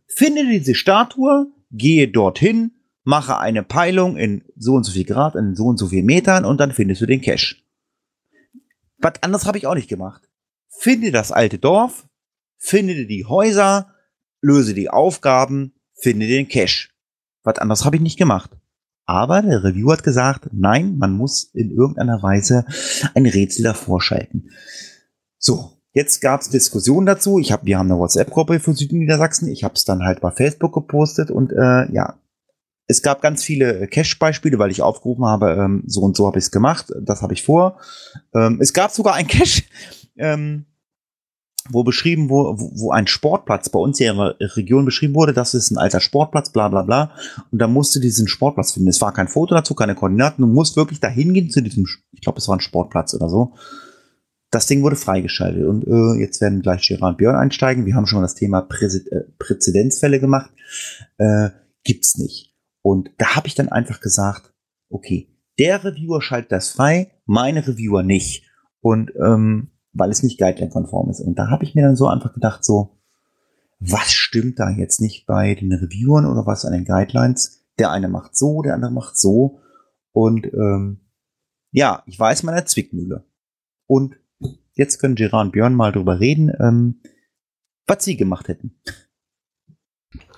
[0.07, 2.71] Finde diese Statue, gehe dorthin,
[3.07, 6.43] mache eine Peilung in so und so viel Grad, in so und so viel Metern
[6.43, 7.55] und dann findest du den Cache.
[8.97, 10.27] Was anderes habe ich auch nicht gemacht.
[10.67, 12.05] Finde das alte Dorf,
[12.57, 13.93] finde die Häuser,
[14.41, 16.89] löse die Aufgaben, finde den Cache.
[17.43, 18.51] Was anderes habe ich nicht gemacht.
[19.05, 22.65] Aber der Reviewer hat gesagt, nein, man muss in irgendeiner Weise
[23.15, 24.49] ein Rätsel davor schalten.
[25.37, 27.39] So, jetzt gab es Diskussionen dazu.
[27.39, 29.47] Ich hab, wir haben eine WhatsApp-Gruppe für Südniedersachsen.
[29.47, 32.19] Ich habe es dann halt bei Facebook gepostet und äh, ja,
[32.87, 36.45] es gab ganz viele Cache-Beispiele, weil ich aufgerufen habe, ähm, so und so habe ich
[36.45, 37.79] es gemacht, das habe ich vor.
[38.33, 39.63] Ähm, es gab sogar ein Cache,
[40.17, 40.65] ähm,
[41.69, 45.53] wo beschrieben wo, wo ein Sportplatz bei uns hier in der Region beschrieben wurde, das
[45.53, 47.11] ist ein alter Sportplatz, bla bla bla.
[47.51, 48.87] Und da musste diesen Sportplatz finden.
[48.87, 50.41] Es war kein Foto dazu, keine Koordinaten.
[50.41, 53.53] Du musst wirklich da hingehen zu diesem, ich glaube, es war ein Sportplatz oder so.
[54.49, 55.65] Das Ding wurde freigeschaltet.
[55.65, 57.85] Und äh, jetzt werden gleich Gerard und Björn einsteigen.
[57.85, 60.51] Wir haben schon mal das Thema äh, Präzedenzfälle gemacht.
[61.17, 61.49] Äh,
[61.83, 62.56] gibt's nicht.
[62.87, 64.53] Und da habe ich dann einfach gesagt,
[64.89, 65.27] okay,
[65.59, 68.45] der Reviewer schaltet das frei, meine Reviewer nicht.
[68.79, 71.19] Und ähm, weil es nicht guideline-konform ist.
[71.19, 72.97] Und da habe ich mir dann so einfach gedacht, so,
[73.81, 77.65] was stimmt da jetzt nicht bei den Reviewern oder was an den Guidelines?
[77.77, 79.59] Der eine macht so, der andere macht so.
[80.13, 81.01] Und ähm,
[81.71, 83.25] ja, ich weiß meiner Zwickmühle.
[83.85, 84.15] Und
[84.75, 87.01] jetzt können Gerard und Björn mal drüber reden, ähm,
[87.85, 88.79] was sie gemacht hätten.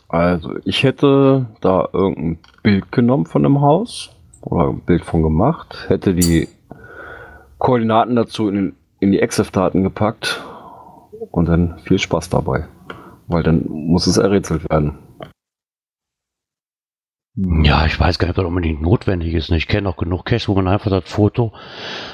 [0.09, 4.09] Also, ich hätte da irgendein Bild genommen von dem Haus
[4.41, 6.49] oder ein Bild von gemacht, hätte die
[7.57, 10.43] Koordinaten dazu in den in die EXIF-Daten gepackt
[11.31, 12.67] und dann viel Spaß dabei.
[13.27, 14.97] Weil dann muss es errätselt werden.
[17.35, 19.49] Ja, ich weiß gar nicht, ob das unbedingt notwendig ist.
[19.51, 21.53] Ich kenne auch genug Caches, wo man einfach das Foto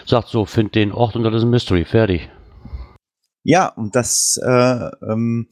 [0.06, 2.30] sagt, so, find den Ort und das ist ein Mystery, fertig.
[3.42, 5.48] Ja, und das äh, ähm,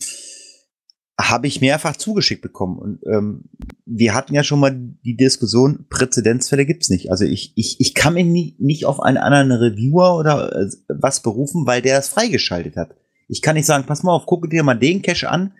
[1.19, 2.79] habe ich mehrfach zugeschickt bekommen.
[2.79, 3.43] Und ähm,
[3.85, 7.11] wir hatten ja schon mal die Diskussion, Präzedenzfälle gibt's nicht.
[7.11, 11.21] Also ich, ich, ich kann mich nie, nicht auf einen anderen Reviewer oder äh, was
[11.21, 12.95] berufen, weil der es freigeschaltet hat.
[13.27, 15.53] Ich kann nicht sagen, pass mal auf, gucke dir mal den Cache an.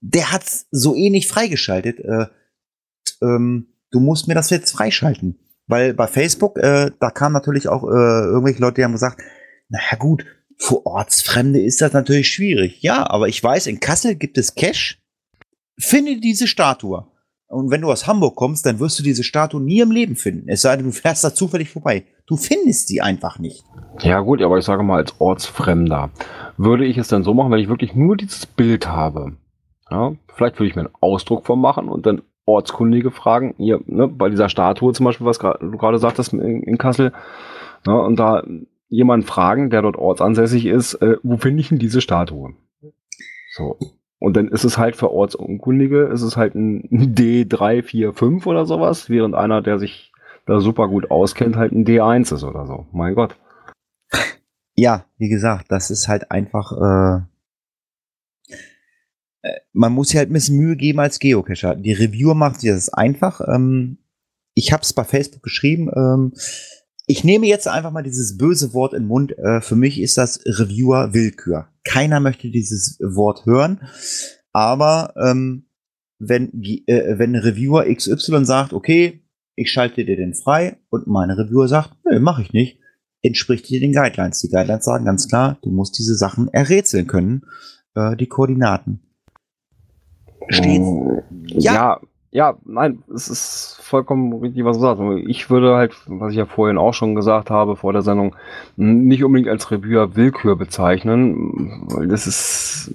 [0.00, 2.00] Der hat's so ähnlich freigeschaltet.
[2.00, 2.26] Äh,
[3.22, 5.38] ähm, du musst mir das jetzt freischalten.
[5.66, 9.22] Weil bei Facebook, äh, da kamen natürlich auch äh, irgendwelche Leute, die haben gesagt,
[9.68, 10.26] naja gut,
[10.58, 12.82] für Ortsfremde ist das natürlich schwierig.
[12.82, 15.00] Ja, aber ich weiß, in Kassel gibt es Cash.
[15.78, 17.06] Finde diese Statue.
[17.48, 20.48] Und wenn du aus Hamburg kommst, dann wirst du diese Statue nie im Leben finden.
[20.48, 22.04] Es sei denn, du fährst da zufällig vorbei.
[22.26, 23.64] Du findest sie einfach nicht.
[24.00, 26.10] Ja gut, aber ich sage mal, als Ortsfremder
[26.56, 29.36] würde ich es dann so machen, wenn ich wirklich nur dieses Bild habe.
[29.90, 34.08] Ja, vielleicht würde ich mir einen Ausdruck von machen und dann Ortskundige fragen, hier, ne,
[34.08, 37.12] bei dieser Statue zum Beispiel, was du gerade sagtest in, in Kassel,
[37.86, 38.42] ne, und da
[38.88, 42.54] jemanden fragen, der dort ortsansässig ist, äh, wo finde ich denn diese Statue?
[43.54, 43.78] So.
[44.18, 49.34] Und dann ist es halt für Ortsunkundige, ist es halt ein D345 oder sowas, während
[49.34, 50.12] einer, der sich
[50.46, 52.86] da super gut auskennt, halt ein D1 ist oder so.
[52.92, 53.36] Mein Gott.
[54.76, 57.20] Ja, wie gesagt, das ist halt einfach, äh,
[59.42, 61.76] äh man muss sich halt ein bisschen Mühe geben als Geocacher.
[61.76, 63.40] Die Reviewer macht sich das einfach.
[63.46, 63.98] Ähm,
[64.54, 65.90] ich habe es bei Facebook geschrieben.
[65.94, 66.32] Ähm,
[67.06, 69.36] ich nehme jetzt einfach mal dieses böse Wort in den Mund.
[69.38, 71.68] Äh, für mich ist das Reviewer Willkür.
[71.84, 73.80] Keiner möchte dieses Wort hören.
[74.52, 75.66] Aber ähm,
[76.18, 79.22] wenn, äh, wenn Reviewer XY sagt, okay,
[79.56, 82.80] ich schalte dir den frei und meine Reviewer sagt, nö, mache ich nicht,
[83.22, 84.40] entspricht dir den Guidelines.
[84.40, 87.42] Die Guidelines sagen ganz klar, du musst diese Sachen errätseln können,
[87.94, 89.00] äh, die Koordinaten.
[90.48, 90.80] Steht.
[90.80, 92.00] Oh, ja, ja,
[92.34, 95.00] ja, nein, es ist vollkommen richtig, was du sagst.
[95.28, 98.34] Ich würde halt, was ich ja vorhin auch schon gesagt habe vor der Sendung,
[98.74, 102.90] nicht unbedingt als Reviewer Willkür bezeichnen, weil das ist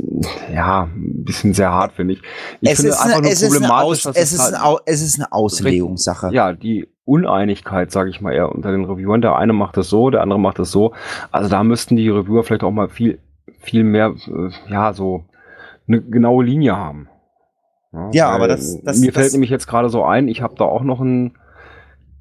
[0.54, 2.22] ja ein bisschen sehr hart, finde ich.
[2.60, 5.32] Ich es finde einfach eine, nur problematisch, dass es, ist halt, ein, es ist eine
[5.32, 6.34] Auslegungssache.
[6.34, 9.22] Ja, die Uneinigkeit, sage ich mal, eher unter den Reviewern.
[9.22, 10.94] Der eine macht es so, der andere macht es so.
[11.32, 13.20] Also da müssten die Reviewer vielleicht auch mal viel,
[13.62, 15.24] viel mehr, äh, ja, so
[15.88, 17.08] eine genaue Linie haben.
[17.92, 20.56] Ja, weil aber das- das- mir das- fällt nämlich jetzt gerade so ein, ich habe
[20.56, 21.38] da auch noch einen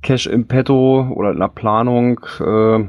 [0.03, 2.21] Cache im Petto oder in der Planung.
[2.41, 2.85] Äh,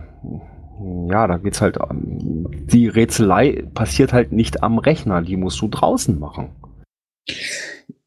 [1.12, 5.68] ja, da geht's halt, ähm, die Rätselei passiert halt nicht am Rechner, die musst du
[5.68, 6.50] draußen machen.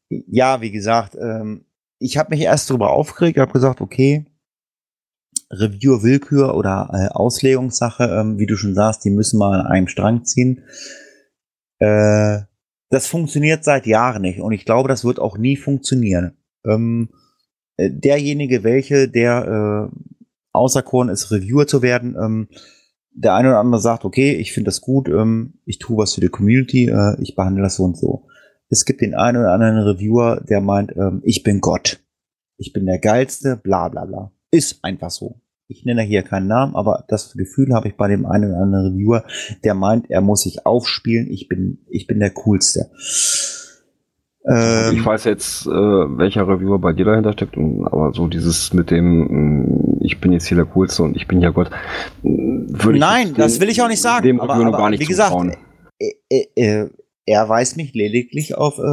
[0.09, 1.65] Ja, wie gesagt, ähm,
[1.99, 4.25] ich habe mich erst darüber aufgeregt, habe gesagt, okay,
[5.51, 10.25] Reviewer-Willkür oder äh, Auslegungssache, ähm, wie du schon sagst, die müssen mal an einem Strang
[10.25, 10.63] ziehen.
[11.79, 12.39] Äh,
[12.93, 16.37] das funktioniert seit Jahren nicht und ich glaube, das wird auch nie funktionieren.
[16.63, 17.09] Ähm,
[17.75, 19.95] äh, derjenige, welche, der äh,
[20.51, 22.47] auserkoren ist, Reviewer zu werden, ähm,
[23.11, 26.21] der eine oder andere sagt, okay, ich finde das gut, ähm, ich tue was für
[26.21, 28.27] die Community, äh, ich behandle das so und so.
[28.69, 31.99] Es gibt den einen oder anderen Reviewer, der meint, ähm, ich bin Gott.
[32.57, 34.31] Ich bin der Geilste, bla bla bla.
[34.51, 35.41] Ist einfach so.
[35.67, 38.93] Ich nenne hier keinen Namen, aber das Gefühl habe ich bei dem einen oder anderen
[38.93, 39.23] Reviewer,
[39.63, 42.91] der meint, er muss sich aufspielen, ich bin, ich bin der Coolste.
[44.45, 48.91] Ähm, ich weiß jetzt, äh, welcher Reviewer bei dir dahinter steckt, aber so dieses mit
[48.91, 49.27] dem,
[49.61, 51.69] mh, ich bin jetzt hier der Coolste und ich bin ja Gott,
[52.23, 54.67] mh, würde ich Nein, jetzt das dem- will ich auch nicht sagen, Dem aber- Reviewer
[54.67, 55.33] aber gar nicht wie gesagt,
[55.99, 56.89] äh, äh, äh,
[57.25, 58.83] er weist mich lediglich auf, äh,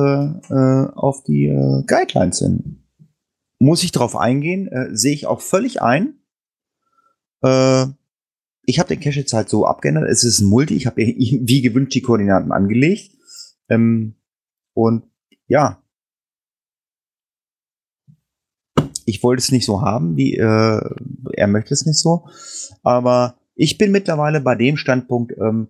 [0.54, 1.48] äh, auf die
[1.88, 2.84] Guidelines hin.
[3.58, 6.14] Muss ich darauf eingehen, sehe ich auch völlig ein.
[7.42, 7.86] Äh,
[8.64, 10.08] ich habe den Cache jetzt halt so abgeändert.
[10.08, 10.74] Es ist ein Multi.
[10.74, 13.12] Ich habe wie gewünscht die Koordinaten angelegt.
[13.68, 14.14] Ähm,
[14.74, 15.04] und
[15.46, 15.82] ja,
[19.10, 20.80] ich wollte es nicht so haben, wie äh,
[21.32, 22.26] er möchte es nicht so.
[22.82, 25.68] Aber ich bin mittlerweile bei dem Standpunkt, ähm,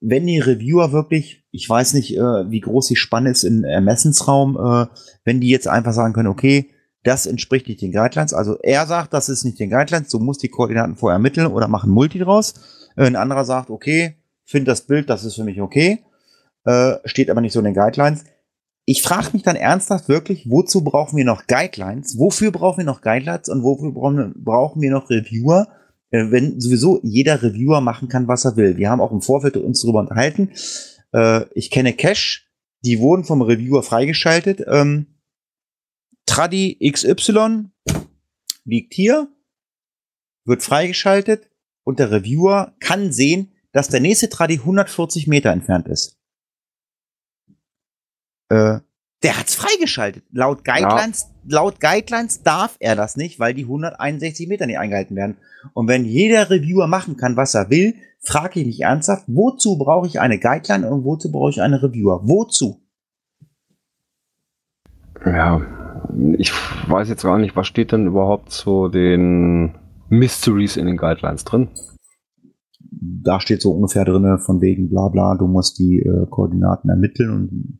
[0.00, 4.56] wenn die Reviewer wirklich, ich weiß nicht, äh, wie groß die Spanne ist im Ermessensraum,
[4.56, 4.86] äh,
[5.24, 6.70] wenn die jetzt einfach sagen können, okay,
[7.04, 8.34] das entspricht nicht den Guidelines.
[8.34, 11.68] Also er sagt, das ist nicht den Guidelines, du musst die Koordinaten vorher ermitteln oder
[11.68, 12.54] machen Multi draus.
[12.96, 16.00] Ein anderer sagt, okay, finde das Bild, das ist für mich okay,
[16.64, 18.24] äh, steht aber nicht so in den Guidelines.
[18.84, 22.18] Ich frage mich dann ernsthaft wirklich, wozu brauchen wir noch Guidelines?
[22.18, 25.68] Wofür brauchen wir noch Guidelines und wofür brauchen wir, noch Reviewer?
[26.10, 28.76] äh, wenn sowieso jeder Reviewer machen kann, was er will.
[28.76, 30.50] Wir haben auch im Vorfeld uns darüber unterhalten.
[31.12, 32.42] Äh, ich kenne Cache,
[32.84, 34.64] die wurden vom Reviewer freigeschaltet.
[34.66, 35.06] Ähm,
[36.28, 37.70] Tradi XY
[38.64, 39.28] liegt hier,
[40.44, 41.50] wird freigeschaltet
[41.84, 46.18] und der Reviewer kann sehen, dass der nächste Tradi 140 Meter entfernt ist.
[48.50, 48.80] Äh,
[49.22, 50.24] der hat's freigeschaltet.
[50.30, 55.38] Laut Guidelines, laut Guidelines darf er das nicht, weil die 161 Meter nicht eingehalten werden.
[55.72, 60.06] Und wenn jeder Reviewer machen kann, was er will, frage ich mich ernsthaft, wozu brauche
[60.06, 62.20] ich eine Guideline und wozu brauche ich eine Reviewer?
[62.28, 62.80] Wozu?
[65.24, 65.77] Ja,
[66.38, 66.52] ich
[66.88, 69.74] weiß jetzt gar nicht, was steht denn überhaupt zu den
[70.08, 71.68] Mysteries in den Guidelines drin?
[72.90, 77.30] Da steht so ungefähr drinne von wegen bla bla, du musst die äh, Koordinaten ermitteln
[77.30, 77.78] und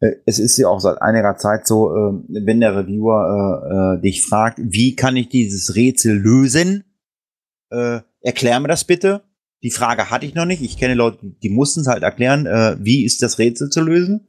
[0.00, 2.12] äh, es ist ja auch seit einiger Zeit so, äh,
[2.44, 6.84] wenn der Reviewer äh, äh, dich fragt, wie kann ich dieses Rätsel lösen,
[7.70, 9.22] äh, erklär mir das bitte.
[9.62, 10.60] Die Frage hatte ich noch nicht.
[10.60, 14.26] Ich kenne Leute, die mussten es halt erklären, äh, wie ist das Rätsel zu lösen.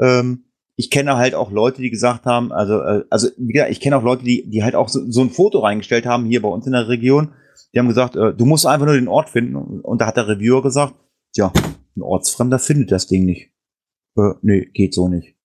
[0.00, 0.44] Ähm,
[0.76, 3.96] ich kenne halt auch Leute, die gesagt haben, also, äh, also wie gesagt, ich kenne
[3.96, 6.66] auch Leute, die, die halt auch so, so ein Foto reingestellt haben hier bei uns
[6.66, 7.32] in der Region.
[7.74, 9.56] Die haben gesagt, äh, du musst einfach nur den Ort finden.
[9.56, 10.94] Und, da hat der Reviewer gesagt,
[11.34, 11.52] ja,
[11.96, 13.50] ein Ortsfremder findet das Ding nicht.
[14.16, 15.36] Äh, nee, geht so nicht.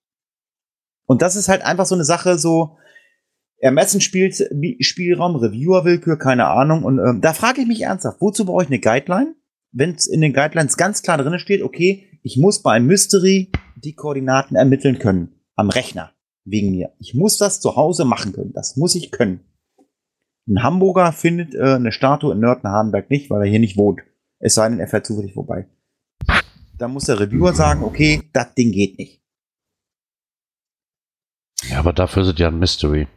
[1.05, 2.77] Und das ist halt einfach so eine Sache, so
[3.59, 6.83] Ermessensspielraum, Reviewer-Willkür, keine Ahnung.
[6.83, 9.35] Und ähm, da frage ich mich ernsthaft, wozu brauche ich eine Guideline?
[9.71, 13.51] Wenn es in den Guidelines ganz klar drin steht, okay, ich muss bei einem Mystery
[13.77, 15.39] die Koordinaten ermitteln können.
[15.55, 16.11] Am Rechner.
[16.45, 16.93] Wegen mir.
[16.99, 18.53] Ich muss das zu Hause machen können.
[18.53, 19.41] Das muss ich können.
[20.47, 23.99] Ein Hamburger findet äh, eine Statue in Nörten-Hardenberg nicht, weil er hier nicht wohnt.
[24.39, 25.67] Es sei denn, er fährt zufällig vorbei.
[26.77, 29.21] Da muss der Reviewer sagen, okay, das Ding geht nicht.
[31.69, 33.07] Ja, aber dafür sind ja ein Mystery.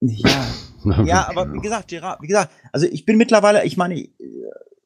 [0.00, 0.46] Ja,
[1.04, 4.10] ja, aber wie gesagt, Gerard, wie gesagt, also ich bin mittlerweile, ich meine, äh,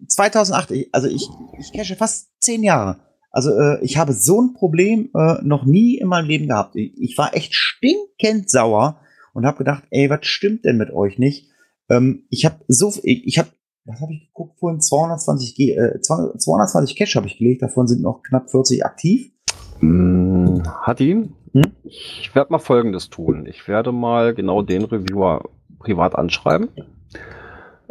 [0.08, 1.28] 2008, ich- also ich,
[1.58, 3.00] ich cache fast zehn Jahre.
[3.30, 6.74] Also äh, ich habe so ein Problem äh, noch nie in meinem Leben gehabt.
[6.74, 9.00] Ich, war echt stinkend sauer
[9.34, 11.48] und habe gedacht, ey, was stimmt denn mit euch nicht?
[11.88, 13.48] Ähm, ich habe so, ich, ich habe,
[13.84, 14.80] was habe ich geguckt vorhin?
[14.80, 19.30] 220, G, äh, 220 Cache habe ich gelegt, davon sind noch knapp 40 aktiv.
[19.78, 21.62] Hm, Hatti, Hm?
[21.84, 23.46] ich werde mal Folgendes tun.
[23.46, 26.68] Ich werde mal genau den Reviewer privat anschreiben.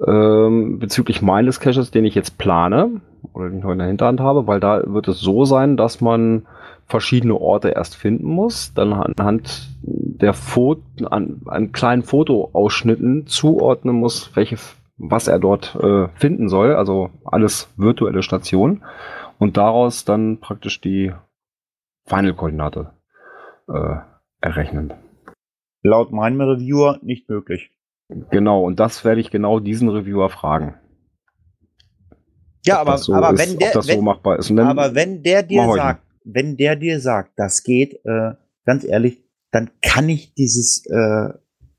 [0.06, 3.02] Ähm, bezüglich meines Caches, den ich jetzt plane
[3.34, 6.02] oder den ich noch in der Hinterhand habe, weil da wird es so sein, dass
[6.02, 6.46] man
[6.86, 14.36] verschiedene Orte erst finden muss, dann anhand der Foto, an, an kleinen Fotoausschnitten zuordnen muss,
[14.36, 14.58] welche,
[14.98, 16.76] was er dort äh, finden soll.
[16.76, 18.84] Also alles virtuelle Stationen.
[19.38, 21.14] Und daraus dann praktisch die
[22.06, 22.92] Final-Koordinate
[23.70, 23.96] äh,
[24.42, 24.94] errechnen.
[25.84, 27.72] Laut meinem Reviewer nicht möglich.
[28.32, 30.76] Genau, und das werde ich genau diesen Reviewer fragen.
[32.66, 34.50] Ja, aber, so aber ist, wenn der, das wenn, so machbar ist.
[34.50, 38.34] Dann, aber wenn der dir sagt, wenn der dir sagt, das geht, äh,
[38.66, 41.30] ganz ehrlich, dann kann ich dieses, äh,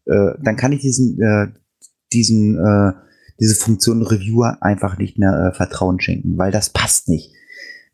[0.07, 1.49] äh, dann kann ich diesen, äh,
[2.13, 2.93] diesen, äh,
[3.39, 7.33] diese Funktion Reviewer einfach nicht mehr äh, Vertrauen schenken, weil das passt nicht.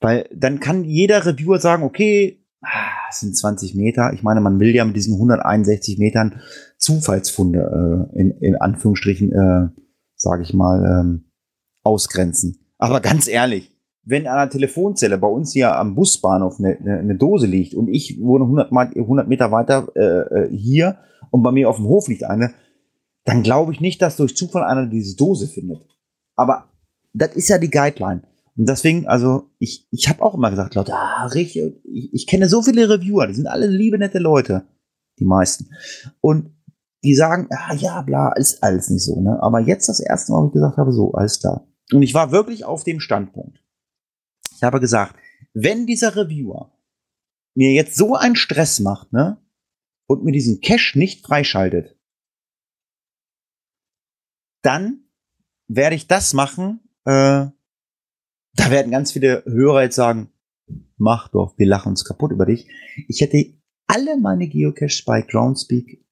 [0.00, 4.12] Weil dann kann jeder Reviewer sagen, okay, ah, es sind 20 Meter.
[4.12, 6.40] Ich meine, man will ja mit diesen 161 Metern
[6.78, 9.68] Zufallsfunde äh, in, in Anführungsstrichen, äh,
[10.16, 11.24] sage ich mal, ähm,
[11.82, 12.65] ausgrenzen.
[12.78, 13.73] Aber ganz ehrlich,
[14.05, 17.89] wenn an einer Telefonzelle bei uns hier am Busbahnhof eine, eine, eine Dose liegt und
[17.89, 20.01] ich wohne 100, Mal- 100 Meter weiter äh,
[20.44, 20.98] äh, hier
[21.31, 22.55] und bei mir auf dem Hof liegt eine,
[23.24, 25.85] dann glaube ich nicht, dass durch Zufall einer diese Dose findet.
[26.36, 26.70] Aber
[27.12, 28.23] das ist ja die Guideline.
[28.57, 32.48] Und deswegen, also ich, ich habe auch immer gesagt, Leute, ah, richtig, ich, ich kenne
[32.48, 34.65] so viele Reviewer, die sind alle liebe, nette Leute,
[35.19, 35.69] die meisten.
[36.20, 36.55] Und
[37.03, 39.20] die sagen, ah, ja, bla, ist alles nicht so.
[39.20, 39.43] Ne?
[39.43, 41.66] Aber jetzt das erste Mal, wo ich gesagt habe, so, alles klar.
[41.92, 43.62] Und ich war wirklich auf dem Standpunkt.
[44.54, 45.16] Ich habe gesagt,
[45.52, 46.72] wenn dieser Reviewer
[47.54, 49.40] mir jetzt so einen Stress macht, ne,
[50.06, 51.98] und mir diesen Cache nicht freischaltet,
[54.62, 55.08] dann
[55.68, 56.80] werde ich das machen.
[57.04, 57.50] Äh,
[58.54, 60.32] da werden ganz viele Hörer jetzt sagen,
[60.96, 62.68] mach doch, wir lachen uns kaputt über dich.
[63.08, 63.54] Ich hätte
[63.86, 66.04] alle meine Geocaches bei Groundspeak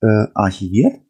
[0.00, 1.00] äh, archiviert.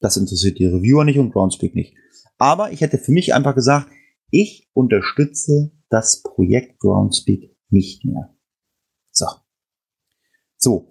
[0.00, 1.96] Das interessiert die Reviewer nicht und Groundspeak nicht.
[2.38, 3.88] Aber ich hätte für mich einfach gesagt,
[4.30, 8.34] ich unterstütze das Projekt Groundspeak nicht mehr.
[9.10, 9.26] So.
[10.56, 10.88] So.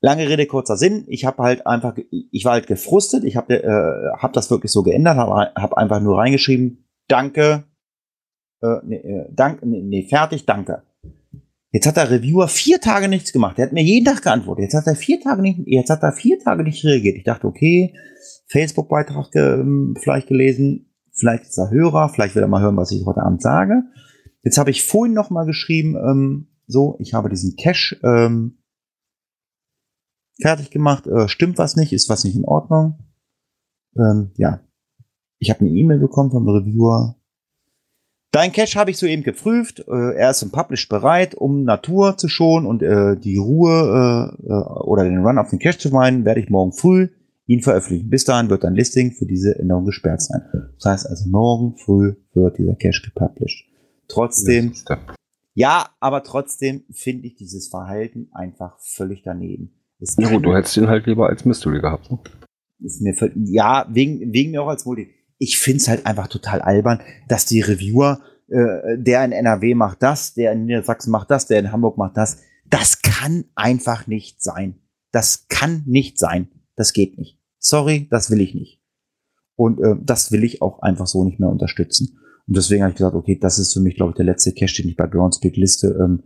[0.00, 1.04] Lange Rede, kurzer Sinn.
[1.06, 3.22] Ich habe halt einfach, ich war halt gefrustet.
[3.22, 7.64] Ich habe äh, hab das wirklich so geändert, habe hab einfach nur reingeschrieben, danke,
[8.62, 10.82] äh, nee, äh, danke, nee, nee, fertig, danke.
[11.72, 13.58] Jetzt hat der Reviewer vier Tage nichts gemacht.
[13.58, 14.64] Er hat mir jeden Tag geantwortet.
[14.64, 17.16] Jetzt hat er vier Tage nicht, jetzt hat er vier Tage nicht reagiert.
[17.16, 17.94] Ich dachte, okay,
[18.48, 23.06] Facebook-Beitrag ge vielleicht gelesen, vielleicht ist er Hörer, vielleicht will er mal hören, was ich
[23.06, 23.84] heute Abend sage.
[24.42, 28.58] Jetzt habe ich vorhin noch mal geschrieben, ähm, so, ich habe diesen Cache ähm,
[30.40, 31.06] fertig gemacht.
[31.06, 31.92] Äh, stimmt was nicht?
[31.92, 32.98] Ist was nicht in Ordnung?
[33.96, 34.60] Ähm, ja,
[35.38, 37.16] ich habe eine E-Mail bekommen vom Reviewer.
[38.32, 39.84] Dein Cache habe ich soeben geprüft.
[39.86, 44.46] Äh, er ist im Publish bereit, um Natur zu schonen und äh, die Ruhe äh,
[44.46, 44.52] äh,
[44.84, 47.08] oder den Run auf den Cache zu meinen, werde ich morgen früh
[47.46, 48.08] ihn veröffentlichen.
[48.08, 50.40] Bis dahin wird ein Listing für diese Änderung gesperrt sein.
[50.76, 53.66] Das heißt also, morgen früh wird dieser Cache gepublished.
[54.08, 54.72] Trotzdem,
[55.54, 59.72] ja, aber trotzdem finde ich dieses Verhalten einfach völlig daneben.
[60.00, 62.10] Es Ja gut, du hättest ihn halt lieber als Mystery gehabt.
[62.10, 62.18] Ne?
[62.82, 65.08] ist mir ja, wegen, wegen mir auch als Multi.
[65.42, 70.34] Ich find's halt einfach total albern, dass die Reviewer, äh, der in NRW macht das,
[70.34, 72.38] der in Niedersachsen macht das, der in Hamburg macht das.
[72.70, 74.78] Das kann einfach nicht sein.
[75.10, 76.48] Das kann nicht sein.
[76.76, 77.40] Das geht nicht.
[77.58, 78.80] Sorry, das will ich nicht.
[79.56, 82.18] Und äh, das will ich auch einfach so nicht mehr unterstützen.
[82.46, 84.82] Und deswegen habe ich gesagt, okay, das ist für mich, glaube ich, der letzte Cache,
[84.82, 85.88] den ich bei Groundspeak liste.
[85.88, 86.22] Ähm,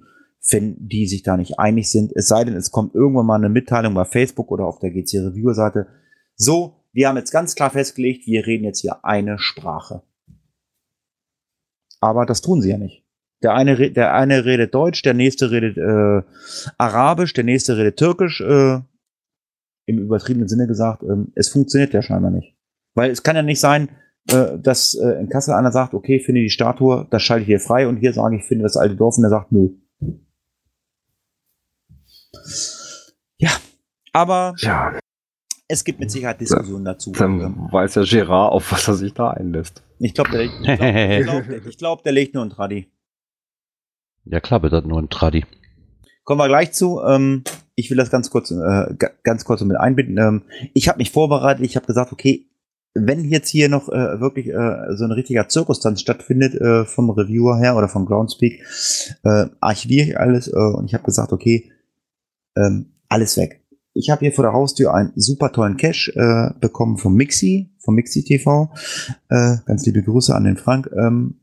[0.51, 3.49] wenn die sich da nicht einig sind, es sei denn, es kommt irgendwann mal eine
[3.49, 5.89] Mitteilung bei Facebook oder auf der GC Reviewer Seite.
[6.37, 10.03] So, wir haben jetzt ganz klar festgelegt, wir reden jetzt hier eine Sprache.
[12.01, 13.05] Aber das tun sie ja nicht.
[13.43, 16.23] Der eine, der eine redet Deutsch, der nächste redet äh,
[16.79, 18.41] Arabisch, der nächste redet Türkisch.
[18.41, 18.81] Äh,
[19.85, 22.57] Im übertriebenen Sinne gesagt, ähm, es funktioniert ja scheinbar nicht.
[22.95, 23.91] Weil es kann ja nicht sein,
[24.31, 27.61] äh, dass äh, in Kassel einer sagt, okay, finde die Statue, das schalte ich hier
[27.61, 29.69] frei und hier sage ich, finde das alte Dorf und der sagt, nö.
[33.37, 33.51] Ja,
[34.15, 34.99] aber Ja,
[35.69, 37.13] es gibt mit Sicherheit Diskussionen dazu.
[37.13, 39.83] Dann weiß ja Gerard, auf was er sich da einlässt.
[39.99, 42.87] Ich glaube, der, ich glaub, ich glaub, der, ich glaub, der legt nur ein Tradi.
[44.25, 45.45] Ja klar, wird das nur ein Tradi.
[46.25, 47.01] Kommen wir gleich zu.
[47.07, 47.45] Ähm,
[47.77, 48.55] ich will das ganz kurz, äh,
[48.99, 50.19] ga- ganz kurz mit einbinden.
[50.19, 50.43] Ähm,
[50.75, 51.65] ich habe mich vorbereitet.
[51.65, 52.47] Ich habe gesagt, okay,
[52.95, 57.59] wenn jetzt hier noch äh, wirklich äh, so ein richtiger Zirkustanz stattfindet äh, vom Reviewer
[57.59, 58.61] her oder vom Groundspeak,
[59.23, 61.71] äh, archiviere ich alles äh, und ich habe gesagt, okay,
[62.57, 63.63] ähm, alles weg.
[63.99, 67.95] Ich habe hier vor der Haustür einen super tollen Cache äh, bekommen vom Mixi, vom
[67.95, 68.71] Mixi TV.
[69.31, 70.91] Äh, ganz liebe Grüße an den Frank.
[70.93, 71.41] Ähm,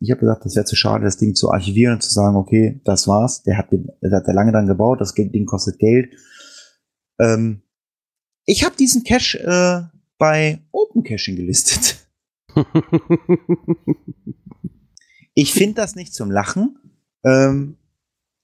[0.00, 2.80] ich habe gesagt, das wäre zu schade, das Ding zu archivieren und zu sagen, okay,
[2.84, 3.42] das war's.
[3.42, 6.14] Der hat, den, der hat da lange dran gebaut, das Ding kostet Geld.
[7.18, 7.62] Ähm,
[8.46, 9.82] ich habe diesen Cache äh,
[10.16, 12.08] bei Open Caching gelistet.
[15.34, 16.76] Ich finde das nicht zum Lachen.
[17.24, 17.76] Ähm,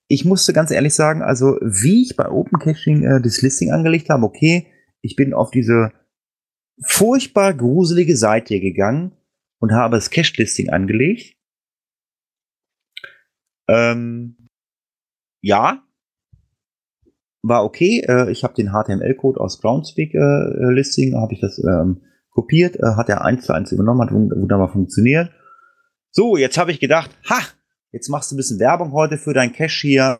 [0.08, 4.08] ich musste ganz ehrlich sagen, also wie ich bei Open Caching äh, das Listing angelegt
[4.08, 4.66] habe, okay,
[5.00, 5.92] ich bin auf diese
[6.84, 9.12] furchtbar gruselige Seite gegangen
[9.58, 11.36] und habe das Cache-Listing angelegt.
[13.68, 14.48] Ähm,
[15.42, 15.82] ja,
[17.42, 18.04] war okay.
[18.06, 23.08] Äh, ich habe den HTML-Code aus Groundspeak-Listing, äh, habe ich das ähm, kopiert, äh, hat
[23.08, 25.30] er eins zu eins übernommen, hat wunderbar funktioniert.
[26.10, 27.40] So, jetzt habe ich gedacht, ha,
[27.96, 30.18] jetzt machst du ein bisschen Werbung heute für dein Cache hier.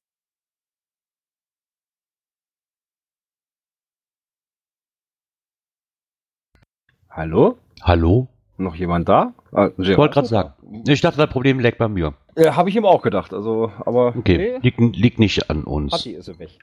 [7.11, 7.59] Hallo?
[7.83, 8.29] Hallo?
[8.59, 9.35] Noch jemand da?
[9.53, 10.55] Ah, Ich wollte gerade sagen.
[10.87, 12.15] Ich dachte, das Problem lag bei mir.
[12.37, 13.33] Ja, habe ich ihm auch gedacht.
[13.35, 15.93] Also, aber Okay, liegt, liegt nicht an uns.
[15.93, 16.59] Hatti ist er weg.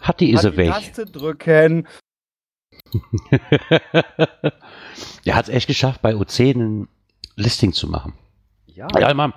[0.00, 0.70] Hatti ist er weg.
[0.70, 1.86] Taste drücken.
[5.26, 6.88] Der hat es echt geschafft, bei OC ein
[7.36, 8.14] Listing zu machen.
[8.66, 8.88] Ja.
[8.98, 9.32] Ja, mein,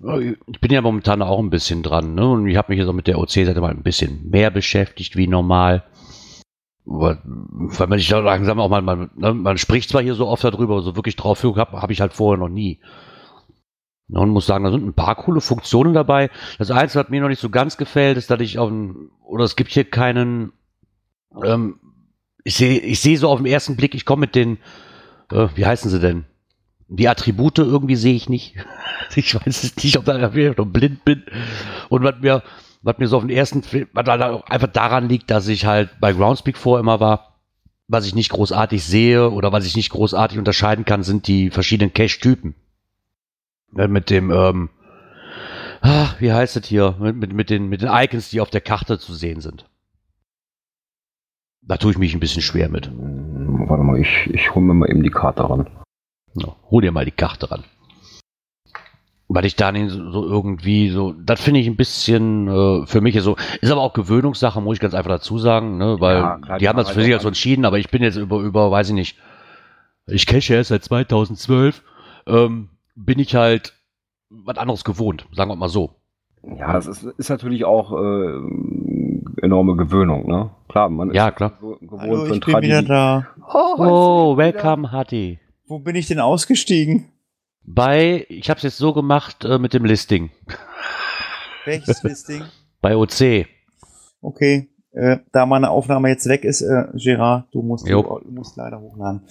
[0.00, 2.28] ich bin ja momentan auch ein bisschen dran, ne?
[2.28, 5.26] Und ich habe mich jetzt auch mit der OC-Seite mal ein bisschen mehr beschäftigt wie
[5.26, 5.84] normal.
[6.84, 10.28] Weil weil man sich da langsam auch mal, man, ne, man spricht zwar hier so
[10.28, 12.80] oft darüber, aber so wirklich drauf habe hab ich halt vorher noch nie.
[14.06, 16.30] Ne, Und muss sagen, da sind ein paar coole Funktionen dabei.
[16.58, 19.44] Das Einzige, was mir noch nicht so ganz gefällt, ist, dass ich auf dem, oder
[19.44, 20.52] es gibt hier keinen,
[21.44, 21.80] ähm,
[22.44, 24.58] ich sehe ich sehe so auf den ersten Blick, ich komme mit den,
[25.30, 26.24] äh, wie heißen sie denn?
[26.88, 28.56] Die Attribute irgendwie sehe ich nicht.
[29.16, 31.24] Ich weiß es nicht, ob da ich noch blind bin.
[31.88, 32.42] Und was mir,
[32.82, 33.62] was mir so auf den ersten,
[33.94, 37.40] was halt auch einfach daran liegt, dass ich halt bei Groundspeak vor immer war,
[37.88, 41.94] was ich nicht großartig sehe oder was ich nicht großartig unterscheiden kann, sind die verschiedenen
[41.94, 42.54] Cache-Typen.
[43.72, 44.68] Ne, Mit dem, ähm,
[45.80, 46.96] ah, wie heißt es hier?
[47.00, 49.64] Mit, mit, mit, den, mit den Icons, die auf der Karte zu sehen sind.
[51.62, 52.90] Da tue ich mich ein bisschen schwer mit.
[52.92, 55.66] Warte mal, ich, ich hole mir mal eben die Karte ran.
[56.34, 57.64] Ja, hol dir mal die Karte ran.
[59.30, 63.02] Weil ich da nicht so, so irgendwie so, das finde ich ein bisschen äh, für
[63.02, 65.96] mich so, ist aber auch Gewöhnungssache, muss ich ganz einfach dazu sagen, ne?
[66.00, 68.16] Weil Ja, klar, die haben das für sich halt so entschieden, aber ich bin jetzt
[68.16, 69.18] über, über, weiß ich nicht,
[70.06, 71.82] ich cache erst seit 2012,
[72.26, 73.74] ähm, bin ich halt
[74.30, 75.94] was anderes gewohnt, sagen wir mal so.
[76.42, 78.40] Ja, es ist, ist natürlich auch äh,
[79.42, 80.50] enorme Gewöhnung, ne?
[80.68, 81.52] Klar, man Ja, ist klar.
[81.60, 82.88] gewohnt Hallo, ich bin wieder Tradi.
[82.88, 83.26] da.
[83.52, 85.38] Oh, welcome, Hatti.
[85.68, 87.12] Wo bin ich denn ausgestiegen?
[87.62, 90.30] Bei, ich habe es jetzt so gemacht äh, mit dem Listing.
[91.66, 92.42] Welches Listing?
[92.80, 93.46] Bei OC.
[94.22, 98.56] Okay, äh, da meine Aufnahme jetzt weg ist, äh, Gerard, du musst, du, du musst
[98.56, 99.28] leider hochladen.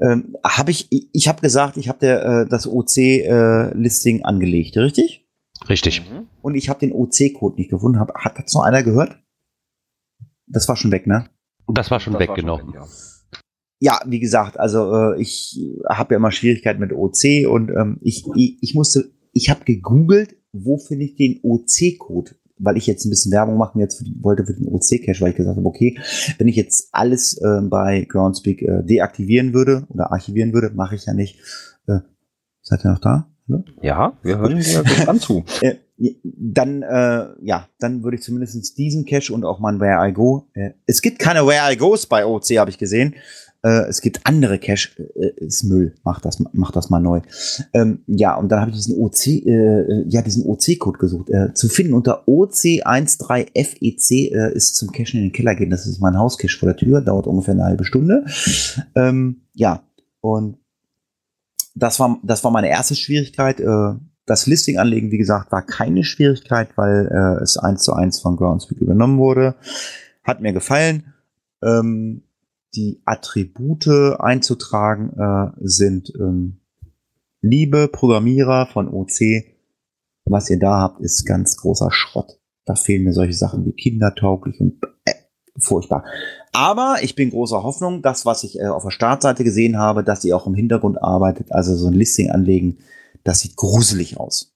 [0.00, 5.26] Ähm, habe ich, ich, ich habe gesagt, ich habe der äh, das OC-Listing angelegt, richtig?
[5.68, 6.08] Richtig.
[6.08, 6.28] Mhm.
[6.42, 7.98] Und ich habe den OC-Code nicht gefunden.
[7.98, 9.18] Hab, hat das noch einer gehört?
[10.46, 11.28] Das war schon weg, ne?
[11.66, 12.58] Das war schon Das weg, war schon genau.
[12.58, 12.86] weg, ja.
[13.78, 18.24] Ja, wie gesagt, also äh, ich habe ja immer Schwierigkeiten mit OC und ähm, ich,
[18.34, 23.10] ich, ich musste, ich habe gegoogelt, wo finde ich den OC-Code, weil ich jetzt ein
[23.10, 25.98] bisschen Werbung machen jetzt für, die- wollte für den OC-Cache, weil ich gesagt habe, okay,
[26.38, 31.04] wenn ich jetzt alles äh, bei Groundspeak äh, deaktivieren würde oder archivieren würde, mache ich
[31.04, 31.38] ja nicht.
[31.86, 31.98] Äh,
[32.62, 33.28] seid ihr noch da?
[33.48, 33.62] Hallo?
[33.82, 35.44] Ja, wir hören dir gespannt zu.
[35.60, 35.74] Äh,
[36.22, 40.46] dann, äh, ja, dann würde ich zumindest diesen Cache und auch mein Where I Go.
[40.52, 43.14] Äh, es gibt keine Where I Goes bei OC, habe ich gesehen.
[43.66, 45.96] Äh, es gibt andere Cache, äh, ist Müll.
[46.04, 47.20] Mach das, mach das mal neu.
[47.72, 51.30] Ähm, ja, und dann habe ich diesen OC, äh, äh, ja, diesen OC-Code gesucht.
[51.30, 55.70] Äh, zu finden unter OC13FEC äh, ist zum Cachen in den Keller gehen.
[55.70, 58.24] Das ist mein Hauscache vor der Tür, dauert ungefähr eine halbe Stunde.
[58.94, 59.82] Ähm, ja,
[60.20, 60.58] und
[61.74, 63.58] das war, das war meine erste Schwierigkeit.
[63.58, 63.94] Äh,
[64.26, 68.36] das Listing anlegen, wie gesagt, war keine Schwierigkeit, weil äh, es eins zu eins von
[68.36, 69.56] Groundspeak übernommen wurde.
[70.22, 71.14] Hat mir gefallen.
[71.64, 72.22] Ähm,
[72.76, 73.88] die Attribute
[74.18, 76.60] einzutragen äh, sind ähm,
[77.40, 79.44] liebe Programmierer von OC.
[80.24, 82.38] Was ihr da habt, ist ganz großer Schrott.
[82.64, 85.12] Da fehlen mir solche Sachen wie kindertauglich und äh,
[85.58, 86.04] furchtbar.
[86.52, 90.24] Aber ich bin großer Hoffnung, das, was ich äh, auf der Startseite gesehen habe, dass
[90.24, 92.78] ihr auch im Hintergrund arbeitet, also so ein Listing anlegen,
[93.24, 94.52] das sieht gruselig aus.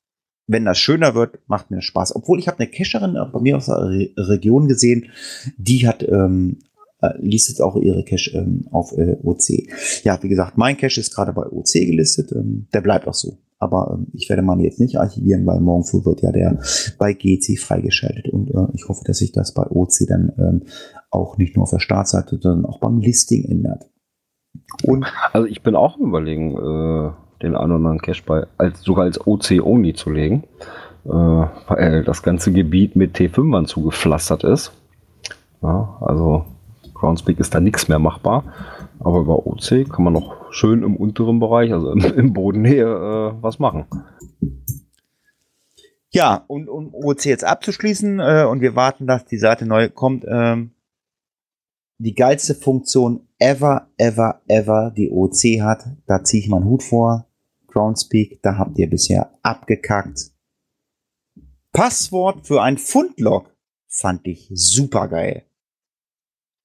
[0.47, 2.17] Wenn das schöner wird, macht mir Spaß.
[2.17, 5.11] Obwohl ich habe eine Cacherin auch bei mir aus der Re Region gesehen,
[5.57, 6.59] die hat ähm,
[7.03, 10.05] äh, listet auch ihre Cache ähm, auf äh, OC.
[10.05, 12.33] Ja, wie gesagt, mein Cache ist gerade bei OC gelistet.
[12.33, 13.39] Ähm, der bleibt auch so.
[13.59, 16.59] Aber ähm, ich werde meine jetzt nicht archivieren, weil morgen früh wird ja der
[16.99, 18.29] bei GC freigeschaltet.
[18.29, 20.63] Und äh, ich hoffe, dass sich das bei OC dann ähm,
[21.11, 23.89] auch nicht nur auf der Startseite, sondern auch beim Listing ändert.
[24.85, 27.11] Und Also ich bin auch überlegen, äh,
[27.43, 30.45] den einen oder anderen Cache bei, als, sogar als OC-Only zu legen,
[31.05, 34.73] äh, weil das ganze Gebiet mit T5ern zugepflastert ist.
[35.63, 36.45] Ja, also
[37.01, 38.45] Groundspeak ist da nichts mehr machbar.
[38.99, 43.43] Aber über OC kann man noch schön im unteren Bereich, also im, im Bodennähe, äh,
[43.43, 43.87] was machen.
[46.11, 50.25] Ja, und um OC jetzt abzuschließen äh, und wir warten, dass die Seite neu kommt,
[50.29, 50.73] ähm,
[51.99, 57.27] die geilste Funktion ever, ever, ever, die OC hat, da ziehe ich meinen Hut vor.
[57.69, 60.33] Groundspeak, da habt ihr bisher abgekackt.
[61.73, 63.55] Passwort für ein Fundlog
[63.87, 65.45] fand ich super geil.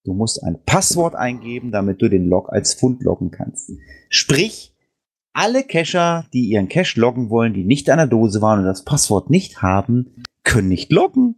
[0.05, 3.71] Du musst ein Passwort eingeben, damit du den Log als Fund loggen kannst.
[4.09, 4.73] Sprich,
[5.33, 8.85] alle Cacher, die ihren Cache loggen wollen, die nicht an der Dose waren und das
[8.85, 11.35] Passwort nicht haben, können nicht loggen.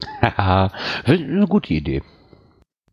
[0.22, 0.72] Haha,
[1.04, 2.02] eine gute Idee.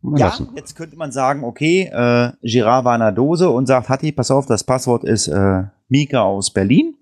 [0.02, 0.50] Mal Ja, lassen.
[0.54, 4.30] jetzt könnte man sagen, okay, äh, Girard war in der Dose und sagt, Hatti, pass
[4.30, 6.94] auf, das Passwort ist äh, Mika aus Berlin.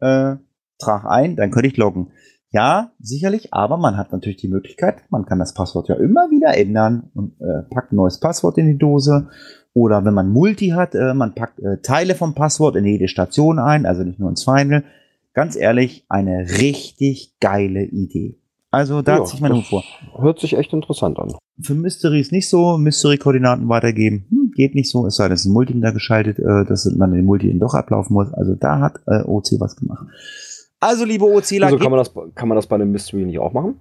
[0.00, 0.36] Äh,
[0.78, 2.12] trag ein, dann könnte ich loggen.
[2.56, 6.56] Ja, sicherlich, aber man hat natürlich die Möglichkeit, man kann das Passwort ja immer wieder
[6.56, 9.28] ändern und äh, packt ein neues Passwort in die Dose.
[9.74, 13.58] Oder wenn man Multi hat, äh, man packt äh, Teile vom Passwort in jede Station
[13.58, 14.84] ein, also nicht nur ins Final.
[15.34, 18.38] Ganz ehrlich, eine richtig geile Idee.
[18.70, 19.84] Also da Ja, ziehe ich das Hut vor.
[20.18, 21.34] Hört sich echt interessant an.
[21.60, 22.78] Für Mystery ist nicht so.
[22.78, 24.24] Mystery-Koordinaten weitergeben.
[24.30, 25.06] Hm, geht nicht so.
[25.06, 27.58] Es sei denn, es ist ein Multi da geschaltet, äh, dass man den Multi dann
[27.58, 28.32] doch ablaufen muss.
[28.32, 30.06] Also da hat äh, OC was gemacht.
[30.86, 33.52] Also, liebe OCler, Also kann man, das, kann man das bei einem Mystery nicht auch
[33.52, 33.80] machen?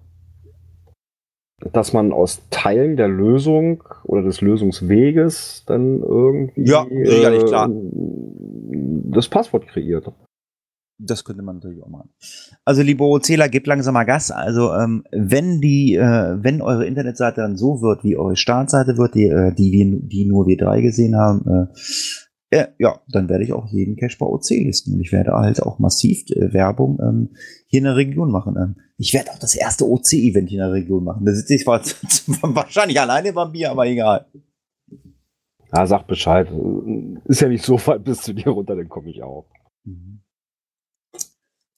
[1.72, 7.70] Dass man aus Teilen der Lösung oder des Lösungsweges dann irgendwie äh, Ja, sicherlich, klar.
[7.72, 10.12] das Passwort kreiert.
[10.98, 12.10] das könnte man natürlich auch machen.
[12.66, 14.32] Also, liebe OCler, gebt langsam mal Gas.
[14.32, 19.14] Also, ähm, wenn die, äh, wenn eure Internetseite dann so wird, wie eure Startseite wird,
[19.16, 21.68] die, äh, die, wir, die nur wir drei gesehen haben, äh,
[22.56, 24.94] äh, ja, dann werde ich auch jeden Cache bei OC listen.
[24.94, 27.30] Und ich werde halt auch massiv äh, Werbung ähm,
[27.68, 28.56] hier in der Region machen.
[28.58, 31.26] Ähm, ich werde auch das erste OC-Event hier in der Region machen.
[31.26, 31.82] Da sitze ich zwar
[32.56, 34.26] wahrscheinlich alleine bei mir, aber egal.
[35.74, 36.48] Ja, sag Bescheid.
[37.26, 39.48] Ist ja nicht so weit bis zu dir runter, dann komme ich auch.
[39.84, 40.22] Mhm.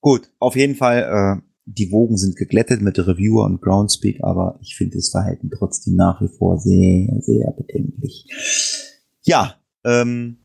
[0.01, 4.75] Gut, auf jeden Fall, äh, die Wogen sind geglättet mit Reviewer und Groundspeak, aber ich
[4.75, 8.25] finde das Verhalten trotzdem nach wie vor sehr, sehr bedenklich.
[9.25, 10.37] Ja, ähm,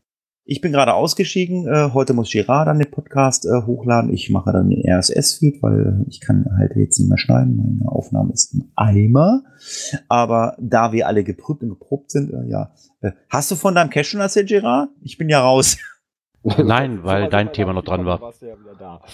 [0.45, 1.67] ich bin gerade ausgestiegen.
[1.67, 4.11] Äh, heute muss Girard dann den Podcast äh, hochladen.
[4.13, 7.55] Ich mache dann den RSS-Feed, weil ich kann halt jetzt nicht mehr schneiden.
[7.55, 9.43] Meine Aufnahme ist ein Eimer.
[10.09, 12.71] Aber da wir alle geprüft und geprobt sind, äh, ja.
[13.01, 14.89] Äh, hast du von deinem Cash schon erzählt, Girard?
[15.01, 15.77] Ich bin ja raus.
[16.57, 18.33] Nein, weil dein Thema noch dran war.
[18.79, 19.01] Ja.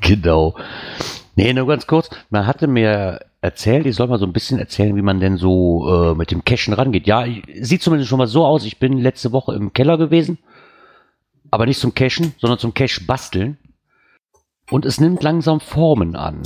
[0.00, 0.54] Genau.
[1.34, 2.08] Nee, nur ganz kurz.
[2.30, 5.88] Man hatte mir erzählt, ich soll mal so ein bisschen erzählen, wie man denn so
[5.88, 7.06] äh, mit dem Cashen rangeht.
[7.06, 8.64] Ja, ich, sieht zumindest schon mal so aus.
[8.64, 10.38] Ich bin letzte Woche im Keller gewesen,
[11.50, 13.58] aber nicht zum Cashen, sondern zum Cache basteln.
[14.70, 16.42] Und es nimmt langsam Formen an.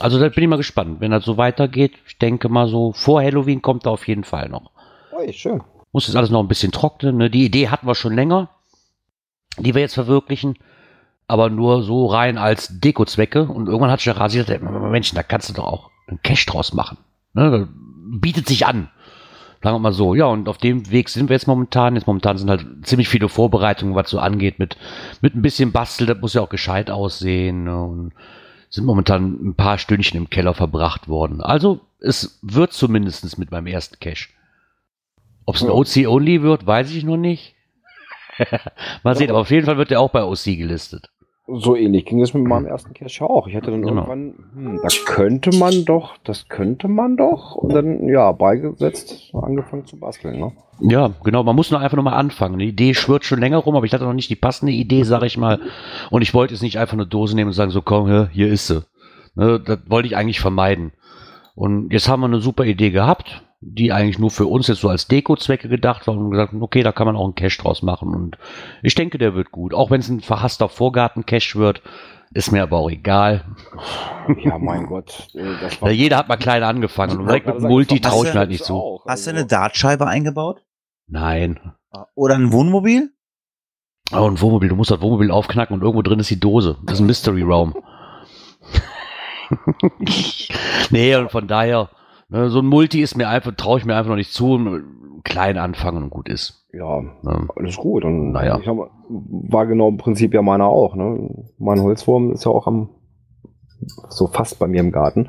[0.00, 1.92] Also da bin ich mal gespannt, wenn das so weitergeht.
[2.06, 4.70] Ich denke mal so, vor Halloween kommt da auf jeden Fall noch.
[5.16, 5.62] Ui, schön.
[5.92, 7.18] Muss das alles noch ein bisschen trocknen.
[7.18, 7.30] Ne?
[7.30, 8.48] Die Idee hatten wir schon länger,
[9.58, 10.58] die wir jetzt verwirklichen,
[11.26, 13.42] aber nur so rein als Dekozwecke.
[13.42, 16.72] Und irgendwann hat Gerard gesagt, ey, Mensch, da kannst du doch auch einen Cash draus
[16.72, 16.98] machen.
[17.34, 17.68] Ne?
[18.10, 18.90] Bietet sich an.
[19.62, 20.14] Sagen wir mal so.
[20.14, 21.96] Ja, und auf dem Weg sind wir jetzt momentan.
[21.96, 24.76] Jetzt momentan sind halt ziemlich viele Vorbereitungen, was so angeht, mit,
[25.20, 26.06] mit ein bisschen Bastel.
[26.06, 27.64] Das muss ja auch gescheit aussehen.
[27.64, 27.82] Ne?
[27.82, 28.12] Und
[28.70, 31.40] sind momentan ein paar Stündchen im Keller verbracht worden.
[31.40, 34.34] Also, es wird zumindest mit meinem ersten Cash.
[35.44, 35.70] Ob es ein.
[35.70, 37.54] OC-Only wird, weiß ich noch nicht.
[39.02, 41.10] Mal sehen, aber auf jeden Fall wird der auch bei OC gelistet.
[41.50, 43.46] So ähnlich ging es mit meinem ersten Cache auch.
[43.46, 44.02] Ich hatte dann Genau.
[44.02, 47.54] irgendwann, hm, da könnte man doch, das könnte man doch.
[47.54, 50.38] Und dann, ja, beigesetzt, angefangen zu basteln.
[50.38, 50.52] Ne?
[50.80, 52.54] Ja, genau, man muss nur einfach nochmal anfangen.
[52.54, 55.22] Eine Idee schwirrt schon länger rum, aber ich hatte noch nicht die passende Idee, sag
[55.22, 55.58] ich mal.
[56.10, 58.48] Und ich wollte jetzt nicht einfach eine Dose nehmen und sagen, so komm, hier, hier
[58.48, 58.84] ist sie.
[59.34, 60.92] Ne, das wollte ich eigentlich vermeiden.
[61.54, 64.88] Und jetzt haben wir eine super Idee gehabt, die eigentlich nur für uns jetzt so
[64.88, 68.14] als Deko-Zwecke gedacht war und gesagt, okay, da kann man auch einen Cache draus machen.
[68.14, 68.38] Und
[68.82, 69.74] ich denke, der wird gut.
[69.74, 71.82] Auch wenn es ein verhasster Vorgarten-Cache wird,
[72.32, 73.44] ist mir aber auch egal.
[74.44, 75.26] Ja, mein Gott.
[75.34, 78.50] äh, Das Weil jeder hat mal klein angefangen und direkt mit dem Multi mir halt
[78.50, 79.00] nicht zu.
[79.06, 80.60] Hast du eine Dartscheibe eingebaut?
[81.06, 81.58] Nein.
[82.14, 83.10] Oder ein Wohnmobil?
[84.12, 86.76] Oh, ein Wohnmobil, du musst das Wohnmobil aufknacken und irgendwo drin ist die Dose.
[86.84, 87.74] Das ist ein Mystery Raum.
[90.90, 91.88] nee, und von daher,
[92.30, 94.58] so ein Multi ist mir einfach, traue ich mir einfach noch nicht zu.
[95.24, 96.66] Klein anfangen und gut ist.
[96.72, 97.48] Ja, Ne?
[97.56, 98.04] alles gut.
[98.04, 98.58] Und Naja.
[98.58, 100.94] mal, war genau im Prinzip ja meiner auch.
[100.94, 101.44] Ne?
[101.58, 102.90] Mein Holzwurm ist ja auch am
[104.08, 105.28] so fast bei mir im Garten.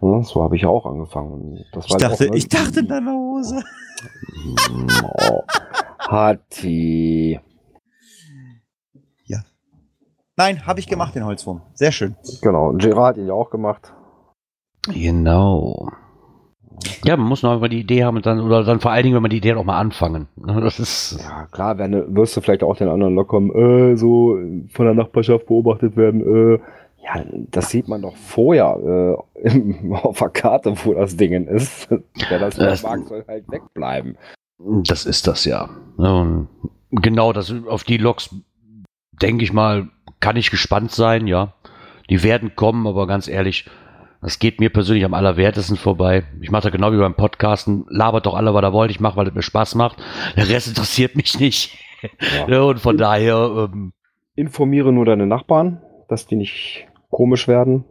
[0.00, 0.22] Ne?
[0.24, 1.58] So habe ich ja auch angefangen.
[1.78, 2.36] Ich dachte, auch, ne?
[2.36, 3.62] ich dachte in deiner Hose.
[5.18, 5.42] Oh,
[5.98, 7.40] Hatti.
[10.36, 11.62] Nein, habe ich gemacht, den Holzwurm.
[11.74, 12.16] Sehr schön.
[12.42, 12.68] Genau.
[12.70, 13.92] Und Gerard hat ihn ja auch gemacht.
[14.92, 15.90] Genau.
[17.04, 19.14] Ja, man muss noch mal die Idee haben und dann, oder dann vor allen Dingen,
[19.14, 20.28] wenn man die Idee auch mal anfangen.
[20.36, 24.38] Ne, Das ist, Ja, klar, wenn, wirst du vielleicht auch den anderen locker äh, so
[24.72, 26.20] von der Nachbarschaft beobachtet werden.
[26.54, 26.58] Äh,
[27.04, 31.88] Ja, das sieht man doch vorher äh, auf der Karte, wo das Ding ist.
[32.28, 34.16] Wer das nicht Das- mag, soll halt wegbleiben.
[34.58, 35.68] Das ist das ja.
[35.98, 36.48] Ja, und
[36.90, 38.34] Genau, das, auf die Loks,
[39.20, 39.88] denke ich mal,
[40.20, 41.52] kann ich gespannt sein, ja.
[42.08, 43.68] Die werden kommen, aber ganz ehrlich,
[44.24, 46.24] das geht mir persönlich am allerwertesten vorbei.
[46.40, 49.16] Ich mache da genau wie beim Podcasten, labert doch alle, was ihr wollt, ich mache,
[49.16, 49.98] weil es mir Spaß macht.
[50.34, 51.76] Der Rest interessiert mich nicht.
[52.02, 52.48] Ja.
[52.48, 53.92] Ja, und von daher, ähm,
[54.34, 57.84] Informiere nur deine Nachbarn, dass die nicht komisch werden.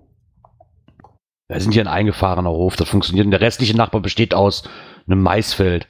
[1.48, 3.26] wir sind hier ein eingefahrener Hof, das funktioniert.
[3.26, 4.68] Und der restliche Nachbar besteht aus
[5.08, 5.88] einem Maisfeld.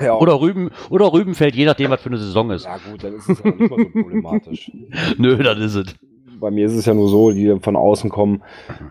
[0.00, 2.64] Ja, Oder Rüben, oder Rübenfeld, je nachdem, was für eine Saison ist.
[2.64, 4.72] ja gut, dann ist es ja nicht mal so problematisch.
[5.18, 5.94] Nö, das ist es.
[6.40, 8.42] Bei mir ist es ja nur so, die von außen kommen,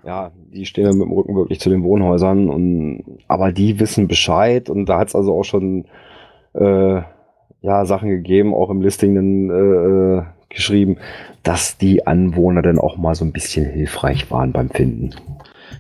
[0.06, 4.08] ja, die stehen dann mit dem Rücken wirklich zu den Wohnhäusern und aber die wissen
[4.08, 5.86] Bescheid und da hat es also auch schon
[6.54, 7.02] äh,
[7.62, 10.98] ja Sachen gegeben, auch im Listing dann äh, äh, geschrieben,
[11.44, 15.16] dass die Anwohner dann auch mal so ein bisschen hilfreich waren beim Finden.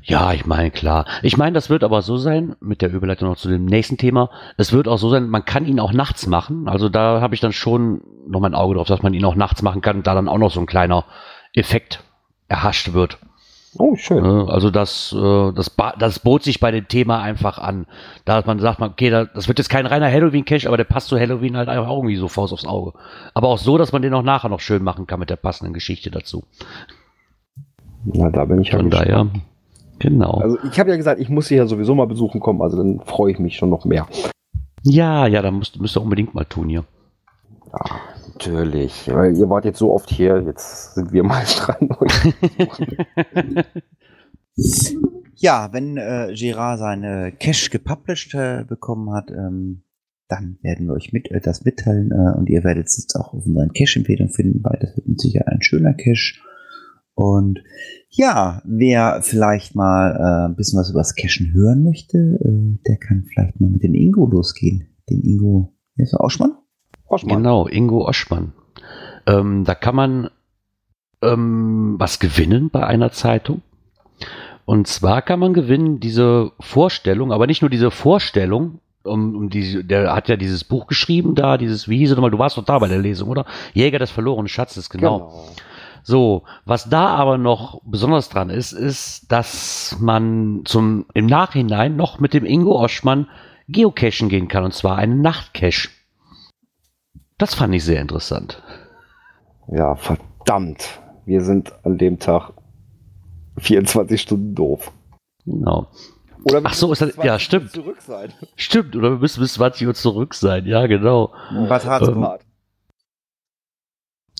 [0.03, 1.05] Ja, ich meine, klar.
[1.21, 4.29] Ich meine, das wird aber so sein, mit der Überleitung noch zu dem nächsten Thema,
[4.57, 6.67] es wird auch so sein, man kann ihn auch nachts machen.
[6.67, 9.61] Also da habe ich dann schon noch mein Auge drauf, dass man ihn auch nachts
[9.61, 11.05] machen kann, da dann auch noch so ein kleiner
[11.53, 12.03] Effekt
[12.47, 13.17] erhascht wird.
[13.77, 14.21] Oh, schön.
[14.21, 14.47] Ne?
[14.49, 17.85] Also das, äh, das, das bot sich bei dem Thema einfach an.
[18.25, 21.07] Da man sagt, man, okay, da, das wird jetzt kein reiner Halloween-Cache, aber der passt
[21.07, 22.93] zu Halloween halt einfach irgendwie so Faust aufs Auge.
[23.33, 25.73] Aber auch so, dass man den auch nachher noch schön machen kann mit der passenden
[25.73, 26.43] Geschichte dazu.
[28.03, 29.27] Na, da bin ich ja Von daher,
[29.99, 30.33] genau.
[30.33, 32.99] Also ich habe ja gesagt, ich muss sie ja sowieso mal besuchen kommen, also dann
[33.05, 34.05] freue ich mich schon noch mehr.
[34.83, 36.83] ja, ja, da müsst, müsst ihr unbedingt mal tun hier.
[37.71, 37.85] Ja,
[38.47, 39.07] natürlich.
[39.07, 41.89] Weil ihr wart jetzt so oft hier, jetzt sind wir mal dran.
[45.35, 49.81] Ja, wenn äh, Gerard seine Cache gepublished äh, bekommen hat, ähm,
[50.27, 53.33] dann werden wir euch mit, äh, das mitteilen äh, und ihr werdet es jetzt auch
[53.33, 56.35] auf unseren Cache-Empfehlungen finden, weil das wird mit Sicherheit ein schöner Cache.
[57.15, 57.63] Und
[58.09, 62.97] ja, wer vielleicht mal äh, ein bisschen was über das Cachen hören möchte, äh, der
[62.97, 64.89] kann vielleicht mal mit dem Ingo losgehen.
[65.09, 66.51] Den Ingo, wer ist der Oschmann?
[67.11, 67.37] Oschmann.
[67.37, 68.53] Genau, Ingo Oschmann.
[69.27, 70.29] Ähm, da kann man
[71.21, 73.61] ähm, was gewinnen bei einer Zeitung.
[74.65, 79.85] Und zwar kann man gewinnen diese Vorstellung, aber nicht nur diese Vorstellung, um, um die,
[79.85, 82.65] der hat ja dieses Buch geschrieben da, dieses, wie hieß es nochmal, du warst doch
[82.65, 83.45] da bei der Lesung, oder?
[83.73, 85.45] Jäger des verlorenen Schatzes, genau.
[86.03, 92.19] So, was da aber noch besonders dran ist, ist, dass man zum, im Nachhinein noch
[92.19, 93.27] mit dem Ingo Oschmann
[93.67, 95.89] geocachen gehen kann, und zwar einen Nachtcache.
[97.41, 98.61] Das fand ich sehr interessant.
[99.67, 101.01] Ja, verdammt.
[101.25, 102.51] Wir sind an dem Tag
[103.57, 104.91] 24 Stunden doof.
[105.45, 105.87] Genau.
[106.43, 107.71] Oder Ach so, ist das- ja, 20 stimmt.
[107.71, 108.31] Zurück sein.
[108.55, 111.33] Stimmt, oder wir müssen bis 20 Uhr zurück sein, ja, genau.
[111.67, 112.23] Bad Harzburg.
[112.23, 112.45] Hart.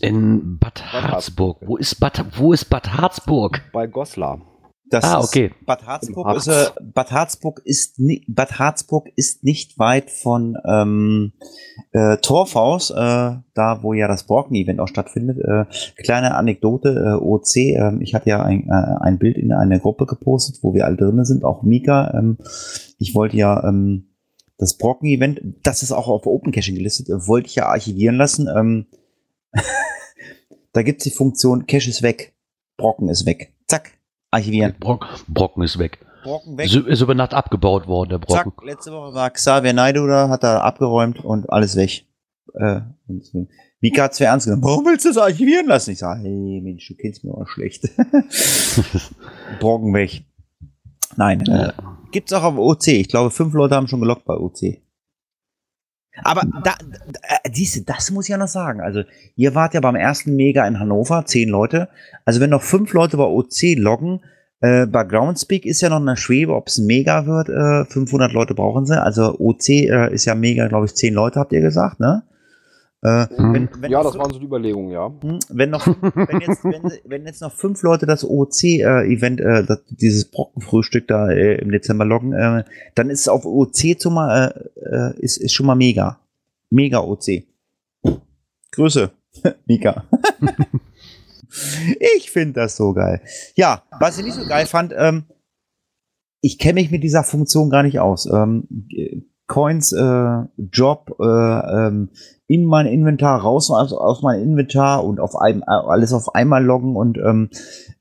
[0.01, 1.57] In Bad Harzburg.
[1.65, 3.63] Wo ist Bad, wo ist Bad Harzburg?
[3.73, 4.41] Bei Goslar.
[4.91, 5.51] Das Ah, ist- okay.
[5.65, 7.95] Bad Harzburg ist, äh, Bad Harzburg ist
[8.27, 11.31] Bad Harzburg ist nicht weit von ähm,
[11.93, 15.37] äh, Torfhaus, äh, da wo ja das Borken-Event auch stattfindet.
[15.39, 15.65] Äh,
[16.03, 20.05] kleine Anekdote, äh, OC, äh, ich hatte ja ein, äh, ein Bild in eine Gruppe
[20.05, 22.13] gepostet, wo wir alle drinnen sind, auch Mika.
[22.13, 22.37] Ähm,
[22.99, 24.09] ich wollte ja ähm,
[24.57, 28.49] das Brocken-Event, das ist auch auf Open Caching gelistet, äh, wollte ich ja archivieren lassen.
[28.53, 28.87] Ähm,
[30.73, 32.33] da gibt's die Funktion Cache ist weg,
[32.77, 33.53] Brocken ist weg.
[33.67, 33.93] Zack,
[34.31, 34.75] archivieren.
[34.79, 35.99] Brock, Brocken ist weg.
[36.23, 36.65] Brocken weg.
[36.65, 38.51] Ist, ist über Nacht abgebaut worden, der Brocken.
[38.55, 42.05] Zack, letzte Woche war Xavier Naidu da, hat er abgeräumt und alles weg.
[42.53, 42.81] Äh.
[43.81, 44.63] Mika hat's für ernst genommen.
[44.63, 45.91] Warum willst du das archivieren lassen?
[45.91, 47.83] Ich sage, hey Mensch, du kennst mir auch schlecht.
[49.59, 50.23] Brocken weg.
[51.17, 51.73] Nein, äh,
[52.11, 52.87] gibt's auch auf OC.
[52.87, 54.81] Ich glaube, fünf Leute haben schon gelockt bei OC.
[56.23, 56.75] Aber da, da
[57.43, 58.81] äh, siehst du, das muss ich ja noch sagen.
[58.81, 59.03] Also,
[59.35, 61.89] ihr wart ja beim ersten Mega in Hannover, zehn Leute.
[62.25, 64.21] Also, wenn noch fünf Leute bei OC loggen,
[64.59, 67.49] äh, bei Groundspeak ist ja noch eine Schwebe, ob es Mega wird.
[67.49, 69.01] Äh, 500 Leute brauchen sie.
[69.01, 72.23] Also, OC äh, ist ja Mega, glaube ich, zehn Leute, habt ihr gesagt, ne?
[73.03, 73.53] Äh, Hm.
[73.53, 75.11] wenn, wenn ja, das waren so die Überlegungen, ja.
[75.21, 79.81] hm, Wenn noch, wenn jetzt, wenn, wenn jetzt noch fünf Leute das OC-Event, äh, das,
[79.89, 82.63] dieses Brockenfrühstück da äh, im Dezember loggen, äh,
[82.93, 86.19] dann ist es auf OC schon mal, äh, äh, ist, ist schon mal mega.
[86.69, 87.43] Mega OC.
[88.71, 89.11] Grüße,
[89.65, 90.05] Mika.
[92.15, 93.21] ich finde das so geil.
[93.55, 95.25] Ja, was ich nicht so geil fand, ähm,
[96.39, 98.25] ich kenne mich mit dieser Funktion gar nicht aus.
[98.25, 99.21] Ähm, äh,
[99.51, 100.37] Coins, äh,
[100.71, 102.07] Job, äh, ähm,
[102.47, 106.63] in mein Inventar, raus aus, aus mein Inventar und auf einem, äh, alles auf einmal
[106.63, 107.49] loggen und ähm,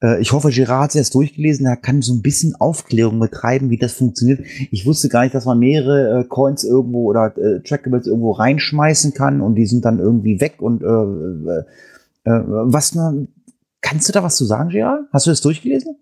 [0.01, 3.68] äh, ich hoffe, Gerard hat es erst durchgelesen, er kann so ein bisschen Aufklärung betreiben,
[3.68, 4.40] wie das funktioniert.
[4.70, 9.12] Ich wusste gar nicht, dass man mehrere äh, Coins irgendwo oder äh, Trackables irgendwo reinschmeißen
[9.12, 13.27] kann und die sind dann irgendwie weg und äh, äh, äh, was ne,
[13.81, 15.06] Kannst du da was zu sagen, Gerard?
[15.12, 15.97] Hast du das durchgelesen?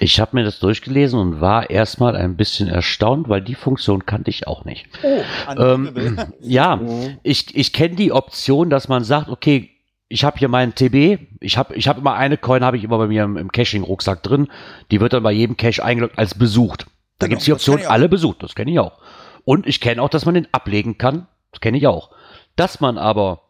[0.00, 4.30] Ich habe mir das durchgelesen und war erstmal ein bisschen erstaunt, weil die Funktion kannte
[4.30, 4.86] ich auch nicht.
[5.02, 5.22] Oh,
[5.56, 7.18] Ähm, ja, Mhm.
[7.22, 9.70] ich, ich kenne die Option, dass man sagt, okay,
[10.10, 12.98] ich habe hier meinen TB, ich habe ich hab immer eine Coin, habe ich immer
[12.98, 14.48] bei mir im, im Caching-Rucksack drin,
[14.90, 16.86] die wird dann bei jedem Cache eingeloggt als besucht.
[17.18, 18.98] Da Genau, gibt's die das Option, alle besucht, das kenne ich auch.
[19.44, 22.10] Und ich kenne auch, dass man den ablegen kann, das kenne ich auch.
[22.56, 23.42] Dass man aber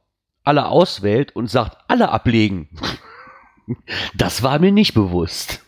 [0.45, 2.69] alle auswählt und sagt, alle ablegen,
[4.15, 5.63] das war mir nicht bewusst.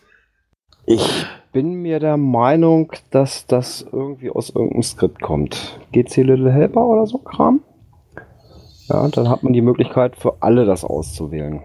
[0.85, 5.79] Ich bin mir der Meinung, dass das irgendwie aus irgendeinem Skript kommt.
[5.91, 7.61] GC Little Helper oder so Kram?
[8.87, 11.61] Ja, und dann hat man die Möglichkeit für alle das auszuwählen.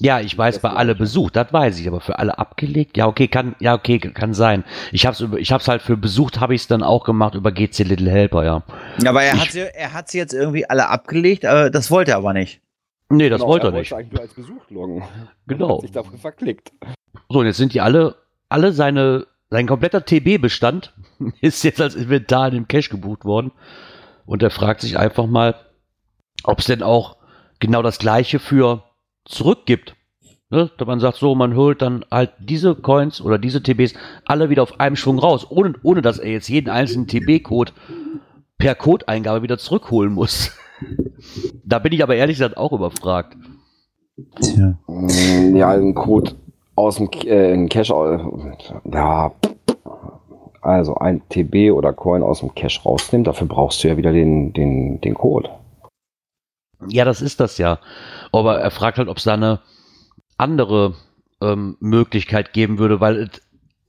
[0.00, 2.96] Ja, ich weiß, bei alle besucht, das weiß ich, aber für alle abgelegt?
[2.96, 4.62] Ja, okay, kann, ja, okay, kann sein.
[4.92, 7.50] Ich hab's über, ich hab's halt für besucht, habe ich es dann auch gemacht über
[7.50, 8.62] GC Little Helper, ja.
[9.04, 12.12] Aber er Ich- hat, sie, er hat sie jetzt irgendwie alle abgelegt, aber das wollte
[12.12, 12.60] er aber nicht.
[13.10, 13.92] Nee, das Genau, wollte er nicht.
[13.92, 15.02] eigentlich nur als Besuch loggen.
[15.46, 15.76] Genau.
[15.76, 16.72] Hat sich dafür verklickt.
[17.30, 18.16] So, und jetzt sind die alle,
[18.48, 20.92] alle seine, sein kompletter TB-Bestand
[21.40, 23.52] ist jetzt als Inventar in dem Cache gebucht worden.
[24.26, 25.54] Und er fragt sich einfach mal,
[26.44, 27.16] ob es denn auch
[27.60, 28.82] genau das gleiche für
[29.24, 29.96] zurück gibt.
[30.50, 30.70] Ne?
[30.76, 33.94] Dass man sagt, so, man holt dann halt diese Coins oder diese TBs
[34.26, 37.72] alle wieder auf einem Schwung raus, ohne, ohne dass er jetzt jeden einzelnen TB-Code
[38.58, 40.52] per Codeingabe wieder zurückholen muss.
[41.64, 43.36] da bin ich aber ehrlich gesagt auch überfragt.
[44.40, 44.78] Tja.
[45.54, 46.32] Ja, ein Code
[46.74, 48.60] aus dem äh, Cache.
[48.92, 49.32] Ja.
[50.60, 54.52] Also ein TB oder Coin aus dem Cache rausnehmen, dafür brauchst du ja wieder den,
[54.52, 55.50] den, den Code.
[56.88, 57.78] Ja, das ist das ja.
[58.32, 59.60] Aber er fragt halt, ob es da eine
[60.36, 60.94] andere
[61.40, 63.40] ähm, Möglichkeit geben würde, weil es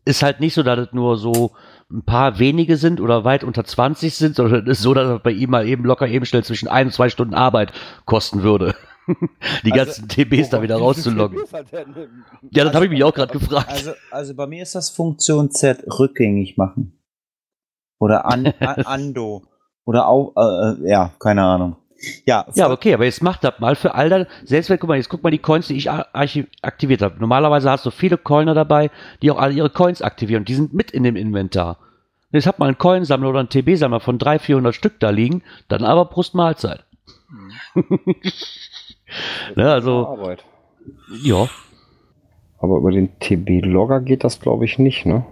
[0.05, 1.51] ist halt nicht so, dass es nur so
[1.91, 5.23] ein paar wenige sind oder weit unter 20 sind, sondern es ist so, dass es
[5.23, 7.71] bei ihm mal eben locker eben schnell zwischen ein und zwei Stunden Arbeit
[8.05, 8.75] kosten würde.
[9.63, 11.39] Die Also, ganzen TBs da wieder rauszuloggen.
[12.51, 13.69] Ja, das habe ich mich auch gerade gefragt.
[13.69, 16.99] Also, also bei mir ist das Funktion Z rückgängig machen.
[17.99, 19.43] Oder an, an, Ando.
[19.85, 21.75] Oder auch, äh, äh, ja, keine Ahnung.
[22.25, 24.27] Ja, Ja, okay, aber jetzt macht das mal für all das.
[24.43, 27.19] Selbst wenn, guck mal, jetzt guck mal die Coins, die ich aktiviert habe.
[27.19, 28.89] Normalerweise hast du viele Coiner dabei,
[29.21, 30.45] die auch alle ihre Coins aktivieren.
[30.45, 31.77] Die sind mit in dem Inventar.
[32.31, 35.83] Jetzt hat man einen Coinsammler oder einen TB-Sammler von 300, 400 Stück da liegen, dann
[35.83, 36.85] aber Brust Mahlzeit.
[39.55, 40.45] ne, also, Arbeit.
[41.23, 41.47] ja.
[42.59, 45.25] Aber über den TB-Logger geht das, glaube ich, nicht, ne?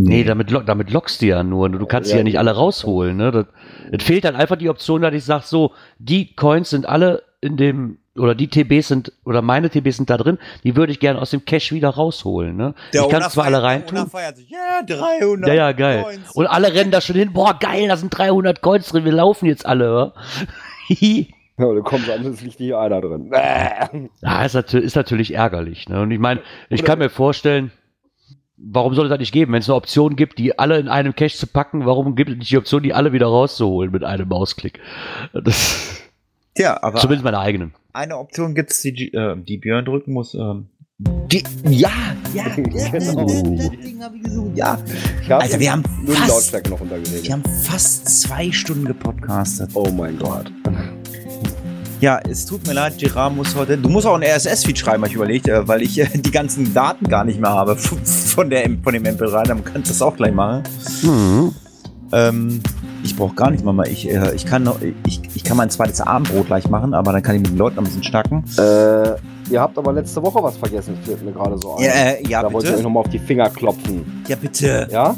[0.00, 1.68] Nee, damit, lo- damit lockst du ja nur.
[1.70, 3.16] Du kannst sie ja nicht alle rausholen.
[3.16, 3.30] Ne?
[3.32, 3.46] Das,
[3.90, 7.56] es fehlt dann einfach die Option, dass ich sage, so, die Coins sind alle in
[7.56, 11.20] dem, oder die TBs sind, oder meine TBs sind da drin, die würde ich gerne
[11.20, 12.56] aus dem Cache wieder rausholen.
[12.56, 12.74] Ne?
[12.92, 13.96] ich kann zwar alle reintun.
[14.48, 15.48] Ja, 300.
[15.48, 16.02] Ja, ja, geil.
[16.04, 16.30] Coins.
[16.32, 17.32] Und alle rennen da schon hin.
[17.32, 19.04] Boah, geil, da sind 300 Coins drin.
[19.04, 20.12] Wir laufen jetzt alle.
[20.88, 23.30] Ja, da kommt an, es liegt nicht einer drin.
[24.22, 25.88] Ja, ist, natürlich, ist natürlich ärgerlich.
[25.88, 26.00] Ne?
[26.02, 27.72] Und ich meine, ich kann mir vorstellen,
[28.58, 29.52] warum soll es das nicht geben?
[29.52, 32.36] Wenn es eine Option gibt, die alle in einem Cache zu packen, warum gibt es
[32.36, 34.80] nicht die Option, die alle wieder rauszuholen mit einem Mausklick?
[35.32, 36.00] Das,
[36.56, 37.74] Ja, aber zumindest meine eigenen.
[37.92, 40.34] eine Option gibt es, die, äh, die Björn drücken muss.
[40.34, 40.66] Ähm,
[40.98, 41.90] die, ja,
[42.34, 43.24] ja, ja, Genau.
[43.24, 44.56] das Ding habe ich gesucht.
[44.56, 44.78] Ja,
[45.22, 47.22] Ich hab Alter, wir haben nur die fast- Lautstärke noch untergeredet.
[47.24, 49.70] wir haben fast zwei Stunden gepodcastet.
[49.74, 50.50] Oh mein Gott.
[52.00, 53.76] Ja, es tut mir leid, Gerard muss heute.
[53.76, 56.72] Du musst auch ein RSS-Feed schreiben, habe ich überlegt, äh, weil ich äh, die ganzen
[56.72, 57.76] Daten gar nicht mehr habe
[58.38, 59.42] von, der, von dem MP3.
[59.48, 60.62] Dann kannst du das auch gleich machen.
[61.02, 61.52] Mhm.
[62.12, 62.60] Ähm,
[63.02, 63.82] ich brauche gar nicht, Mama.
[63.86, 67.22] Ich, äh, ich, kann noch, ich, ich kann mein zweites Abendbrot gleich machen, aber dann
[67.22, 68.44] kann ich mit den Leuten noch ein bisschen schnacken.
[68.56, 69.16] Äh,
[69.50, 71.82] ihr habt aber letzte Woche was vergessen, fällt mir gerade so ein.
[71.84, 72.84] Ja, äh, ja da wollte ich euch bitte.
[72.84, 74.22] nochmal auf die Finger klopfen.
[74.28, 74.86] Ja, bitte.
[74.90, 75.16] Ja?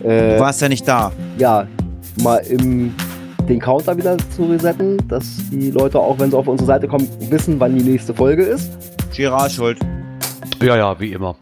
[0.00, 1.12] Du Äh, warst ja nicht da.
[1.36, 1.66] ja,
[2.22, 2.94] mal im,
[3.46, 7.06] den Counter wieder zu resetten, dass die Leute, auch wenn sie auf unsere Seite kommen,
[7.28, 8.70] wissen, wann die nächste Folge ist.
[9.14, 9.78] Gerard schuld.
[10.62, 11.36] Ja, ja, wie immer.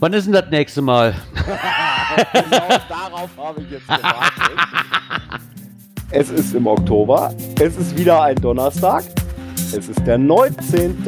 [0.00, 1.12] Wann ist denn das nächste Mal?
[2.32, 4.52] genau darauf habe ich jetzt gewartet.
[6.10, 7.34] Es ist im Oktober.
[7.60, 9.04] Es ist wieder ein Donnerstag.
[9.76, 11.04] Es ist der 19.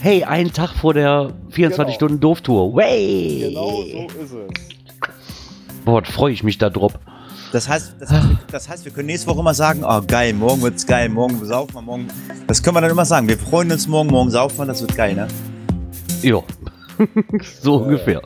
[0.00, 2.74] Hey, einen Tag vor der 24-Stunden-Doof-Tour.
[2.74, 3.50] Way!
[3.50, 5.84] Genau so ist es.
[5.84, 6.92] Boah, freue ich mich da drauf.
[7.52, 10.62] Das heißt, das, heißt, das heißt, wir können nächste Woche immer sagen, oh geil, morgen
[10.62, 12.08] wird's geil, morgen saufen wir, morgen.
[12.48, 13.28] Das können wir dann immer sagen.
[13.28, 15.28] Wir freuen uns morgen, morgen saufen wir, das wird geil, ne?
[16.22, 16.42] Ja.
[17.62, 18.22] so ungefähr.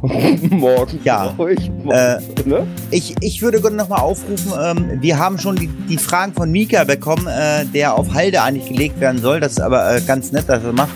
[0.50, 1.00] Morgen.
[1.02, 1.34] Ja.
[1.34, 1.70] für euch.
[1.88, 2.66] Äh, ne?
[2.90, 6.84] Ich, ich würde gerne nochmal aufrufen, ähm, wir haben schon die, die Fragen von Mika
[6.84, 9.40] bekommen, äh, der auf Halde eigentlich gelegt werden soll.
[9.40, 10.94] Das ist aber äh, ganz nett, dass er macht.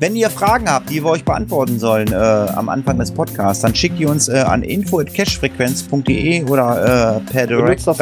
[0.00, 3.74] Wenn ihr Fragen habt, die wir euch beantworten sollen äh, am Anfang des Podcasts, dann
[3.74, 7.98] schickt ihr uns äh, an info.cashfrequenz.de oder äh, per Direct Benutzt das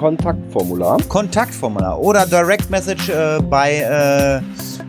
[0.00, 0.96] Kontaktformular.
[1.10, 4.40] Kontaktformular oder Direct Message äh, bei äh,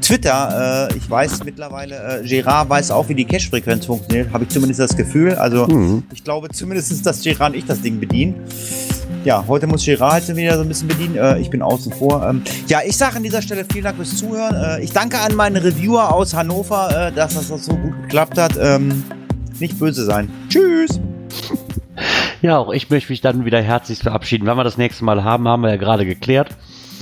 [0.02, 0.88] Twitter.
[0.90, 4.32] Äh, ich weiß mittlerweile, äh, Gerard weiß auch, wie die Cache-Frequenz funktioniert.
[4.32, 5.36] Habe ich zumindest das Gefühl.
[5.36, 6.04] Also Mhm.
[6.14, 8.36] ich glaube zumindest, dass Gerard und ich das Ding bedienen.
[9.26, 11.18] Ja, heute muss Gerard halt wieder so ein bisschen bedienen.
[11.18, 12.26] Äh, ich bin außen vor.
[12.26, 14.56] Ähm, ja, ich sage an dieser Stelle vielen Dank fürs Zuhören.
[14.56, 18.54] Äh, ich danke an meine Reviewer aus Hannover, dass das so gut geklappt hat.
[18.58, 19.04] Ähm,
[19.60, 20.30] nicht böse sein.
[20.48, 21.02] Tschüss.
[22.42, 24.48] Ja, auch ich möchte mich dann wieder herzlich verabschieden.
[24.48, 26.50] Wenn wir das nächste Mal haben, haben wir ja gerade geklärt.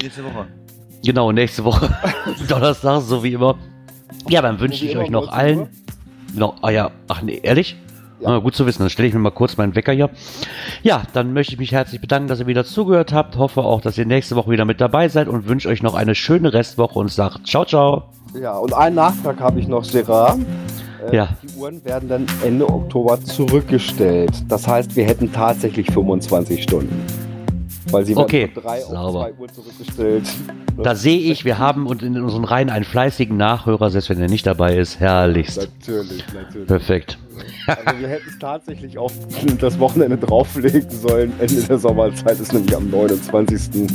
[0.02, 0.48] Nächste Woche.
[1.03, 1.90] Genau, nächste Woche
[2.49, 3.56] Donnerstag, so wie immer.
[4.28, 5.60] Ja, dann wünsche ich euch noch 19 allen.
[5.60, 5.70] Uhr?
[6.34, 7.78] Genau, ah ja, ach nee, ehrlich?
[8.20, 8.30] Ja.
[8.30, 10.10] Ah, gut zu wissen, dann stelle ich mir mal kurz meinen Wecker hier.
[10.84, 13.38] Ja, dann möchte ich mich herzlich bedanken, dass ihr wieder zugehört habt.
[13.38, 16.16] Hoffe auch, dass ihr nächste Woche wieder mit dabei seid und wünsche euch noch eine
[16.16, 18.10] schöne Restwoche und sagt ciao, ciao.
[18.40, 20.40] Ja, und einen Nachtrag habe ich noch, Gerard.
[21.12, 21.30] Äh, Ja.
[21.44, 24.32] Die Uhren werden dann Ende Oktober zurückgestellt.
[24.48, 27.06] Das heißt, wir hätten tatsächlich 25 Stunden.
[27.92, 29.32] Weil sie Okay, werden von 3 auf sauber.
[29.36, 30.24] 2 Uhr zurückgestellt.
[30.84, 34.30] Da sehe ich, wir haben und in unseren Reihen einen fleißigen Nachhörer, selbst wenn er
[34.30, 35.00] nicht dabei ist.
[35.00, 35.58] Herrlichst.
[35.58, 36.68] Natürlich, natürlich.
[36.68, 37.18] Perfekt.
[37.68, 39.14] Also wir hätten es tatsächlich auf
[39.60, 41.34] das Wochenende drauflegen sollen.
[41.40, 43.88] Ende der Sommerzeit ist nämlich am 29.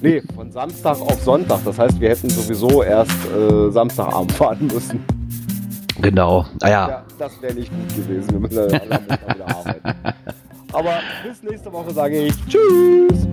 [0.00, 1.60] nee, von Samstag auf Sonntag.
[1.64, 5.00] Das heißt, wir hätten sowieso erst äh, Samstagabend fahren müssen.
[6.00, 6.46] Genau.
[6.62, 6.88] Ah, ja.
[6.88, 8.30] ja das wäre nicht gut gewesen.
[8.30, 10.14] Wir müssen alle wieder arbeiten.
[10.72, 13.26] Aber bis nächste Woche sage ich Tschüss.